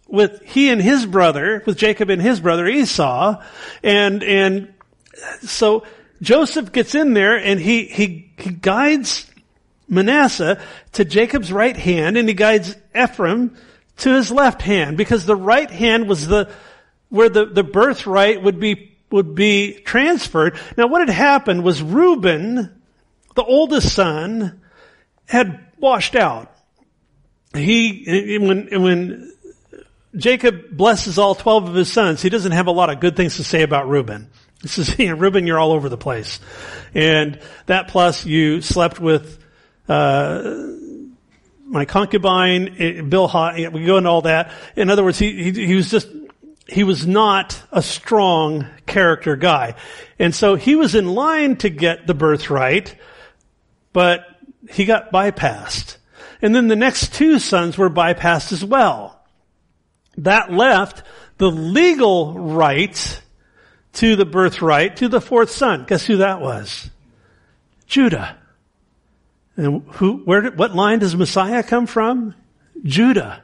with 0.07 0.41
he 0.43 0.69
and 0.69 0.81
his 0.81 1.05
brother, 1.05 1.63
with 1.65 1.77
Jacob 1.77 2.09
and 2.09 2.21
his 2.21 2.39
brother 2.39 2.67
Esau, 2.67 3.41
and, 3.81 4.23
and 4.23 4.73
so 5.41 5.85
Joseph 6.21 6.71
gets 6.71 6.95
in 6.95 7.13
there 7.13 7.37
and 7.37 7.59
he, 7.59 7.85
he, 7.85 8.31
he 8.37 8.51
guides 8.51 9.29
Manasseh 9.87 10.61
to 10.93 11.05
Jacob's 11.05 11.51
right 11.51 11.75
hand 11.75 12.17
and 12.17 12.27
he 12.27 12.33
guides 12.33 12.75
Ephraim 12.95 13.55
to 13.97 14.13
his 14.13 14.31
left 14.31 14.61
hand 14.61 14.97
because 14.97 15.25
the 15.25 15.35
right 15.35 15.69
hand 15.69 16.07
was 16.07 16.27
the, 16.27 16.49
where 17.09 17.29
the, 17.29 17.45
the 17.45 17.63
birthright 17.63 18.41
would 18.41 18.59
be, 18.59 18.97
would 19.11 19.35
be 19.35 19.73
transferred. 19.73 20.57
Now 20.77 20.87
what 20.87 21.01
had 21.01 21.09
happened 21.09 21.63
was 21.63 21.81
Reuben, 21.81 22.81
the 23.35 23.43
oldest 23.43 23.93
son, 23.93 24.61
had 25.25 25.67
washed 25.77 26.15
out. 26.15 26.49
He, 27.53 28.37
when, 28.39 28.81
when 28.81 29.33
Jacob 30.15 30.69
blesses 30.71 31.17
all 31.17 31.35
12 31.35 31.69
of 31.69 31.75
his 31.75 31.91
sons. 31.91 32.21
He 32.21 32.29
doesn't 32.29 32.51
have 32.51 32.67
a 32.67 32.71
lot 32.71 32.89
of 32.89 32.99
good 32.99 33.15
things 33.15 33.37
to 33.37 33.43
say 33.43 33.63
about 33.63 33.89
Reuben. 33.89 34.29
He 34.63 34.69
says, 34.69 34.95
you 34.97 35.09
know, 35.09 35.15
Reuben, 35.15 35.45
you're 35.45 35.59
all 35.59 35.73
over 35.73 35.89
the 35.89 35.97
place. 35.97 36.39
And 36.95 37.39
that 37.67 37.89
plus 37.89 38.25
you 38.25 38.61
slept 38.61 38.99
with, 38.99 39.37
uh, 39.87 40.69
my 41.65 41.85
concubine, 41.85 42.75
eh, 42.79 43.01
Bilhah, 43.01 43.71
we 43.71 43.85
go 43.85 43.97
into 43.97 44.09
all 44.09 44.23
that. 44.23 44.51
In 44.75 44.89
other 44.89 45.03
words, 45.03 45.19
he, 45.19 45.51
he, 45.51 45.67
he 45.67 45.75
was 45.75 45.89
just, 45.89 46.07
he 46.67 46.83
was 46.83 47.05
not 47.05 47.61
a 47.71 47.81
strong 47.81 48.67
character 48.85 49.35
guy. 49.35 49.75
And 50.19 50.33
so 50.33 50.55
he 50.55 50.75
was 50.75 50.95
in 50.95 51.07
line 51.13 51.57
to 51.57 51.69
get 51.69 52.07
the 52.07 52.13
birthright, 52.13 52.95
but 53.91 54.25
he 54.69 54.85
got 54.85 55.11
bypassed. 55.11 55.97
And 56.41 56.53
then 56.53 56.67
the 56.67 56.75
next 56.75 57.13
two 57.13 57.39
sons 57.39 57.77
were 57.77 57.89
bypassed 57.89 58.51
as 58.51 58.63
well. 58.63 59.21
That 60.17 60.51
left 60.51 61.03
the 61.37 61.49
legal 61.49 62.33
right 62.33 63.21
to 63.93 64.15
the 64.15 64.25
birthright 64.25 64.97
to 64.97 65.07
the 65.07 65.21
fourth 65.21 65.49
son. 65.49 65.85
Guess 65.87 66.05
who 66.05 66.17
that 66.17 66.41
was? 66.41 66.89
Judah. 67.87 68.37
And 69.55 69.83
who, 69.93 70.17
where, 70.17 70.49
what 70.51 70.75
line 70.75 70.99
does 70.99 71.15
Messiah 71.15 71.61
come 71.63 71.85
from? 71.85 72.33
Judah. 72.83 73.43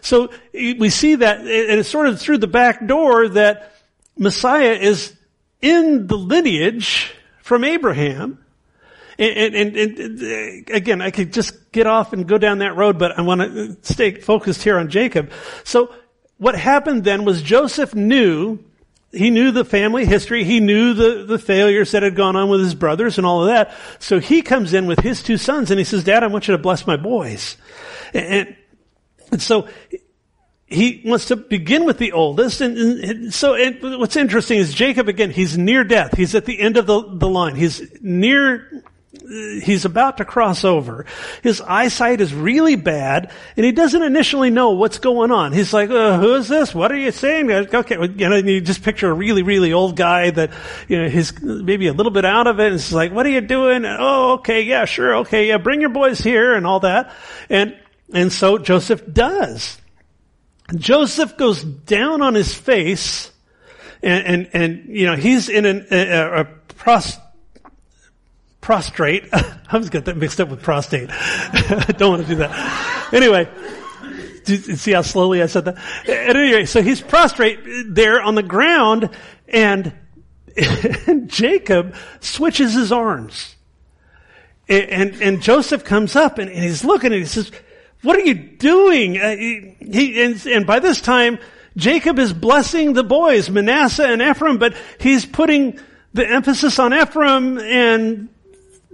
So 0.00 0.30
we 0.52 0.90
see 0.90 1.16
that, 1.16 1.40
and 1.40 1.48
it's 1.48 1.88
sort 1.88 2.06
of 2.06 2.20
through 2.20 2.38
the 2.38 2.46
back 2.46 2.86
door 2.86 3.28
that 3.28 3.74
Messiah 4.16 4.72
is 4.72 5.12
in 5.60 6.06
the 6.06 6.16
lineage 6.16 7.12
from 7.42 7.64
Abraham. 7.64 8.38
And, 9.18 9.54
and, 9.54 9.76
and, 9.76 9.98
and, 9.98 10.22
uh, 10.22 10.74
again, 10.74 11.00
I 11.00 11.10
could 11.10 11.32
just 11.32 11.72
get 11.72 11.86
off 11.86 12.12
and 12.12 12.26
go 12.26 12.38
down 12.38 12.58
that 12.58 12.76
road, 12.76 12.98
but 12.98 13.18
I 13.18 13.22
want 13.22 13.40
to 13.40 13.76
stay 13.82 14.14
focused 14.14 14.62
here 14.62 14.78
on 14.78 14.88
Jacob. 14.88 15.30
So 15.62 15.94
what 16.38 16.56
happened 16.56 17.04
then 17.04 17.24
was 17.24 17.42
Joseph 17.42 17.94
knew, 17.94 18.58
he 19.14 19.30
knew 19.30 19.50
the 19.50 19.64
family 19.64 20.04
history, 20.04 20.44
he 20.44 20.60
knew 20.60 20.94
the, 20.94 21.24
the 21.24 21.38
failures 21.38 21.92
that 21.92 22.02
had 22.02 22.16
gone 22.16 22.36
on 22.36 22.48
with 22.48 22.60
his 22.60 22.74
brothers 22.74 23.18
and 23.18 23.26
all 23.26 23.42
of 23.42 23.48
that. 23.48 23.74
So 23.98 24.18
he 24.18 24.42
comes 24.42 24.74
in 24.74 24.86
with 24.86 25.00
his 25.00 25.22
two 25.22 25.38
sons 25.38 25.70
and 25.70 25.78
he 25.78 25.84
says, 25.84 26.04
Dad, 26.04 26.22
I 26.22 26.26
want 26.28 26.48
you 26.48 26.52
to 26.52 26.62
bless 26.62 26.86
my 26.86 26.96
boys. 26.96 27.56
And, 28.12 28.56
and 29.30 29.42
so 29.42 29.68
he 30.66 31.02
wants 31.04 31.26
to 31.26 31.36
begin 31.36 31.84
with 31.84 31.98
the 31.98 32.12
oldest. 32.12 32.60
And, 32.60 32.76
and 32.78 33.34
so 33.34 33.56
what's 33.98 34.16
interesting 34.16 34.58
is 34.58 34.74
Jacob, 34.74 35.08
again, 35.08 35.30
he's 35.30 35.56
near 35.56 35.84
death. 35.84 36.16
He's 36.16 36.34
at 36.34 36.44
the 36.44 36.60
end 36.60 36.76
of 36.76 36.86
the, 36.86 37.02
the 37.02 37.28
line. 37.28 37.54
He's 37.54 37.82
near 38.00 38.82
he's 39.62 39.84
about 39.84 40.18
to 40.18 40.24
cross 40.24 40.64
over. 40.64 41.06
His 41.42 41.60
eyesight 41.60 42.20
is 42.20 42.34
really 42.34 42.76
bad, 42.76 43.30
and 43.56 43.64
he 43.64 43.72
doesn't 43.72 44.02
initially 44.02 44.50
know 44.50 44.70
what's 44.70 44.98
going 44.98 45.30
on. 45.30 45.52
He's 45.52 45.72
like, 45.72 45.90
uh, 45.90 46.18
"Who 46.18 46.34
is 46.34 46.48
this? 46.48 46.74
What 46.74 46.92
are 46.92 46.96
you 46.96 47.10
saying?" 47.10 47.50
Okay, 47.50 47.96
you 47.96 48.28
know, 48.28 48.36
you 48.36 48.60
just 48.60 48.82
picture 48.82 49.10
a 49.10 49.14
really, 49.14 49.42
really 49.42 49.72
old 49.72 49.96
guy 49.96 50.30
that, 50.30 50.50
you 50.88 51.02
know, 51.02 51.08
he's 51.08 51.40
maybe 51.42 51.86
a 51.86 51.92
little 51.92 52.12
bit 52.12 52.24
out 52.24 52.46
of 52.46 52.60
it. 52.60 52.66
And 52.66 52.74
it's 52.74 52.92
like, 52.92 53.12
"What 53.12 53.26
are 53.26 53.30
you 53.30 53.40
doing?" 53.40 53.84
oh, 53.84 54.34
okay, 54.34 54.62
yeah, 54.62 54.84
sure, 54.84 55.16
okay, 55.18 55.48
yeah, 55.48 55.58
bring 55.58 55.80
your 55.80 55.90
boys 55.90 56.18
here 56.18 56.54
and 56.54 56.66
all 56.66 56.80
that. 56.80 57.12
And 57.48 57.76
and 58.12 58.32
so 58.32 58.58
Joseph 58.58 59.02
does. 59.12 59.78
Joseph 60.76 61.36
goes 61.36 61.62
down 61.62 62.22
on 62.22 62.34
his 62.34 62.54
face, 62.54 63.30
and 64.02 64.26
and, 64.26 64.50
and 64.52 64.84
you 64.88 65.06
know 65.06 65.16
he's 65.16 65.48
in 65.48 65.66
an, 65.66 65.86
a, 65.90 66.40
a 66.40 66.44
prost 66.74 67.20
prostrate. 68.64 69.28
I 69.32 69.76
was 69.76 69.90
get 69.90 70.06
that 70.06 70.16
mixed 70.16 70.40
up 70.40 70.48
with 70.48 70.62
prostate. 70.62 71.10
I 71.10 71.92
don't 71.98 72.10
want 72.10 72.22
to 72.22 72.28
do 72.28 72.36
that. 72.36 73.12
Anyway, 73.12 73.46
see 74.44 74.92
how 74.92 75.02
slowly 75.02 75.42
I 75.42 75.46
said 75.46 75.66
that? 75.66 75.76
At 76.08 76.34
any 76.34 76.52
rate, 76.52 76.68
so 76.68 76.82
he's 76.82 77.02
prostrate 77.02 77.60
there 77.86 78.22
on 78.22 78.34
the 78.34 78.42
ground 78.42 79.10
and, 79.48 79.92
and 81.06 81.28
Jacob 81.28 81.94
switches 82.20 82.72
his 82.72 82.90
arms. 82.90 83.54
And, 84.66 84.84
and, 84.84 85.22
and 85.22 85.42
Joseph 85.42 85.84
comes 85.84 86.16
up 86.16 86.38
and, 86.38 86.50
and, 86.50 86.64
he's 86.64 86.84
looking 86.84 87.12
and 87.12 87.20
he 87.20 87.26
says, 87.26 87.52
what 88.00 88.16
are 88.16 88.24
you 88.24 88.32
doing? 88.34 89.18
Uh, 89.18 89.36
he, 89.36 89.76
he 89.78 90.22
and, 90.22 90.46
and 90.46 90.66
by 90.66 90.78
this 90.78 91.02
time, 91.02 91.38
Jacob 91.76 92.18
is 92.18 92.32
blessing 92.32 92.94
the 92.94 93.04
boys, 93.04 93.50
Manasseh 93.50 94.06
and 94.06 94.22
Ephraim, 94.22 94.56
but 94.56 94.74
he's 94.98 95.26
putting 95.26 95.78
the 96.14 96.26
emphasis 96.26 96.78
on 96.78 96.94
Ephraim 96.94 97.58
and 97.58 98.30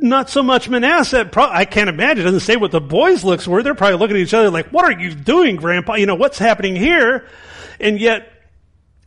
not 0.03 0.31
so 0.31 0.43
much 0.43 0.69
Manasseh. 0.69 1.31
I 1.37 1.65
can't 1.65 1.89
imagine. 1.89 2.23
It 2.23 2.25
doesn't 2.25 2.41
say 2.41 2.57
what 2.57 2.71
the 2.71 2.81
boys' 2.81 3.25
looks 3.25 3.47
were. 3.47 3.63
They're 3.63 3.75
probably 3.75 3.99
looking 3.99 4.17
at 4.17 4.23
each 4.23 4.35
other 4.35 4.51
like, 4.51 4.69
what 4.69 4.85
are 4.85 5.01
you 5.01 5.15
doing, 5.15 5.57
grandpa? 5.57 5.95
You 5.95 6.07
know, 6.07 6.15
what's 6.15 6.39
happening 6.39 6.77
here? 6.77 7.27
And 7.79 8.01
yet, 8.01 8.31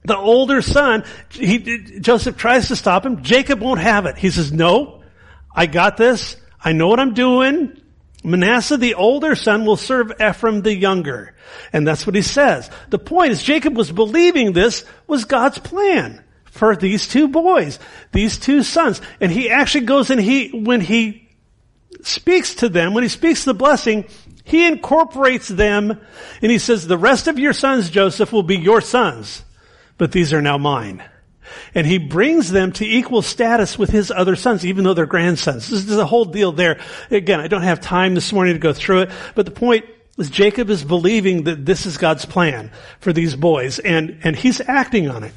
the 0.04 0.18
older 0.18 0.62
son, 0.62 1.04
he, 1.30 2.00
Joseph 2.00 2.38
tries 2.38 2.68
to 2.68 2.76
stop 2.76 3.06
him. 3.06 3.24
Jacob 3.24 3.60
won't 3.60 3.80
have 3.80 4.06
it. 4.06 4.18
He 4.18 4.30
says, 4.30 4.52
no, 4.52 5.04
I 5.56 5.66
got 5.66 5.98
this. 5.98 6.36
I 6.64 6.74
know 6.74 6.88
what 6.88 7.00
I'm 7.00 7.14
doing. 7.14 7.80
Manasseh, 8.24 8.78
the 8.78 8.96
older 8.96 9.36
son, 9.36 9.66
will 9.66 9.78
serve 9.78 10.14
Ephraim, 10.22 10.62
the 10.62 10.76
younger. 10.76 11.36
And 11.72 11.88
that's 11.88 12.06
what 12.08 12.16
he 12.16 12.22
says. 12.22 12.70
The 12.89 13.00
point 13.00 13.32
is 13.32 13.44
Jacob 13.44 13.76
was 13.76 13.91
believing 13.91 14.54
this 14.54 14.86
was 15.08 15.26
God's 15.26 15.60
plan 15.60 16.24
for 16.54 16.76
these 16.76 17.08
two 17.08 17.28
boys, 17.28 17.80
these 18.12 18.38
two 18.38 18.62
sons. 18.62 19.01
And 19.20 19.32
he 19.32 19.49
actually 19.49 19.86
goes 19.86 20.12
and 20.12 20.22
he, 20.22 20.49
when 20.49 20.82
he 20.82 21.28
speaks 22.04 22.54
to 22.56 22.70
them, 22.70 22.93
when 22.93 23.01
he 23.01 23.10
speaks 23.10 23.43
the 23.43 23.56
blessing, 23.56 24.06
he 24.43 24.68
incorporates 24.68 25.47
them 25.47 25.99
and 26.43 26.51
he 26.51 26.60
says, 26.60 26.86
the 26.86 26.97
rest 26.97 27.28
of 27.28 27.39
your 27.39 27.54
sons, 27.54 27.89
Joseph, 27.89 28.32
will 28.32 28.43
be 28.43 28.58
your 28.58 28.82
sons, 28.82 29.43
but 29.97 30.12
these 30.12 30.32
are 30.32 30.43
now 30.43 30.60
mine. 30.60 31.04
And 31.74 31.88
he 31.88 31.97
brings 31.97 32.51
them 32.51 32.72
to 32.74 32.86
equal 32.86 33.24
status 33.24 33.80
with 33.80 33.89
his 33.89 34.12
other 34.12 34.36
sons, 34.36 34.64
even 34.64 34.84
though 34.84 34.93
they're 34.93 35.08
grandsons. 35.08 35.70
This 35.70 35.89
is 35.89 35.97
a 35.97 36.06
whole 36.06 36.26
deal 36.26 36.51
there. 36.51 36.80
Again, 37.10 37.39
I 37.39 37.47
don't 37.47 37.64
have 37.64 37.82
time 37.82 38.14
this 38.14 38.32
morning 38.32 38.54
to 38.54 38.60
go 38.60 38.74
through 38.74 39.01
it, 39.01 39.12
but 39.34 39.45
the 39.45 39.51
point 39.51 39.86
is 40.20 40.30
Jacob 40.30 40.70
is 40.70 40.84
believing 40.84 41.45
that 41.45 41.66
this 41.66 41.88
is 41.88 41.97
God's 41.97 42.26
plan 42.26 42.70
for 42.99 43.12
these 43.12 43.36
boys, 43.36 43.80
and, 43.80 44.20
and 44.24 44.36
he's 44.36 44.62
acting 44.62 45.10
on 45.10 45.24
it. 45.24 45.34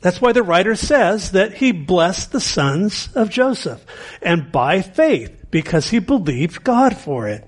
That's 0.00 0.20
why 0.20 0.32
the 0.32 0.42
writer 0.42 0.76
says 0.76 1.32
that 1.32 1.54
he 1.54 1.72
blessed 1.72 2.30
the 2.30 2.40
sons 2.40 3.08
of 3.14 3.30
Joseph, 3.30 3.84
and 4.22 4.52
by 4.52 4.82
faith, 4.82 5.46
because 5.50 5.90
he 5.90 5.98
believed 5.98 6.62
God 6.62 6.96
for 6.96 7.28
it. 7.28 7.44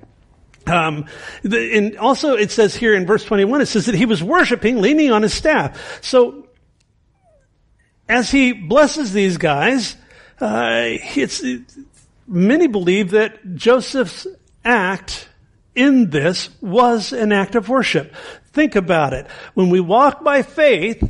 Um, 0.67 1.07
the, 1.43 1.77
and 1.77 1.97
also 1.97 2.35
it 2.35 2.51
says 2.51 2.75
here 2.75 2.95
in 2.95 3.07
verse 3.07 3.25
21, 3.25 3.61
it 3.61 3.67
says 3.67 3.87
that 3.87 3.95
he 3.95 4.07
was 4.07 4.23
worshiping, 4.23 4.81
leaning 4.81 5.13
on 5.13 5.23
his 5.23 5.33
staff. 5.33 6.03
So, 6.03 6.49
as 8.09 8.31
he 8.31 8.53
blesses 8.53 9.13
these 9.13 9.37
guys, 9.37 9.97
uh, 10.41 10.83
it's, 10.83 11.43
many 12.27 12.67
believe 12.67 13.11
that 13.11 13.55
Joseph's 13.55 14.27
act 14.65 15.29
in 15.75 16.11
this 16.11 16.51
was 16.61 17.13
an 17.13 17.31
act 17.33 17.55
of 17.55 17.69
worship. 17.69 18.15
Think 18.53 18.75
about 18.75 19.13
it. 19.13 19.27
When 19.55 19.71
we 19.71 19.81
walk 19.81 20.25
by 20.25 20.43
faith, 20.43 21.03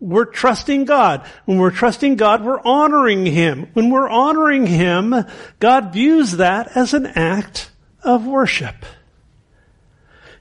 we're 0.00 0.24
trusting 0.24 0.84
God. 0.84 1.26
When 1.44 1.58
we're 1.58 1.70
trusting 1.70 2.16
God, 2.16 2.44
we're 2.44 2.60
honoring 2.60 3.26
Him. 3.26 3.68
When 3.72 3.90
we're 3.90 4.08
honoring 4.08 4.66
Him, 4.66 5.14
God 5.58 5.92
views 5.92 6.32
that 6.32 6.76
as 6.76 6.94
an 6.94 7.06
act 7.06 7.70
of 8.02 8.26
worship. 8.26 8.84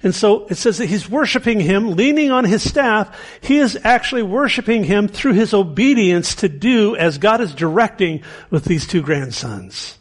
And 0.03 0.14
so 0.14 0.45
it 0.47 0.55
says 0.55 0.78
that 0.78 0.86
he's 0.86 1.10
worshiping 1.10 1.60
him, 1.60 1.91
leaning 1.91 2.32
on 2.32 2.45
his 2.45 2.68
staff. 2.68 3.20
He 3.41 3.58
is 3.58 3.78
actually 3.84 4.24
worshiping 4.24 4.84
him 4.84 5.08
through 5.08 5.34
his 5.34 5.53
obedience 5.53 6.36
to 6.36 6.49
do 6.49 6.95
as 6.95 7.18
God 7.18 7.41
is 7.41 7.55
directing 7.55 8.22
with 8.49 8.66
these 8.66 8.86
two 8.86 9.01
grandsons. 9.01 9.97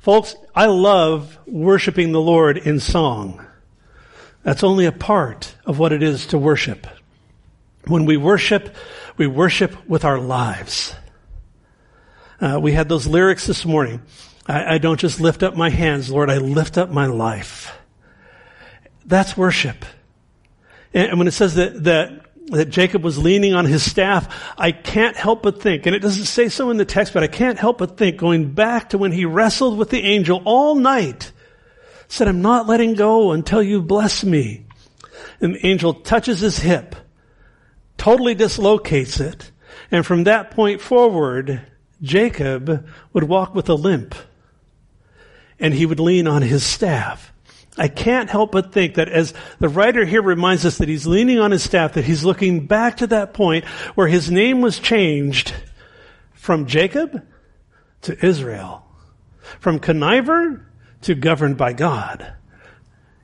Folks, 0.00 0.34
I 0.54 0.66
love 0.66 1.38
worshiping 1.46 2.10
the 2.10 2.20
Lord 2.20 2.58
in 2.58 2.80
song. 2.80 3.46
That's 4.42 4.64
only 4.64 4.86
a 4.86 4.92
part 4.92 5.54
of 5.64 5.78
what 5.78 5.92
it 5.92 6.02
is 6.02 6.26
to 6.26 6.38
worship. 6.38 6.88
When 7.86 8.06
we 8.06 8.16
worship, 8.16 8.74
we 9.16 9.26
worship 9.26 9.88
with 9.88 10.04
our 10.04 10.18
lives. 10.18 10.94
Uh, 12.40 12.58
we 12.60 12.72
had 12.72 12.88
those 12.88 13.06
lyrics 13.06 13.46
this 13.46 13.64
morning. 13.64 14.02
I, 14.46 14.74
I 14.74 14.78
don't 14.78 14.98
just 14.98 15.20
lift 15.20 15.42
up 15.42 15.56
my 15.56 15.70
hands, 15.70 16.10
Lord, 16.10 16.30
I 16.30 16.38
lift 16.38 16.78
up 16.78 16.90
my 16.90 17.06
life. 17.06 17.76
That's 19.04 19.36
worship. 19.36 19.84
And 20.94 21.18
when 21.18 21.26
it 21.26 21.32
says 21.32 21.54
that, 21.54 21.84
that, 21.84 22.26
that 22.48 22.66
Jacob 22.66 23.02
was 23.02 23.18
leaning 23.18 23.54
on 23.54 23.64
his 23.64 23.88
staff, 23.88 24.52
I 24.58 24.72
can't 24.72 25.16
help 25.16 25.42
but 25.42 25.62
think, 25.62 25.86
and 25.86 25.96
it 25.96 26.00
doesn't 26.00 26.24
say 26.24 26.48
so 26.48 26.70
in 26.70 26.76
the 26.76 26.84
text, 26.84 27.14
but 27.14 27.22
I 27.22 27.28
can't 27.28 27.58
help 27.58 27.78
but 27.78 27.96
think, 27.96 28.18
going 28.18 28.52
back 28.52 28.90
to 28.90 28.98
when 28.98 29.12
he 29.12 29.24
wrestled 29.24 29.78
with 29.78 29.90
the 29.90 30.02
angel 30.02 30.42
all 30.44 30.74
night, 30.74 31.32
said, 32.08 32.28
I'm 32.28 32.42
not 32.42 32.66
letting 32.66 32.94
go 32.94 33.32
until 33.32 33.62
you 33.62 33.80
bless 33.80 34.22
me. 34.22 34.66
And 35.40 35.54
the 35.54 35.66
angel 35.66 35.94
touches 35.94 36.40
his 36.40 36.58
hip, 36.58 36.94
totally 38.02 38.34
dislocates 38.34 39.20
it, 39.20 39.52
and 39.92 40.04
from 40.04 40.24
that 40.24 40.50
point 40.50 40.80
forward, 40.80 41.60
Jacob 42.02 42.84
would 43.12 43.22
walk 43.22 43.54
with 43.54 43.68
a 43.68 43.74
limp 43.74 44.16
and 45.60 45.72
he 45.72 45.86
would 45.86 46.00
lean 46.00 46.26
on 46.26 46.42
his 46.42 46.66
staff. 46.66 47.32
I 47.78 47.86
can't 47.86 48.28
help 48.28 48.50
but 48.50 48.72
think 48.72 48.96
that 48.96 49.08
as 49.08 49.32
the 49.60 49.68
writer 49.68 50.04
here 50.04 50.20
reminds 50.20 50.66
us 50.66 50.78
that 50.78 50.88
he's 50.88 51.06
leaning 51.06 51.38
on 51.38 51.52
his 51.52 51.62
staff, 51.62 51.92
that 51.92 52.04
he's 52.04 52.24
looking 52.24 52.66
back 52.66 52.96
to 52.96 53.06
that 53.06 53.34
point 53.34 53.64
where 53.94 54.08
his 54.08 54.32
name 54.32 54.62
was 54.62 54.80
changed 54.80 55.54
from 56.32 56.66
Jacob 56.66 57.24
to 58.00 58.26
Israel, 58.26 58.84
from 59.60 59.78
conniver 59.78 60.64
to 61.02 61.14
governed 61.14 61.56
by 61.56 61.72
God. 61.72 62.32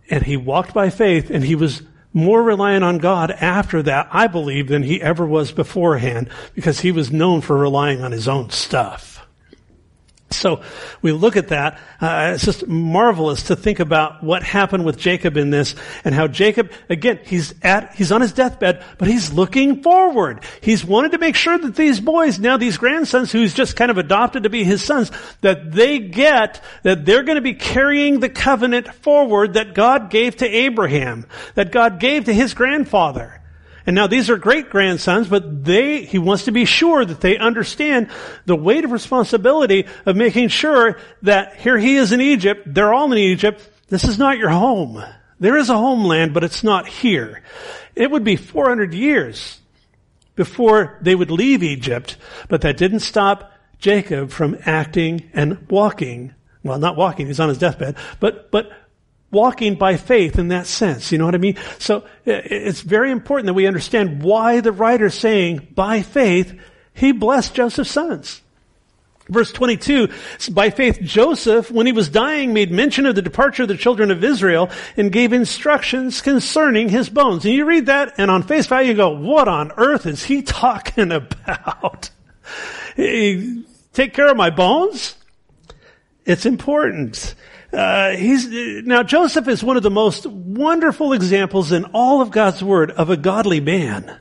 And 0.09 0.23
he 0.23 0.37
walked 0.37 0.73
by 0.73 0.89
faith 0.91 1.31
and 1.31 1.43
he 1.43 1.57
was 1.57 1.83
more 2.13 2.43
reliant 2.43 2.85
on 2.85 2.99
God 2.99 3.31
after 3.31 3.83
that, 3.83 4.09
I 4.13 4.27
believe, 4.27 4.69
than 4.69 4.83
he 4.83 5.01
ever 5.03 5.27
was 5.27 5.53
beforehand 5.53 6.29
because 6.55 6.81
he 6.81 6.93
was 6.93 7.13
known 7.13 7.41
for 7.41 7.57
relying 7.57 8.03
on 8.03 8.13
his 8.13 8.29
own 8.29 8.51
stuff. 8.51 9.08
So 10.31 10.63
we 11.01 11.13
look 11.13 11.37
at 11.37 11.49
that. 11.49 11.81
Uh, 12.01 12.33
it's 12.35 12.45
just 12.45 12.67
marvelous 12.67 13.45
to 13.45 13.57
think 13.57 13.81
about 13.81 14.23
what 14.23 14.43
happened 14.43 14.85
with 14.85 14.99
Jacob 14.99 15.37
in 15.37 15.51
this 15.51 15.75
and 16.05 16.15
how 16.15 16.27
Jacob, 16.27 16.71
again, 16.89 17.21
he's 17.25 17.55
at, 17.63 17.95
he's 17.95 18.13
on 18.13 18.21
his 18.21 18.33
deathbed, 18.33 18.85
but 18.99 19.09
he's 19.09 19.33
looking 19.33 19.83
forward. 19.83 20.45
He's 20.61 20.85
wanted 20.85 21.13
to 21.13 21.19
make 21.19 21.35
sure 21.35 21.57
that 21.57 21.77
these 21.77 21.99
boys, 21.99 22.39
now 22.39 22.59
these 22.59 22.77
grandsons 22.77 23.33
who's 23.33 23.55
just 23.55 23.75
kind 23.75 23.91
of 23.91 23.97
adopted 23.97 24.43
to 24.43 24.51
be 24.51 24.65
his 24.65 24.85
sons, 24.85 25.11
that 25.41 25.73
they 25.73 25.99
get 25.99 26.63
that 26.83 27.05
they're 27.05 27.23
going 27.23 27.37
to 27.37 27.43
be 27.43 27.55
carrying 27.55 28.21
the 28.21 28.29
covenant 28.29 28.93
forward 28.95 29.55
that 29.55 29.75
God 29.75 30.11
gave 30.11 30.37
to 30.37 30.47
Abraham, 30.47 31.27
that 31.55 31.73
God 31.73 32.01
gave 32.01 32.27
to 32.27 32.35
his 32.35 32.53
grandfather. 32.55 33.38
And 33.89 33.95
now 33.95 34.07
these 34.07 34.29
are 34.29 34.37
great 34.37 34.69
grandsons, 34.69 35.29
but 35.29 35.65
they, 35.65 36.05
he 36.05 36.19
wants 36.19 36.45
to 36.45 36.53
be 36.53 36.67
sure 36.67 37.07
that 37.07 37.23
they 37.23 37.39
understand 37.39 38.11
the 38.45 38.55
weight 38.55 38.85
of 38.85 38.93
responsibility 38.93 39.87
of 40.05 40.15
making 40.15 40.49
sure 40.49 40.99
that 41.23 41.57
here 41.57 41.79
he 41.79 41.97
is 41.97 42.13
in 42.13 42.21
Egypt, 42.21 42.65
they're 42.67 42.93
all 42.93 43.11
in 43.11 43.17
Egypt, 43.17 43.67
this 43.89 44.05
is 44.05 44.19
not 44.19 44.37
your 44.37 44.51
home. 44.51 45.03
There 45.41 45.57
is 45.57 45.71
a 45.71 45.79
homeland, 45.79 46.35
but 46.35 46.45
it's 46.45 46.63
not 46.63 46.87
here. 46.87 47.43
It 47.95 48.11
would 48.11 48.25
be 48.25 48.37
400 48.37 48.93
years 48.93 49.59
before 50.37 50.99
they 51.01 51.15
would 51.15 51.31
leave 51.31 51.63
Egypt, 51.63 52.19
but 52.51 52.61
that 52.61 52.77
didn't 52.77 53.01
stop 53.01 53.51
Jacob 53.79 54.29
from 54.29 54.59
acting 54.67 55.31
and 55.33 55.67
walking. 55.71 56.35
Well, 56.63 56.79
not 56.79 56.99
walking, 56.99 57.27
he's 57.27 57.41
on 57.41 57.49
his 57.49 57.57
deathbed, 57.57 57.97
but, 58.21 58.51
but 58.51 58.71
walking 59.31 59.75
by 59.75 59.97
faith 59.97 60.39
in 60.39 60.49
that 60.49 60.67
sense. 60.67 61.13
You 61.13 61.19
know 61.19 61.27
what 61.27 61.35
I 61.35 61.39
mean? 61.39 61.57
So 61.79 62.05
it's 62.25 62.81
very 62.81 63.11
important 63.11 63.47
that 63.47 63.55
we 63.55 63.67
understand 63.67 64.23
why 64.23 64.61
the 64.61 64.73
writer's 64.73 65.15
saying 65.15 65.69
by 65.75 66.03
faith, 66.03 66.59
he 66.95 67.13
blessed 67.13 67.55
Joseph's 67.55 67.91
sons. 67.91 68.43
Verse 69.29 69.53
22, 69.53 70.09
by 70.53 70.71
faith 70.71 71.01
Joseph, 71.03 71.71
when 71.71 71.85
he 71.85 71.93
was 71.93 72.09
dying, 72.09 72.55
made 72.55 72.71
mention 72.71 73.05
of 73.05 73.15
the 73.15 73.21
departure 73.21 73.65
of 73.65 73.69
the 73.69 73.77
children 73.77 74.11
of 74.11 74.25
Israel 74.25 74.71
and 74.97 75.13
gave 75.13 75.35
instructions 75.35 76.23
concerning 76.23 76.89
his 76.89 77.11
bones. 77.11 77.45
And 77.45 77.53
you 77.53 77.67
read 77.67 77.87
that 77.87 78.15
and 78.17 78.31
on 78.31 78.43
face 78.43 78.67
value 78.67 78.91
you 78.91 78.97
go, 78.97 79.11
what 79.11 79.47
on 79.47 79.71
earth 79.77 80.07
is 80.07 80.25
he 80.25 80.41
talking 80.43 81.13
about? 81.13 82.09
Take 82.97 84.15
care 84.15 84.31
of 84.31 84.37
my 84.37 84.49
bones? 84.49 85.15
It's 86.25 86.47
important. 86.47 87.35
Uh, 87.73 88.11
he's 88.11 88.49
now 88.87 89.03
Joseph 89.03 89.47
is 89.47 89.63
one 89.63 89.77
of 89.77 89.83
the 89.83 89.91
most 89.91 90.27
wonderful 90.27 91.13
examples 91.13 91.71
in 91.71 91.85
all 91.87 92.23
of 92.23 92.31
God's 92.31 92.63
Word 92.63 92.91
of 92.91 93.11
a 93.11 93.17
godly 93.17 93.61
man. 93.61 94.19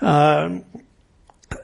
Uh, 0.00 0.60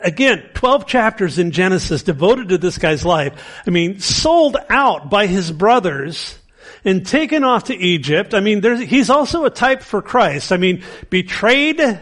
again, 0.01 0.43
12 0.55 0.87
chapters 0.87 1.39
in 1.39 1.53
Genesis 1.53 2.03
devoted 2.03 2.49
to 2.49 2.59
this 2.59 2.79
guy's 2.79 3.05
life. 3.05 3.63
I 3.67 3.71
mean, 3.71 4.01
sold 4.01 4.57
out 4.69 5.09
by 5.09 5.27
his 5.27 5.53
brothers 5.53 6.37
and 6.85 7.07
taken 7.07 7.45
off 7.45 7.65
to 7.65 7.77
Egypt. 7.77 8.35
I 8.35 8.41
mean, 8.41 8.63
he's 8.85 9.11
also 9.11 9.45
a 9.45 9.51
type 9.51 9.83
for 9.83 10.03
Christ. 10.03 10.51
I 10.53 10.57
mean, 10.57 10.83
betrayed 11.11 12.01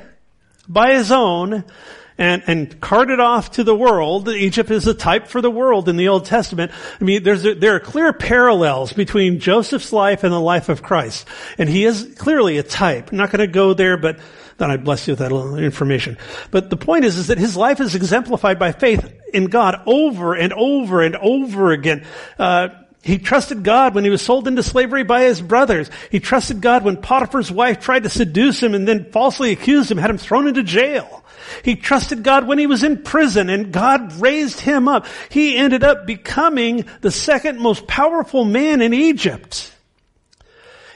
by 0.68 0.94
his 0.94 1.12
own, 1.12 1.64
and, 2.22 2.44
and 2.46 2.80
carted 2.80 3.18
off 3.18 3.50
to 3.50 3.64
the 3.64 3.74
world. 3.74 4.28
Egypt 4.28 4.70
is 4.70 4.86
a 4.86 4.94
type 4.94 5.26
for 5.26 5.40
the 5.40 5.50
world 5.50 5.88
in 5.88 5.96
the 5.96 6.06
Old 6.06 6.24
Testament. 6.24 6.70
I 7.00 7.02
mean, 7.02 7.24
there's, 7.24 7.42
there 7.42 7.74
are 7.74 7.80
clear 7.80 8.12
parallels 8.12 8.92
between 8.92 9.40
Joseph's 9.40 9.92
life 9.92 10.22
and 10.22 10.32
the 10.32 10.38
life 10.38 10.68
of 10.68 10.84
Christ. 10.84 11.26
And 11.58 11.68
he 11.68 11.84
is 11.84 12.14
clearly 12.16 12.58
a 12.58 12.62
type. 12.62 13.10
I'm 13.10 13.18
not 13.18 13.32
going 13.32 13.40
to 13.40 13.52
go 13.52 13.74
there, 13.74 13.96
but 13.96 14.20
then 14.58 14.70
I 14.70 14.76
bless 14.76 15.08
you 15.08 15.12
with 15.12 15.18
that 15.18 15.32
little 15.32 15.56
information. 15.56 16.16
But 16.52 16.70
the 16.70 16.76
point 16.76 17.04
is, 17.04 17.18
is 17.18 17.26
that 17.26 17.38
his 17.38 17.56
life 17.56 17.80
is 17.80 17.96
exemplified 17.96 18.56
by 18.56 18.70
faith 18.70 19.12
in 19.34 19.46
God 19.46 19.82
over 19.84 20.34
and 20.36 20.52
over 20.52 21.02
and 21.02 21.16
over 21.16 21.72
again. 21.72 22.06
Uh, 22.38 22.68
He 23.02 23.18
trusted 23.18 23.64
God 23.64 23.96
when 23.96 24.04
he 24.04 24.10
was 24.10 24.22
sold 24.22 24.46
into 24.46 24.62
slavery 24.62 25.02
by 25.02 25.22
his 25.22 25.42
brothers. 25.42 25.90
He 26.12 26.20
trusted 26.20 26.60
God 26.60 26.84
when 26.84 26.98
Potiphar's 26.98 27.50
wife 27.50 27.80
tried 27.80 28.04
to 28.04 28.08
seduce 28.08 28.62
him 28.62 28.76
and 28.76 28.86
then 28.86 29.10
falsely 29.10 29.50
accused 29.50 29.90
him, 29.90 29.98
had 29.98 30.10
him 30.10 30.18
thrown 30.18 30.46
into 30.46 30.62
jail. 30.62 31.21
He 31.64 31.76
trusted 31.76 32.22
God 32.22 32.46
when 32.46 32.58
he 32.58 32.66
was 32.66 32.82
in 32.82 33.02
prison 33.02 33.50
and 33.50 33.72
God 33.72 34.20
raised 34.20 34.60
him 34.60 34.88
up. 34.88 35.06
He 35.28 35.56
ended 35.56 35.84
up 35.84 36.06
becoming 36.06 36.86
the 37.00 37.10
second 37.10 37.58
most 37.58 37.86
powerful 37.86 38.44
man 38.44 38.80
in 38.80 38.94
Egypt. 38.94 39.72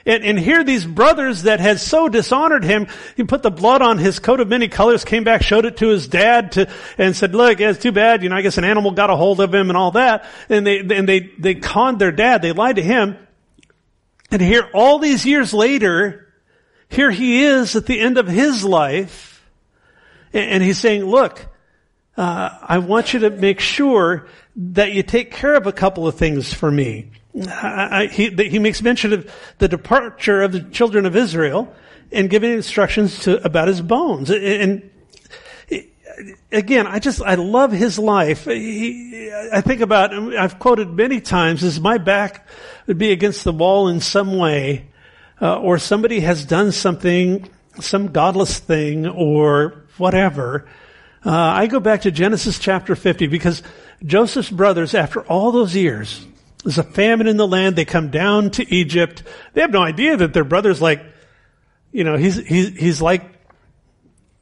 And, 0.06 0.24
and 0.24 0.38
here 0.38 0.62
these 0.62 0.86
brothers 0.86 1.42
that 1.42 1.58
had 1.58 1.80
so 1.80 2.08
dishonored 2.08 2.62
him, 2.62 2.86
he 3.16 3.24
put 3.24 3.42
the 3.42 3.50
blood 3.50 3.82
on 3.82 3.98
his 3.98 4.20
coat 4.20 4.38
of 4.38 4.46
many 4.46 4.68
colors, 4.68 5.04
came 5.04 5.24
back, 5.24 5.42
showed 5.42 5.64
it 5.64 5.78
to 5.78 5.88
his 5.88 6.06
dad 6.06 6.52
to, 6.52 6.70
and 6.96 7.14
said, 7.14 7.34
look, 7.34 7.60
it's 7.60 7.80
too 7.80 7.90
bad, 7.90 8.22
you 8.22 8.28
know, 8.28 8.36
I 8.36 8.42
guess 8.42 8.56
an 8.56 8.64
animal 8.64 8.92
got 8.92 9.10
a 9.10 9.16
hold 9.16 9.40
of 9.40 9.52
him 9.52 9.68
and 9.68 9.76
all 9.76 9.90
that. 9.92 10.24
And 10.48 10.64
they, 10.64 10.78
and 10.78 11.08
they, 11.08 11.32
they 11.38 11.56
conned 11.56 11.98
their 11.98 12.12
dad, 12.12 12.40
they 12.40 12.52
lied 12.52 12.76
to 12.76 12.82
him. 12.82 13.18
And 14.30 14.40
here, 14.40 14.68
all 14.72 15.00
these 15.00 15.26
years 15.26 15.52
later, 15.52 16.32
here 16.88 17.10
he 17.10 17.42
is 17.42 17.74
at 17.74 17.86
the 17.86 17.98
end 17.98 18.16
of 18.16 18.28
his 18.28 18.64
life, 18.64 19.35
and, 20.36 20.50
and 20.50 20.62
he's 20.62 20.78
saying, 20.78 21.04
look, 21.04 21.46
uh, 22.16 22.50
I 22.62 22.78
want 22.78 23.12
you 23.12 23.20
to 23.20 23.30
make 23.30 23.60
sure 23.60 24.28
that 24.56 24.92
you 24.92 25.02
take 25.02 25.30
care 25.30 25.54
of 25.54 25.66
a 25.66 25.72
couple 25.72 26.06
of 26.06 26.14
things 26.16 26.52
for 26.52 26.70
me. 26.70 27.10
I, 27.46 28.08
he, 28.10 28.30
he 28.30 28.58
makes 28.58 28.80
mention 28.80 29.12
of 29.12 29.30
the 29.58 29.68
departure 29.68 30.42
of 30.42 30.52
the 30.52 30.60
children 30.60 31.04
of 31.04 31.14
Israel 31.14 31.74
and 32.10 32.30
giving 32.30 32.52
instructions 32.52 33.18
to, 33.20 33.44
about 33.44 33.68
his 33.68 33.82
bones. 33.82 34.30
And, 34.30 34.90
again, 36.50 36.86
I 36.86 36.98
just, 36.98 37.20
I 37.20 37.34
love 37.34 37.72
his 37.72 37.98
life. 37.98 38.44
He, 38.44 39.30
I 39.52 39.60
think 39.60 39.82
about, 39.82 40.14
I've 40.14 40.58
quoted 40.58 40.88
many 40.88 41.20
times, 41.20 41.62
is 41.62 41.78
my 41.78 41.98
back 41.98 42.48
would 42.86 42.96
be 42.96 43.12
against 43.12 43.44
the 43.44 43.52
wall 43.52 43.88
in 43.88 44.00
some 44.00 44.38
way, 44.38 44.86
uh, 45.42 45.60
or 45.60 45.78
somebody 45.78 46.20
has 46.20 46.46
done 46.46 46.72
something, 46.72 47.46
some 47.80 48.12
godless 48.12 48.58
thing, 48.58 49.06
or 49.06 49.84
whatever. 49.98 50.66
Uh, 51.24 51.30
I 51.30 51.66
go 51.66 51.80
back 51.80 52.02
to 52.02 52.10
Genesis 52.10 52.58
chapter 52.58 52.94
50 52.94 53.26
because 53.26 53.62
Joseph's 54.04 54.50
brothers, 54.50 54.94
after 54.94 55.22
all 55.22 55.50
those 55.52 55.74
years, 55.74 56.24
there's 56.62 56.78
a 56.78 56.82
famine 56.82 57.26
in 57.26 57.36
the 57.36 57.46
land. 57.46 57.76
They 57.76 57.84
come 57.84 58.10
down 58.10 58.50
to 58.52 58.74
Egypt. 58.74 59.22
They 59.52 59.60
have 59.60 59.70
no 59.70 59.82
idea 59.82 60.16
that 60.16 60.32
their 60.32 60.44
brother's 60.44 60.80
like, 60.80 61.04
you 61.92 62.04
know, 62.04 62.16
he's, 62.16 62.36
he's, 62.36 62.76
he's 62.76 63.02
like 63.02 63.24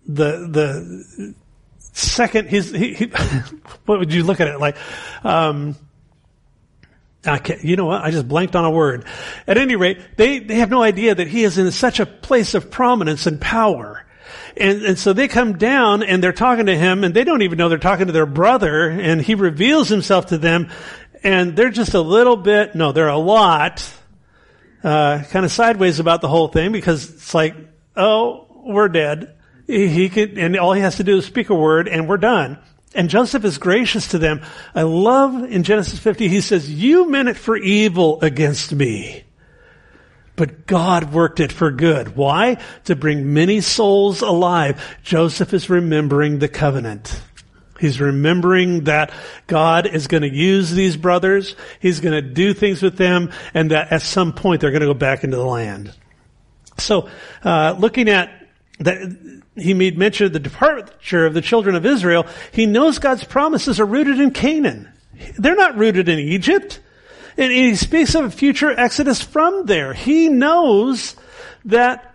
the, 0.06 0.48
the 0.48 1.34
second, 1.78 2.48
he's, 2.48 2.70
he, 2.70 2.94
he 2.94 3.06
what 3.86 3.98
would 3.98 4.12
you 4.12 4.22
look 4.24 4.40
at 4.40 4.48
it 4.48 4.58
like? 4.58 4.76
Um, 5.22 5.76
I 7.26 7.38
can't, 7.38 7.64
you 7.64 7.76
know 7.76 7.86
what? 7.86 8.02
I 8.02 8.10
just 8.10 8.28
blanked 8.28 8.54
on 8.56 8.64
a 8.64 8.70
word. 8.70 9.06
At 9.46 9.56
any 9.56 9.76
rate, 9.76 9.98
they, 10.16 10.38
they 10.40 10.56
have 10.56 10.70
no 10.70 10.82
idea 10.82 11.14
that 11.14 11.28
he 11.28 11.44
is 11.44 11.56
in 11.56 11.70
such 11.72 12.00
a 12.00 12.06
place 12.06 12.54
of 12.54 12.70
prominence 12.70 13.26
and 13.26 13.40
power. 13.40 14.03
And, 14.56 14.82
and 14.82 14.98
so 14.98 15.12
they 15.12 15.26
come 15.26 15.58
down 15.58 16.02
and 16.02 16.22
they're 16.22 16.32
talking 16.32 16.66
to 16.66 16.76
him 16.76 17.02
and 17.02 17.14
they 17.14 17.24
don't 17.24 17.42
even 17.42 17.58
know 17.58 17.68
they're 17.68 17.78
talking 17.78 18.06
to 18.06 18.12
their 18.12 18.26
brother 18.26 18.88
and 18.88 19.20
he 19.20 19.34
reveals 19.34 19.88
himself 19.88 20.26
to 20.26 20.38
them 20.38 20.70
and 21.24 21.56
they're 21.56 21.70
just 21.70 21.94
a 21.94 22.00
little 22.00 22.36
bit, 22.36 22.74
no, 22.74 22.92
they're 22.92 23.08
a 23.08 23.18
lot, 23.18 23.90
uh, 24.84 25.22
kind 25.30 25.44
of 25.44 25.50
sideways 25.50 25.98
about 25.98 26.20
the 26.20 26.28
whole 26.28 26.48
thing 26.48 26.70
because 26.70 27.10
it's 27.10 27.34
like, 27.34 27.56
oh, 27.96 28.46
we're 28.64 28.88
dead. 28.88 29.34
He, 29.66 29.88
he 29.88 30.08
could, 30.10 30.38
and 30.38 30.56
all 30.56 30.74
he 30.74 30.82
has 30.82 30.96
to 30.96 31.04
do 31.04 31.16
is 31.16 31.24
speak 31.24 31.48
a 31.48 31.54
word 31.54 31.88
and 31.88 32.08
we're 32.08 32.18
done. 32.18 32.58
And 32.94 33.08
Joseph 33.08 33.44
is 33.44 33.58
gracious 33.58 34.08
to 34.08 34.18
them. 34.18 34.42
I 34.74 34.82
love 34.82 35.50
in 35.50 35.64
Genesis 35.64 35.98
50, 35.98 36.28
he 36.28 36.40
says, 36.40 36.70
you 36.70 37.10
meant 37.10 37.28
it 37.28 37.36
for 37.36 37.56
evil 37.56 38.20
against 38.20 38.72
me. 38.72 39.23
But 40.36 40.66
God 40.66 41.12
worked 41.12 41.38
it 41.40 41.52
for 41.52 41.70
good. 41.70 42.16
Why? 42.16 42.58
To 42.84 42.96
bring 42.96 43.32
many 43.32 43.60
souls 43.60 44.20
alive. 44.20 44.98
Joseph 45.02 45.54
is 45.54 45.70
remembering 45.70 46.40
the 46.40 46.48
covenant. 46.48 47.20
He's 47.78 48.00
remembering 48.00 48.84
that 48.84 49.12
God 49.46 49.86
is 49.86 50.06
going 50.06 50.22
to 50.22 50.32
use 50.32 50.70
these 50.70 50.96
brothers. 50.96 51.54
He's 51.80 52.00
going 52.00 52.14
to 52.14 52.22
do 52.22 52.54
things 52.54 52.82
with 52.82 52.96
them 52.96 53.30
and 53.52 53.70
that 53.70 53.92
at 53.92 54.02
some 54.02 54.32
point 54.32 54.60
they're 54.60 54.70
going 54.70 54.80
to 54.80 54.86
go 54.86 54.94
back 54.94 55.24
into 55.24 55.36
the 55.36 55.44
land. 55.44 55.92
So, 56.78 57.08
uh, 57.42 57.76
looking 57.78 58.08
at 58.08 58.30
that, 58.80 59.42
he 59.56 59.74
made 59.74 59.96
mention 59.98 60.26
of 60.26 60.32
the 60.32 60.40
departure 60.40 61.26
of 61.26 61.34
the 61.34 61.40
children 61.40 61.76
of 61.76 61.86
Israel. 61.86 62.26
He 62.52 62.66
knows 62.66 62.98
God's 62.98 63.24
promises 63.24 63.78
are 63.78 63.86
rooted 63.86 64.18
in 64.18 64.32
Canaan. 64.32 64.88
They're 65.38 65.54
not 65.54 65.76
rooted 65.76 66.08
in 66.08 66.18
Egypt. 66.18 66.80
And 67.36 67.52
he 67.52 67.74
speaks 67.74 68.14
of 68.14 68.24
a 68.24 68.30
future 68.30 68.70
exodus 68.70 69.20
from 69.20 69.66
there. 69.66 69.92
He 69.92 70.28
knows 70.28 71.16
that 71.64 72.14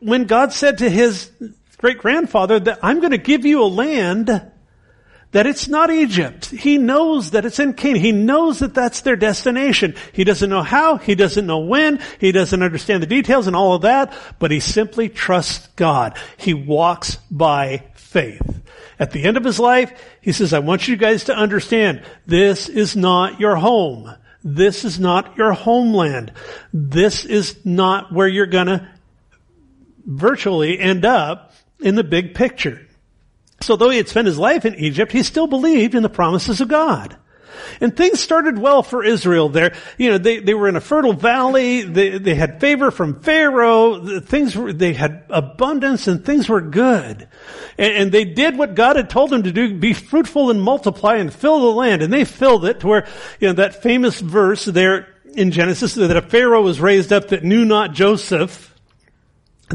when 0.00 0.24
God 0.24 0.52
said 0.52 0.78
to 0.78 0.90
his 0.90 1.30
great 1.78 1.98
grandfather 1.98 2.58
that 2.60 2.80
I'm 2.82 3.00
going 3.00 3.12
to 3.12 3.18
give 3.18 3.44
you 3.44 3.62
a 3.62 3.66
land 3.66 4.42
that 5.32 5.46
it's 5.46 5.68
not 5.68 5.90
Egypt. 5.90 6.46
He 6.46 6.78
knows 6.78 7.32
that 7.32 7.44
it's 7.44 7.58
in 7.58 7.74
Canaan. 7.74 8.00
He 8.00 8.12
knows 8.12 8.60
that 8.60 8.74
that's 8.74 9.02
their 9.02 9.16
destination. 9.16 9.94
He 10.12 10.24
doesn't 10.24 10.48
know 10.48 10.62
how. 10.62 10.96
He 10.96 11.14
doesn't 11.14 11.46
know 11.46 11.58
when. 11.58 12.00
He 12.18 12.32
doesn't 12.32 12.62
understand 12.62 13.02
the 13.02 13.06
details 13.06 13.46
and 13.46 13.54
all 13.54 13.74
of 13.74 13.82
that, 13.82 14.14
but 14.38 14.50
he 14.50 14.60
simply 14.60 15.08
trusts 15.08 15.68
God. 15.76 16.16
He 16.38 16.54
walks 16.54 17.16
by 17.30 17.84
faith. 17.94 18.62
At 18.98 19.10
the 19.10 19.24
end 19.24 19.36
of 19.36 19.44
his 19.44 19.60
life, 19.60 19.92
he 20.20 20.32
says, 20.32 20.52
I 20.52 20.58
want 20.60 20.88
you 20.88 20.96
guys 20.96 21.24
to 21.24 21.36
understand 21.36 22.02
this 22.26 22.68
is 22.68 22.96
not 22.96 23.38
your 23.40 23.56
home. 23.56 24.14
This 24.42 24.84
is 24.84 24.98
not 24.98 25.36
your 25.36 25.52
homeland. 25.52 26.32
This 26.72 27.24
is 27.24 27.64
not 27.64 28.12
where 28.12 28.28
you're 28.28 28.46
gonna 28.46 28.90
virtually 30.06 30.78
end 30.78 31.04
up 31.04 31.52
in 31.80 31.96
the 31.96 32.04
big 32.04 32.34
picture. 32.34 32.86
So 33.60 33.76
though 33.76 33.90
he 33.90 33.96
had 33.96 34.08
spent 34.08 34.26
his 34.26 34.38
life 34.38 34.64
in 34.64 34.74
Egypt, 34.76 35.12
he 35.12 35.22
still 35.22 35.46
believed 35.46 35.94
in 35.94 36.02
the 36.02 36.08
promises 36.08 36.60
of 36.60 36.68
God. 36.68 37.16
And 37.80 37.96
things 37.96 38.20
started 38.20 38.58
well 38.58 38.82
for 38.82 39.04
Israel 39.04 39.48
there. 39.48 39.74
You 39.98 40.10
know, 40.10 40.18
they, 40.18 40.38
they 40.38 40.54
were 40.54 40.68
in 40.68 40.76
a 40.76 40.80
fertile 40.80 41.12
valley. 41.12 41.82
They, 41.82 42.18
they 42.18 42.34
had 42.34 42.60
favor 42.60 42.90
from 42.90 43.20
Pharaoh. 43.20 44.20
Things 44.20 44.56
were, 44.56 44.72
they 44.72 44.92
had 44.92 45.24
abundance 45.30 46.08
and 46.08 46.24
things 46.24 46.48
were 46.48 46.60
good. 46.60 47.28
And, 47.78 47.94
and 47.94 48.12
they 48.12 48.24
did 48.24 48.56
what 48.56 48.74
God 48.74 48.96
had 48.96 49.10
told 49.10 49.30
them 49.30 49.42
to 49.44 49.52
do, 49.52 49.78
be 49.78 49.92
fruitful 49.92 50.50
and 50.50 50.60
multiply 50.60 51.16
and 51.16 51.32
fill 51.32 51.60
the 51.60 51.76
land. 51.76 52.02
And 52.02 52.12
they 52.12 52.24
filled 52.24 52.64
it 52.64 52.80
to 52.80 52.86
where, 52.86 53.06
you 53.40 53.48
know, 53.48 53.54
that 53.54 53.82
famous 53.82 54.20
verse 54.20 54.64
there 54.64 55.08
in 55.34 55.50
Genesis 55.50 55.94
that 55.94 56.16
a 56.16 56.22
Pharaoh 56.22 56.62
was 56.62 56.80
raised 56.80 57.12
up 57.12 57.28
that 57.28 57.44
knew 57.44 57.64
not 57.64 57.92
Joseph 57.92 58.75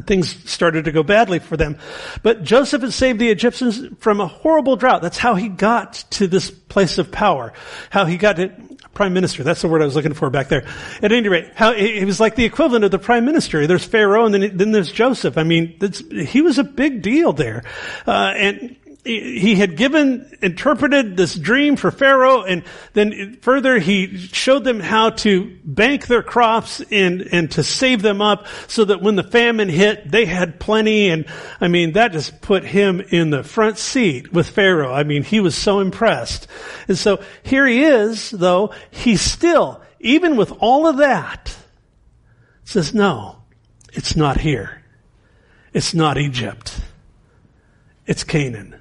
things 0.06 0.50
started 0.50 0.86
to 0.86 0.92
go 0.92 1.04
badly 1.04 1.40
for 1.40 1.58
them. 1.58 1.78
But 2.24 2.44
Joseph 2.44 2.82
had 2.82 2.94
saved 2.94 3.20
the 3.20 3.30
Egyptians 3.30 3.82
from 4.00 4.22
a 4.22 4.28
horrible 4.28 4.76
drought. 4.76 5.02
That's 5.02 5.18
how 5.18 5.36
he 5.36 5.50
got 5.50 5.94
to 6.12 6.28
this 6.28 6.50
place 6.50 6.98
of 6.98 7.12
power. 7.12 7.52
How 7.90 8.06
he 8.06 8.18
got 8.18 8.38
to 8.38 8.52
prime 8.94 9.14
minister. 9.14 9.44
That's 9.44 9.62
the 9.62 9.68
word 9.68 9.82
I 9.82 9.86
was 9.86 9.96
looking 9.96 10.14
for 10.14 10.30
back 10.30 10.50
there. 10.50 10.66
At 11.02 11.12
any 11.12 11.28
rate, 11.28 11.52
how 11.56 11.74
he 11.74 12.04
was 12.06 12.20
like 12.20 12.36
the 12.36 12.46
equivalent 12.46 12.86
of 12.86 12.92
the 12.92 13.00
prime 13.00 13.26
minister. 13.26 13.66
There's 13.68 13.86
Pharaoh 13.86 14.26
and 14.26 14.34
then, 14.34 14.58
then 14.58 14.72
there's 14.72 14.92
Joseph. 14.92 15.38
I 15.38 15.44
mean, 15.44 15.78
he 16.12 16.42
was 16.42 16.58
a 16.58 16.64
big 16.64 17.02
deal 17.02 17.34
there. 17.34 17.64
Uh, 18.06 18.34
and 18.36 18.76
he 19.04 19.56
had 19.56 19.78
given, 19.78 20.38
interpreted 20.42 21.18
this 21.18 21.34
dream 21.34 21.76
for 21.76 21.90
Pharaoh 21.90 22.44
and 22.44 22.64
then 22.94 23.38
further 23.42 23.80
he 23.80 24.16
showed 24.18 24.64
them 24.64 24.80
how 24.80 25.10
to 25.10 25.58
bank 25.64 26.06
their 26.06 26.22
crops 26.22 26.82
and, 26.92 27.22
and 27.32 27.50
to 27.52 27.64
save 27.64 28.04
them 28.04 28.22
up 28.22 28.46
so 28.68 28.86
that 28.86 29.02
when 29.02 29.16
the 29.16 29.24
famine 29.24 29.70
hit, 29.70 30.12
they 30.12 30.26
had 30.26 30.60
plenty. 30.60 31.10
And 31.10 31.26
I 31.60 31.68
mean, 31.68 31.94
that 31.94 32.12
just 32.12 32.42
put 32.42 32.64
him 32.64 33.02
in 33.02 33.32
the 33.32 33.44
front 33.44 33.80
seat 33.80 34.32
with 34.32 34.48
Pharaoh. 34.50 34.94
I 34.94 35.04
mean, 35.04 35.24
he 35.24 35.40
was 35.40 35.56
so 35.56 35.80
impressed. 35.80 36.48
And 36.88 36.98
so 36.98 37.24
here 37.42 37.66
he 37.66 37.84
is, 37.84 38.30
though, 38.30 38.72
he 38.92 39.18
still, 39.18 39.82
even 40.00 40.36
with 40.36 40.54
all 40.60 40.86
of 40.86 40.98
that, 40.98 41.58
says, 42.66 42.94
no, 42.94 43.38
it's 43.94 44.16
not 44.16 44.40
here. 44.40 44.84
It's 45.74 45.96
not 45.96 46.20
Egypt. 46.20 46.80
It's 48.06 48.24
Canaan 48.24 48.81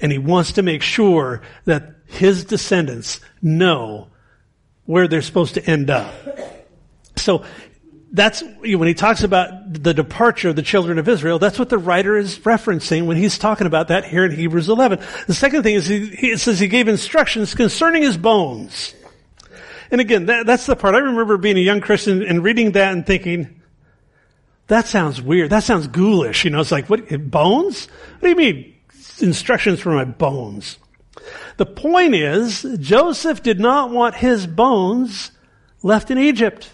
and 0.00 0.12
he 0.12 0.18
wants 0.18 0.52
to 0.52 0.62
make 0.62 0.82
sure 0.82 1.42
that 1.64 1.94
his 2.06 2.44
descendants 2.44 3.20
know 3.42 4.08
where 4.84 5.08
they're 5.08 5.22
supposed 5.22 5.54
to 5.54 5.64
end 5.64 5.90
up. 5.90 6.12
So 7.16 7.44
that's 8.10 8.42
when 8.62 8.88
he 8.88 8.94
talks 8.94 9.22
about 9.22 9.82
the 9.82 9.92
departure 9.92 10.48
of 10.48 10.56
the 10.56 10.62
children 10.62 10.98
of 10.98 11.08
Israel. 11.08 11.38
That's 11.38 11.58
what 11.58 11.68
the 11.68 11.78
writer 11.78 12.16
is 12.16 12.38
referencing 12.38 13.06
when 13.06 13.16
he's 13.16 13.38
talking 13.38 13.66
about 13.66 13.88
that 13.88 14.04
here 14.04 14.24
in 14.24 14.32
Hebrews 14.32 14.68
11. 14.68 15.00
The 15.26 15.34
second 15.34 15.62
thing 15.62 15.74
is 15.74 15.86
he, 15.86 16.06
he 16.06 16.36
says 16.36 16.58
he 16.58 16.68
gave 16.68 16.88
instructions 16.88 17.54
concerning 17.54 18.02
his 18.02 18.16
bones. 18.16 18.94
And 19.90 20.00
again, 20.00 20.26
that, 20.26 20.46
that's 20.46 20.66
the 20.66 20.76
part 20.76 20.94
I 20.94 20.98
remember 20.98 21.36
being 21.36 21.58
a 21.58 21.60
young 21.60 21.80
Christian 21.80 22.22
and 22.22 22.42
reading 22.42 22.72
that 22.72 22.92
and 22.92 23.06
thinking, 23.06 23.60
that 24.68 24.86
sounds 24.86 25.20
weird. 25.20 25.50
That 25.50 25.64
sounds 25.64 25.86
ghoulish. 25.86 26.44
You 26.44 26.50
know, 26.50 26.60
it's 26.60 26.72
like, 26.72 26.88
what, 26.88 27.30
bones? 27.30 27.86
What 28.20 28.22
do 28.22 28.28
you 28.28 28.36
mean? 28.36 28.74
Instructions 29.22 29.80
for 29.80 29.90
my 29.90 30.04
bones. 30.04 30.78
The 31.56 31.66
point 31.66 32.14
is, 32.14 32.64
Joseph 32.80 33.42
did 33.42 33.58
not 33.58 33.90
want 33.90 34.14
his 34.14 34.46
bones 34.46 35.32
left 35.82 36.10
in 36.10 36.18
Egypt. 36.18 36.70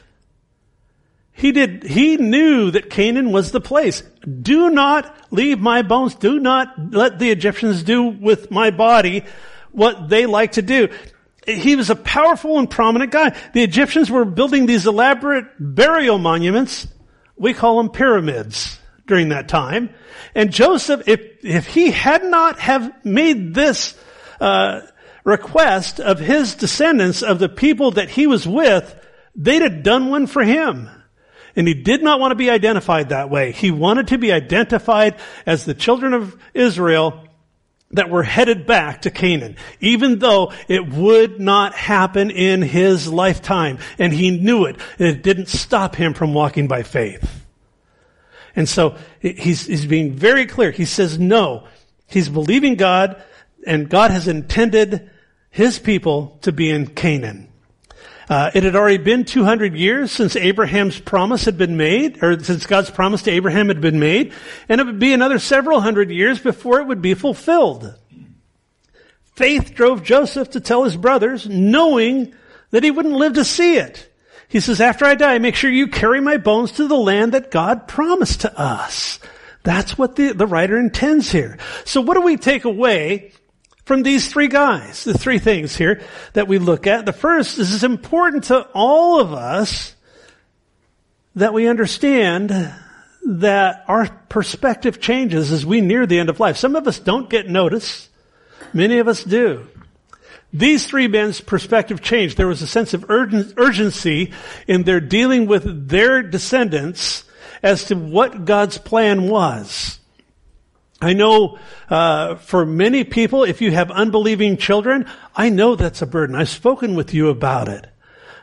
He 1.32 1.50
did, 1.52 1.82
he 1.82 2.16
knew 2.16 2.70
that 2.70 2.90
Canaan 2.90 3.32
was 3.32 3.50
the 3.50 3.60
place. 3.60 4.02
Do 4.42 4.70
not 4.70 5.14
leave 5.30 5.58
my 5.58 5.82
bones. 5.82 6.14
Do 6.14 6.38
not 6.38 6.92
let 6.92 7.18
the 7.18 7.30
Egyptians 7.30 7.82
do 7.82 8.04
with 8.04 8.50
my 8.50 8.70
body 8.70 9.24
what 9.72 10.08
they 10.08 10.26
like 10.26 10.52
to 10.52 10.62
do. 10.62 10.88
He 11.46 11.76
was 11.76 11.90
a 11.90 11.96
powerful 11.96 12.58
and 12.58 12.70
prominent 12.70 13.10
guy. 13.10 13.36
The 13.52 13.62
Egyptians 13.62 14.10
were 14.10 14.24
building 14.24 14.66
these 14.66 14.86
elaborate 14.86 15.46
burial 15.58 16.18
monuments. 16.18 16.86
We 17.36 17.52
call 17.52 17.78
them 17.78 17.90
pyramids 17.90 18.78
during 19.06 19.30
that 19.30 19.48
time. 19.48 19.90
And 20.34 20.52
Joseph, 20.52 21.08
if, 21.08 21.44
if 21.44 21.66
he 21.66 21.90
had 21.90 22.24
not 22.24 22.58
have 22.58 23.04
made 23.04 23.54
this, 23.54 23.96
uh, 24.40 24.80
request 25.24 26.00
of 26.00 26.18
his 26.18 26.54
descendants, 26.54 27.22
of 27.22 27.38
the 27.38 27.48
people 27.48 27.92
that 27.92 28.10
he 28.10 28.26
was 28.26 28.46
with, 28.46 28.94
they'd 29.34 29.62
have 29.62 29.82
done 29.82 30.10
one 30.10 30.26
for 30.26 30.44
him. 30.44 30.88
And 31.56 31.66
he 31.66 31.74
did 31.74 32.02
not 32.02 32.20
want 32.20 32.32
to 32.32 32.36
be 32.36 32.50
identified 32.50 33.08
that 33.08 33.30
way. 33.30 33.52
He 33.52 33.70
wanted 33.70 34.08
to 34.08 34.18
be 34.18 34.32
identified 34.32 35.16
as 35.46 35.64
the 35.64 35.74
children 35.74 36.12
of 36.12 36.36
Israel 36.52 37.24
that 37.92 38.10
were 38.10 38.24
headed 38.24 38.66
back 38.66 39.02
to 39.02 39.10
Canaan, 39.10 39.56
even 39.80 40.18
though 40.18 40.52
it 40.66 40.88
would 40.88 41.40
not 41.40 41.74
happen 41.74 42.30
in 42.30 42.60
his 42.60 43.06
lifetime. 43.06 43.78
And 43.98 44.12
he 44.12 44.36
knew 44.36 44.64
it. 44.64 44.76
And 44.98 45.08
it 45.08 45.22
didn't 45.22 45.46
stop 45.48 45.94
him 45.94 46.12
from 46.12 46.34
walking 46.34 46.66
by 46.66 46.82
faith. 46.82 47.43
And 48.56 48.68
so 48.68 48.96
he's, 49.20 49.66
he's 49.66 49.86
being 49.86 50.12
very 50.12 50.46
clear. 50.46 50.70
He 50.70 50.84
says 50.84 51.18
no. 51.18 51.66
He's 52.06 52.28
believing 52.28 52.76
God 52.76 53.22
and 53.66 53.88
God 53.88 54.10
has 54.10 54.28
intended 54.28 55.10
his 55.50 55.78
people 55.78 56.38
to 56.42 56.52
be 56.52 56.70
in 56.70 56.86
Canaan. 56.86 57.48
Uh, 58.28 58.50
it 58.54 58.62
had 58.62 58.74
already 58.74 58.96
been 58.96 59.24
200 59.24 59.74
years 59.74 60.10
since 60.10 60.34
Abraham's 60.34 60.98
promise 60.98 61.44
had 61.44 61.58
been 61.58 61.76
made, 61.76 62.22
or 62.22 62.42
since 62.42 62.64
God's 62.64 62.90
promise 62.90 63.22
to 63.22 63.30
Abraham 63.30 63.68
had 63.68 63.82
been 63.82 64.00
made, 64.00 64.32
and 64.68 64.80
it 64.80 64.86
would 64.86 64.98
be 64.98 65.12
another 65.12 65.38
several 65.38 65.80
hundred 65.80 66.10
years 66.10 66.38
before 66.38 66.80
it 66.80 66.86
would 66.86 67.02
be 67.02 67.14
fulfilled. 67.14 67.94
Faith 69.34 69.74
drove 69.74 70.02
Joseph 70.02 70.50
to 70.50 70.60
tell 70.60 70.84
his 70.84 70.96
brothers, 70.96 71.46
knowing 71.46 72.34
that 72.70 72.82
he 72.82 72.90
wouldn't 72.90 73.14
live 73.14 73.34
to 73.34 73.44
see 73.44 73.76
it. 73.76 74.10
He 74.48 74.60
says, 74.60 74.80
after 74.80 75.04
I 75.04 75.14
die, 75.14 75.38
make 75.38 75.56
sure 75.56 75.70
you 75.70 75.88
carry 75.88 76.20
my 76.20 76.36
bones 76.36 76.72
to 76.72 76.86
the 76.86 76.96
land 76.96 77.32
that 77.32 77.50
God 77.50 77.88
promised 77.88 78.42
to 78.42 78.60
us. 78.60 79.18
That's 79.62 79.96
what 79.96 80.16
the, 80.16 80.32
the 80.32 80.46
writer 80.46 80.78
intends 80.78 81.30
here. 81.30 81.58
So 81.84 82.00
what 82.00 82.14
do 82.14 82.20
we 82.20 82.36
take 82.36 82.64
away 82.64 83.32
from 83.84 84.02
these 84.02 84.28
three 84.28 84.48
guys, 84.48 85.04
the 85.04 85.16
three 85.16 85.38
things 85.38 85.76
here 85.76 86.02
that 86.32 86.48
we 86.48 86.58
look 86.58 86.86
at. 86.86 87.04
The 87.04 87.12
first 87.12 87.58
is 87.58 87.74
it's 87.74 87.84
important 87.84 88.44
to 88.44 88.66
all 88.74 89.20
of 89.20 89.32
us 89.32 89.94
that 91.34 91.52
we 91.52 91.68
understand 91.68 92.50
that 93.26 93.84
our 93.88 94.08
perspective 94.28 95.00
changes 95.00 95.50
as 95.50 95.66
we 95.66 95.80
near 95.80 96.06
the 96.06 96.18
end 96.18 96.28
of 96.28 96.40
life. 96.40 96.56
Some 96.56 96.76
of 96.76 96.86
us 96.86 96.98
don't 96.98 97.28
get 97.28 97.48
notice. 97.48 98.08
Many 98.72 98.98
of 98.98 99.08
us 99.08 99.24
do. 99.24 99.66
These 100.54 100.86
three 100.86 101.08
men's 101.08 101.40
perspective 101.40 102.00
changed. 102.00 102.36
There 102.36 102.46
was 102.46 102.62
a 102.62 102.68
sense 102.68 102.94
of 102.94 103.04
urgency 103.10 104.32
in 104.68 104.84
their 104.84 105.00
dealing 105.00 105.46
with 105.46 105.88
their 105.88 106.22
descendants 106.22 107.24
as 107.60 107.84
to 107.86 107.96
what 107.96 108.44
God's 108.44 108.78
plan 108.78 109.28
was. 109.28 109.98
I 111.00 111.12
know 111.12 111.58
uh, 111.90 112.36
for 112.36 112.64
many 112.64 113.02
people, 113.02 113.42
if 113.42 113.60
you 113.60 113.72
have 113.72 113.90
unbelieving 113.90 114.56
children, 114.56 115.06
I 115.34 115.50
know 115.50 115.74
that's 115.74 116.02
a 116.02 116.06
burden. 116.06 116.36
I've 116.36 116.48
spoken 116.48 116.94
with 116.94 117.12
you 117.12 117.30
about 117.30 117.68
it. 117.68 117.88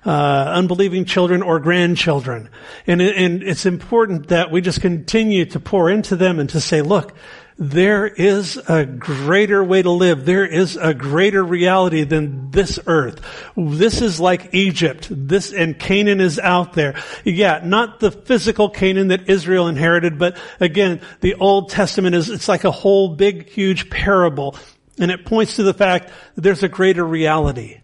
Uh, 0.03 0.51
unbelieving 0.55 1.05
children 1.05 1.43
or 1.43 1.59
grandchildren, 1.59 2.49
and, 2.88 2.99
and 3.03 3.43
it's 3.43 3.68
important 3.68 4.30
that 4.30 4.49
we 4.49 4.59
just 4.59 4.82
continue 4.82 5.45
to 5.45 5.59
pour 5.59 5.91
into 5.91 6.16
them 6.16 6.39
and 6.39 6.49
to 6.49 6.59
say, 6.59 6.82
look, 6.82 7.16
there 7.62 8.07
is 8.07 8.57
a 8.57 8.88
greater 8.88 9.64
way 9.64 9.84
to 9.84 9.91
live. 9.91 10.26
There 10.26 10.47
is 10.47 10.78
a 10.78 10.95
greater 10.95 11.43
reality 11.43 12.03
than 12.03 12.49
this 12.49 12.80
earth. 12.88 13.22
This 13.55 14.01
is 14.01 14.20
like 14.20 14.55
Egypt. 14.55 15.07
This, 15.12 15.53
and 15.53 15.78
Canaan 15.78 16.22
is 16.22 16.39
out 16.39 16.74
there. 16.74 16.95
Yeah, 17.24 17.62
not 17.64 17.99
the 17.99 18.09
physical 18.09 18.72
Canaan 18.72 19.09
that 19.09 19.30
Israel 19.30 19.68
inherited, 19.68 20.18
but 20.18 20.38
again, 20.59 21.01
the 21.20 21.36
Old 21.36 21.70
Testament 21.70 22.16
is, 22.16 22.32
it's 22.32 22.47
like 22.47 22.64
a 22.64 22.72
whole 22.72 23.09
big, 23.09 23.47
huge 23.47 23.91
parable. 23.91 24.55
And 24.97 25.12
it 25.12 25.24
points 25.24 25.57
to 25.57 25.64
the 25.64 25.76
fact 25.76 26.12
that 26.34 26.41
there's 26.41 26.64
a 26.64 26.68
greater 26.68 27.05
reality. 27.05 27.82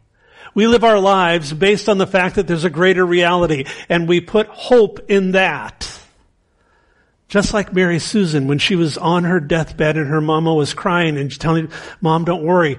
We 0.56 0.66
live 0.66 0.84
our 0.84 1.00
lives 1.00 1.54
based 1.54 1.88
on 1.88 2.00
the 2.00 2.08
fact 2.08 2.38
that 2.38 2.48
there's 2.48 2.66
a 2.66 2.72
greater 2.72 3.06
reality, 3.06 3.66
and 3.90 4.08
we 4.08 4.22
put 4.22 4.48
hope 4.48 5.02
in 5.08 5.34
that. 5.34 5.97
Just 7.28 7.54
like 7.54 7.74
Mary 7.74 8.00
Susan, 8.00 8.48
when 8.48 8.58
she 8.58 8.76
was 8.76 8.98
on 8.98 9.26
her 9.26 9.40
deathbed 9.40 9.98
and 9.98 10.08
her 10.08 10.22
mama 10.22 10.54
was 10.54 10.74
crying 10.74 11.18
and 11.18 11.38
telling, 11.38 11.70
mom, 12.00 12.24
don't 12.24 12.44
worry. 12.44 12.78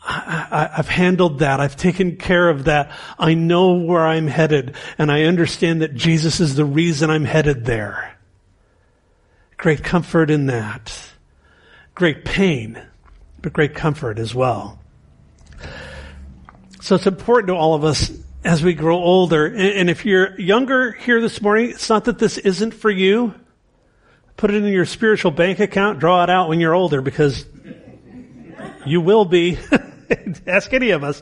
I, 0.00 0.70
have 0.72 0.88
handled 0.88 1.40
that. 1.40 1.60
I've 1.60 1.76
taken 1.76 2.16
care 2.16 2.48
of 2.48 2.64
that. 2.64 2.92
I 3.18 3.34
know 3.34 3.74
where 3.74 4.06
I'm 4.06 4.26
headed 4.26 4.74
and 4.96 5.10
I 5.10 5.24
understand 5.24 5.82
that 5.82 5.94
Jesus 5.94 6.40
is 6.40 6.54
the 6.54 6.64
reason 6.64 7.10
I'm 7.10 7.24
headed 7.24 7.64
there. 7.64 8.16
Great 9.56 9.82
comfort 9.82 10.30
in 10.30 10.46
that. 10.46 10.96
Great 11.94 12.24
pain, 12.24 12.80
but 13.42 13.52
great 13.52 13.74
comfort 13.74 14.20
as 14.20 14.32
well. 14.34 14.78
So 16.80 16.94
it's 16.94 17.08
important 17.08 17.48
to 17.48 17.54
all 17.56 17.74
of 17.74 17.82
us 17.82 18.12
as 18.44 18.62
we 18.62 18.72
grow 18.72 18.96
older. 18.96 19.46
And 19.46 19.90
if 19.90 20.06
you're 20.06 20.40
younger 20.40 20.92
here 20.92 21.20
this 21.20 21.42
morning, 21.42 21.70
it's 21.70 21.90
not 21.90 22.04
that 22.04 22.20
this 22.20 22.38
isn't 22.38 22.72
for 22.72 22.88
you. 22.88 23.34
Put 24.38 24.52
it 24.52 24.62
in 24.62 24.72
your 24.72 24.86
spiritual 24.86 25.32
bank 25.32 25.58
account, 25.58 25.98
draw 25.98 26.22
it 26.22 26.30
out 26.30 26.48
when 26.48 26.60
you're 26.60 26.72
older 26.72 27.02
because 27.02 27.44
you 28.86 29.00
will 29.00 29.24
be. 29.24 29.58
Ask 30.46 30.72
any 30.72 30.90
of 30.90 31.02
us. 31.02 31.20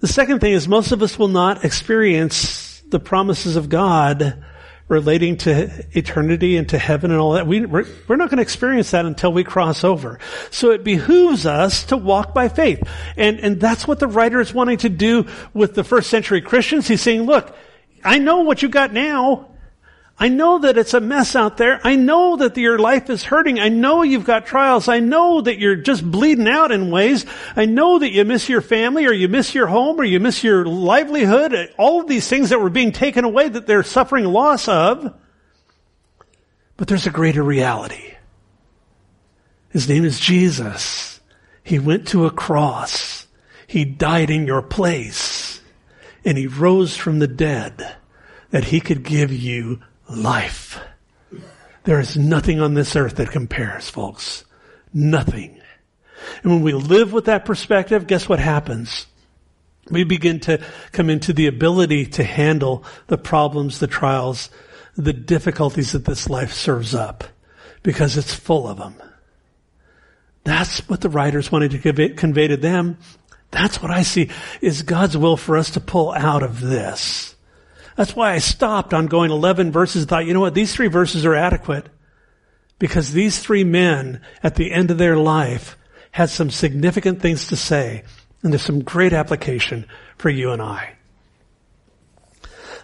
The 0.00 0.06
second 0.06 0.40
thing 0.40 0.52
is 0.52 0.68
most 0.68 0.92
of 0.92 1.02
us 1.02 1.18
will 1.18 1.28
not 1.28 1.64
experience 1.64 2.82
the 2.90 3.00
promises 3.00 3.56
of 3.56 3.70
God 3.70 4.44
relating 4.88 5.38
to 5.38 5.70
eternity 5.92 6.58
and 6.58 6.68
to 6.68 6.78
heaven 6.78 7.12
and 7.12 7.18
all 7.18 7.32
that. 7.32 7.46
We, 7.46 7.64
we're, 7.64 7.86
we're 8.06 8.16
not 8.16 8.28
going 8.28 8.36
to 8.36 8.42
experience 8.42 8.90
that 8.90 9.06
until 9.06 9.32
we 9.32 9.42
cross 9.42 9.82
over. 9.82 10.18
So 10.50 10.72
it 10.72 10.84
behooves 10.84 11.46
us 11.46 11.84
to 11.84 11.96
walk 11.96 12.34
by 12.34 12.50
faith. 12.50 12.82
And, 13.16 13.40
and 13.40 13.58
that's 13.58 13.88
what 13.88 14.00
the 14.00 14.06
writer 14.06 14.38
is 14.38 14.52
wanting 14.52 14.78
to 14.78 14.90
do 14.90 15.28
with 15.54 15.74
the 15.74 15.84
first 15.84 16.10
century 16.10 16.42
Christians. 16.42 16.88
He's 16.88 17.00
saying, 17.00 17.22
look, 17.22 17.56
I 18.04 18.18
know 18.18 18.40
what 18.40 18.62
you 18.62 18.68
got 18.68 18.92
now. 18.92 19.46
I 20.22 20.28
know 20.28 20.58
that 20.58 20.76
it's 20.76 20.92
a 20.92 21.00
mess 21.00 21.34
out 21.34 21.56
there. 21.56 21.80
I 21.82 21.96
know 21.96 22.36
that 22.36 22.54
your 22.54 22.78
life 22.78 23.08
is 23.08 23.24
hurting. 23.24 23.58
I 23.58 23.70
know 23.70 24.02
you've 24.02 24.26
got 24.26 24.44
trials. 24.44 24.86
I 24.86 25.00
know 25.00 25.40
that 25.40 25.58
you're 25.58 25.76
just 25.76 26.08
bleeding 26.08 26.46
out 26.46 26.70
in 26.70 26.90
ways. 26.90 27.24
I 27.56 27.64
know 27.64 27.98
that 27.98 28.12
you 28.12 28.26
miss 28.26 28.46
your 28.46 28.60
family 28.60 29.06
or 29.06 29.14
you 29.14 29.28
miss 29.28 29.54
your 29.54 29.66
home 29.66 29.98
or 29.98 30.04
you 30.04 30.20
miss 30.20 30.44
your 30.44 30.66
livelihood. 30.66 31.72
All 31.78 32.02
of 32.02 32.06
these 32.06 32.28
things 32.28 32.50
that 32.50 32.60
were 32.60 32.68
being 32.68 32.92
taken 32.92 33.24
away 33.24 33.48
that 33.48 33.66
they're 33.66 33.82
suffering 33.82 34.26
loss 34.26 34.68
of. 34.68 35.14
But 36.76 36.88
there's 36.88 37.06
a 37.06 37.10
greater 37.10 37.42
reality. 37.42 38.14
His 39.70 39.88
name 39.88 40.04
is 40.04 40.20
Jesus. 40.20 41.18
He 41.64 41.78
went 41.78 42.08
to 42.08 42.26
a 42.26 42.30
cross. 42.30 43.26
He 43.66 43.86
died 43.86 44.28
in 44.28 44.46
your 44.46 44.60
place 44.60 45.62
and 46.26 46.36
he 46.36 46.46
rose 46.46 46.94
from 46.94 47.20
the 47.20 47.28
dead 47.28 47.96
that 48.50 48.64
he 48.64 48.80
could 48.80 49.02
give 49.02 49.32
you 49.32 49.80
life. 50.10 50.78
There 51.84 52.00
is 52.00 52.16
nothing 52.16 52.60
on 52.60 52.74
this 52.74 52.94
earth 52.96 53.16
that 53.16 53.30
compares, 53.30 53.88
folks. 53.88 54.44
Nothing. 54.92 55.60
And 56.42 56.52
when 56.52 56.62
we 56.62 56.72
live 56.72 57.12
with 57.12 57.26
that 57.26 57.44
perspective, 57.44 58.06
guess 58.06 58.28
what 58.28 58.38
happens? 58.38 59.06
We 59.90 60.04
begin 60.04 60.40
to 60.40 60.62
come 60.92 61.10
into 61.10 61.32
the 61.32 61.46
ability 61.46 62.06
to 62.06 62.24
handle 62.24 62.84
the 63.06 63.18
problems, 63.18 63.78
the 63.78 63.86
trials, 63.86 64.50
the 64.96 65.12
difficulties 65.12 65.92
that 65.92 66.04
this 66.04 66.28
life 66.28 66.52
serves 66.52 66.94
up 66.94 67.24
because 67.82 68.16
it's 68.16 68.34
full 68.34 68.68
of 68.68 68.78
them. 68.78 68.94
That's 70.44 70.86
what 70.88 71.00
the 71.00 71.08
writers 71.08 71.50
wanted 71.50 71.70
to 71.72 72.12
convey 72.14 72.48
to 72.48 72.56
them. 72.56 72.98
That's 73.50 73.82
what 73.82 73.90
I 73.90 74.02
see 74.02 74.30
is 74.60 74.82
God's 74.82 75.16
will 75.16 75.36
for 75.36 75.56
us 75.56 75.70
to 75.70 75.80
pull 75.80 76.12
out 76.12 76.42
of 76.42 76.60
this. 76.60 77.34
That's 78.00 78.16
why 78.16 78.32
I 78.32 78.38
stopped 78.38 78.94
on 78.94 79.08
going 79.08 79.30
11 79.30 79.72
verses 79.72 80.06
thought, 80.06 80.24
you 80.24 80.32
know 80.32 80.40
what, 80.40 80.54
these 80.54 80.74
three 80.74 80.86
verses 80.86 81.26
are 81.26 81.34
adequate. 81.34 81.86
Because 82.78 83.12
these 83.12 83.38
three 83.38 83.62
men, 83.62 84.22
at 84.42 84.54
the 84.54 84.72
end 84.72 84.90
of 84.90 84.96
their 84.96 85.18
life, 85.18 85.76
had 86.10 86.30
some 86.30 86.48
significant 86.48 87.20
things 87.20 87.48
to 87.48 87.56
say. 87.56 88.04
And 88.42 88.54
there's 88.54 88.62
some 88.62 88.80
great 88.82 89.12
application 89.12 89.84
for 90.16 90.30
you 90.30 90.50
and 90.50 90.62
I. 90.62 90.94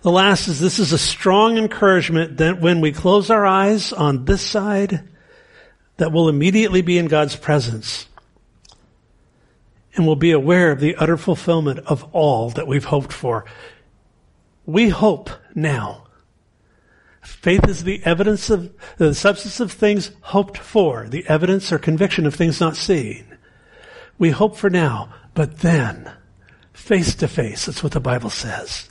The 0.02 0.10
last 0.10 0.48
is 0.48 0.60
this 0.60 0.78
is 0.78 0.92
a 0.92 0.98
strong 0.98 1.56
encouragement 1.56 2.36
that 2.36 2.60
when 2.60 2.82
we 2.82 2.92
close 2.92 3.30
our 3.30 3.46
eyes 3.46 3.94
on 3.94 4.26
this 4.26 4.42
side, 4.42 5.08
that 5.96 6.12
we'll 6.12 6.28
immediately 6.28 6.82
be 6.82 6.98
in 6.98 7.06
God's 7.06 7.36
presence. 7.36 8.06
and 9.94 10.06
we'll 10.06 10.14
be 10.14 10.32
aware 10.32 10.72
of 10.72 10.80
the 10.80 10.94
utter 10.96 11.16
fulfillment 11.16 11.78
of 11.86 12.04
all 12.12 12.50
that 12.50 12.66
we've 12.66 12.84
hoped 12.84 13.14
for. 13.14 13.46
We 14.66 14.88
hope 14.88 15.30
now. 15.54 16.02
Faith 17.22 17.68
is 17.68 17.84
the 17.84 18.02
evidence 18.04 18.50
of 18.50 18.72
the 18.98 19.14
substance 19.14 19.60
of 19.60 19.72
things 19.72 20.10
hoped 20.20 20.58
for, 20.58 21.08
the 21.08 21.26
evidence 21.28 21.72
or 21.72 21.78
conviction 21.78 22.26
of 22.26 22.34
things 22.34 22.60
not 22.60 22.76
seen. 22.76 23.24
We 24.18 24.30
hope 24.30 24.56
for 24.56 24.70
now, 24.70 25.12
but 25.34 25.58
then, 25.58 26.10
face 26.72 27.14
to 27.16 27.28
face, 27.28 27.66
that's 27.66 27.82
what 27.82 27.92
the 27.92 28.00
Bible 28.00 28.30
says. 28.30 28.88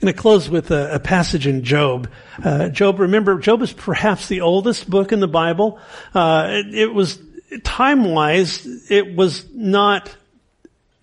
And 0.00 0.08
to 0.08 0.12
close 0.12 0.48
with 0.48 0.70
a, 0.70 0.94
a 0.94 0.98
passage 0.98 1.46
in 1.46 1.62
Job. 1.62 2.08
Uh, 2.42 2.68
Job, 2.68 3.00
remember, 3.00 3.38
Job 3.38 3.62
is 3.62 3.72
perhaps 3.72 4.28
the 4.28 4.40
oldest 4.40 4.88
book 4.88 5.12
in 5.12 5.20
the 5.20 5.28
Bible. 5.28 5.78
Uh, 6.14 6.46
it, 6.48 6.74
it 6.74 6.94
was 6.94 7.20
time-wise, 7.64 8.90
it 8.90 9.14
was 9.14 9.44
not 9.52 10.16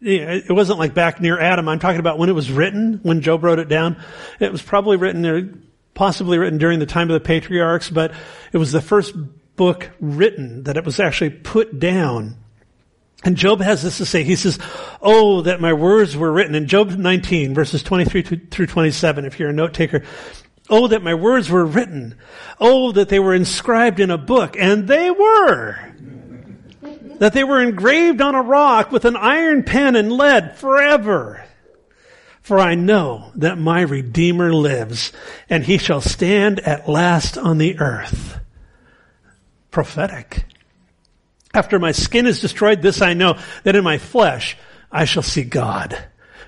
it 0.02 0.52
wasn't 0.52 0.80
like 0.80 0.94
back 0.94 1.20
near 1.20 1.40
Adam. 1.40 1.68
I'm 1.68 1.80
talking 1.80 2.00
about 2.00 2.18
when 2.18 2.30
it 2.30 2.34
was 2.34 2.52
written, 2.52 3.00
when 3.04 3.22
Job 3.22 3.44
wrote 3.44 3.60
it 3.60 3.68
down. 3.68 4.02
It 4.40 4.52
was 4.52 4.62
probably 4.62 4.98
written, 4.98 5.68
possibly 5.94 6.38
written 6.38 6.60
during 6.60 6.80
the 6.80 6.86
time 6.86 7.10
of 7.10 7.14
the 7.14 7.26
patriarchs, 7.26 7.90
but 7.90 8.14
it 8.54 8.58
was 8.58 8.72
the 8.72 8.82
first 8.82 9.16
book 9.56 9.90
written 10.00 10.64
that 10.64 10.78
it 10.78 10.86
was 10.86 11.00
actually 11.00 11.32
put 11.32 11.80
down. 11.80 12.38
And 13.24 13.36
Job 13.36 13.62
has 13.62 13.82
this 13.82 13.98
to 13.98 14.06
say. 14.06 14.24
He 14.24 14.36
says, 14.36 14.60
Oh, 15.02 15.42
that 15.42 15.60
my 15.60 15.74
words 15.74 16.16
were 16.16 16.32
written. 16.32 16.54
In 16.54 16.68
Job 16.68 16.92
19, 16.92 17.56
verses 17.56 17.82
23 17.82 18.22
through 18.22 18.68
27, 18.68 19.26
if 19.26 19.40
you're 19.40 19.50
a 19.50 19.54
note 19.54 19.74
taker, 19.74 20.04
Oh, 20.70 20.88
that 20.88 21.02
my 21.02 21.16
words 21.16 21.50
were 21.50 21.66
written. 21.66 22.16
Oh, 22.60 22.92
that 22.92 23.10
they 23.10 23.20
were 23.20 23.34
inscribed 23.34 24.00
in 24.00 24.12
a 24.12 24.18
book. 24.18 24.56
And 24.60 24.88
they 24.88 25.10
were. 25.10 25.94
That 27.20 27.34
they 27.34 27.44
were 27.44 27.62
engraved 27.62 28.22
on 28.22 28.36
a 28.36 28.42
rock 28.42 28.92
with 28.92 29.06
an 29.06 29.16
iron 29.16 29.64
pen 29.64 29.96
and 29.96 30.12
lead 30.12 30.58
forever. 30.58 31.44
For 32.42 32.60
I 32.60 32.76
know 32.76 33.32
that 33.36 33.58
my 33.58 33.82
Redeemer 33.82 34.54
lives, 34.54 35.12
and 35.50 35.66
he 35.66 35.78
shall 35.78 36.00
stand 36.00 36.62
at 36.62 36.88
last 36.88 37.38
on 37.38 37.58
the 37.58 37.78
earth. 37.80 38.40
Prophetic. 39.70 40.46
After 41.54 41.80
my 41.80 41.92
skin 41.92 42.26
is 42.26 42.40
destroyed, 42.40 42.82
this 42.82 43.02
I 43.02 43.14
know, 43.14 43.38
that 43.64 43.76
in 43.76 43.84
my 43.84 43.98
flesh 43.98 44.58
I 44.92 45.06
shall 45.06 45.24
see 45.24 45.44
God, 45.44 45.98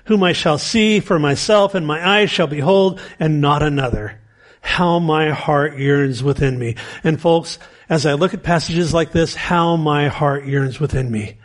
whom 0.04 0.22
I 0.22 0.32
shall 0.32 0.56
see 0.56 1.00
for 1.00 1.18
myself, 1.18 1.74
and 1.74 1.86
my 1.86 2.06
eyes 2.06 2.30
shall 2.30 2.46
behold, 2.46 3.00
and 3.18 3.40
not 3.40 3.62
another. 3.62 4.20
How 4.62 4.98
my 5.00 5.30
heart 5.30 5.78
yearns 5.78 6.22
within 6.22 6.58
me. 6.58 6.76
And 7.02 7.20
folks, 7.20 7.58
as 7.90 8.06
I 8.06 8.14
look 8.14 8.32
at 8.32 8.44
passages 8.44 8.94
like 8.94 9.10
this, 9.10 9.34
how 9.34 9.76
my 9.76 10.06
heart 10.08 10.46
yearns 10.46 10.78
within 10.78 11.10
me 11.10 11.38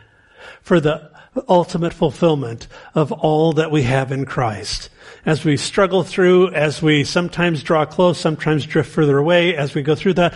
for 0.61 0.79
the 0.79 1.11
ultimate 1.49 1.91
fulfillment 1.91 2.67
of 2.93 3.11
all 3.11 3.53
that 3.53 3.71
we 3.71 3.81
have 3.81 4.11
in 4.11 4.25
Christ. 4.25 4.89
As 5.25 5.43
we 5.43 5.57
struggle 5.57 6.03
through, 6.03 6.53
as 6.53 6.83
we 6.83 7.03
sometimes 7.03 7.63
draw 7.63 7.83
close, 7.85 8.19
sometimes 8.19 8.65
drift 8.65 8.91
further 8.91 9.17
away, 9.17 9.55
as 9.55 9.73
we 9.73 9.81
go 9.81 9.95
through 9.95 10.13
that, 10.13 10.35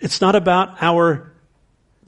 it's 0.00 0.20
not 0.20 0.34
about 0.34 0.82
our 0.82 1.32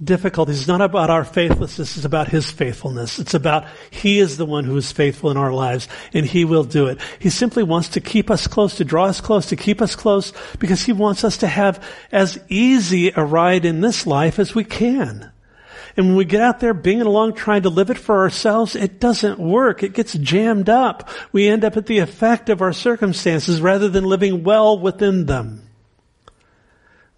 difficulties. 0.02 0.58
It's 0.58 0.68
not 0.68 0.80
about 0.80 1.10
our 1.10 1.24
faithlessness. 1.24 1.96
It's 1.96 2.04
about 2.04 2.28
His 2.28 2.50
faithfulness. 2.50 3.18
It's 3.18 3.34
about 3.34 3.66
He 3.90 4.18
is 4.18 4.36
the 4.36 4.46
one 4.46 4.64
who 4.64 4.76
is 4.76 4.92
faithful 4.92 5.30
in 5.30 5.36
our 5.36 5.52
lives 5.52 5.88
and 6.12 6.26
He 6.26 6.44
will 6.44 6.64
do 6.64 6.86
it. 6.86 6.98
He 7.18 7.30
simply 7.30 7.62
wants 7.62 7.90
to 7.90 8.00
keep 8.00 8.30
us 8.30 8.46
close, 8.46 8.76
to 8.76 8.84
draw 8.84 9.06
us 9.06 9.20
close, 9.20 9.46
to 9.46 9.56
keep 9.56 9.80
us 9.80 9.96
close 9.96 10.32
because 10.58 10.82
He 10.82 10.92
wants 10.92 11.24
us 11.24 11.38
to 11.38 11.46
have 11.46 11.82
as 12.12 12.38
easy 12.48 13.10
a 13.10 13.24
ride 13.24 13.64
in 13.64 13.80
this 13.80 14.06
life 14.06 14.38
as 14.38 14.54
we 14.54 14.64
can. 14.64 15.30
And 15.96 16.08
when 16.08 16.16
we 16.16 16.26
get 16.26 16.42
out 16.42 16.60
there 16.60 16.74
binging 16.74 17.06
along 17.06 17.34
trying 17.34 17.62
to 17.62 17.70
live 17.70 17.88
it 17.88 17.96
for 17.96 18.18
ourselves, 18.18 18.76
it 18.76 19.00
doesn't 19.00 19.38
work. 19.38 19.82
It 19.82 19.94
gets 19.94 20.12
jammed 20.12 20.68
up. 20.68 21.08
We 21.32 21.48
end 21.48 21.64
up 21.64 21.76
at 21.78 21.86
the 21.86 22.00
effect 22.00 22.50
of 22.50 22.60
our 22.60 22.74
circumstances 22.74 23.62
rather 23.62 23.88
than 23.88 24.04
living 24.04 24.44
well 24.44 24.78
within 24.78 25.24
them. 25.24 25.65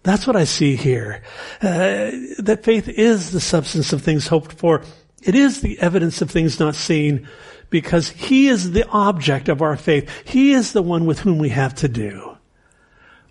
That's 0.03 0.25
what 0.25 0.35
I 0.35 0.45
see 0.45 0.75
here. 0.75 1.21
Uh, 1.61 2.11
that 2.39 2.61
faith 2.63 2.87
is 2.87 3.31
the 3.31 3.41
substance 3.41 3.91
of 3.91 4.01
things 4.01 4.27
hoped 4.27 4.53
for. 4.53 4.83
It 5.21 5.35
is 5.35 5.61
the 5.61 5.79
evidence 5.79 6.21
of 6.21 6.31
things 6.31 6.59
not 6.59 6.75
seen 6.75 7.27
because 7.69 8.09
He 8.09 8.47
is 8.47 8.71
the 8.71 8.87
object 8.87 9.49
of 9.49 9.61
our 9.61 9.75
faith. 9.75 10.09
He 10.25 10.53
is 10.53 10.71
the 10.71 10.81
one 10.81 11.05
with 11.05 11.19
whom 11.19 11.37
we 11.37 11.49
have 11.49 11.75
to 11.75 11.87
do. 11.87 12.37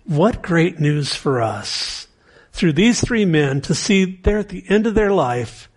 What 0.05 0.41
great 0.41 0.79
news 0.79 1.15
for 1.15 1.41
us 1.41 2.07
through 2.51 2.73
these 2.73 3.01
three 3.01 3.25
men 3.25 3.61
to 3.61 3.75
see 3.75 4.19
they're 4.23 4.39
at 4.39 4.49
the 4.49 4.63
end 4.67 4.85
of 4.85 4.95
their 4.95 5.11
life, 5.11 5.69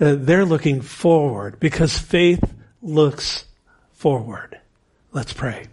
uh, 0.00 0.16
they're 0.18 0.44
looking 0.44 0.80
forward 0.80 1.60
because 1.60 1.98
faith 1.98 2.42
looks 2.80 3.44
forward. 3.92 4.58
Let's 5.12 5.32
pray. 5.32 5.66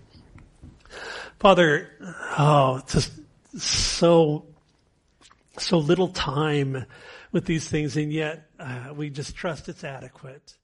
Father, 1.40 1.90
oh, 2.38 2.82
just 2.88 3.12
so 3.58 4.46
so 5.62 5.78
little 5.78 6.10
time 6.10 6.86
with 7.32 7.46
these 7.46 7.68
things, 7.68 7.98
and 7.98 8.12
yet 8.12 8.50
uh, 8.60 8.94
we 8.96 9.10
just 9.10 9.36
trust 9.36 9.70
it's 9.70 9.84
adequate. 9.84 10.58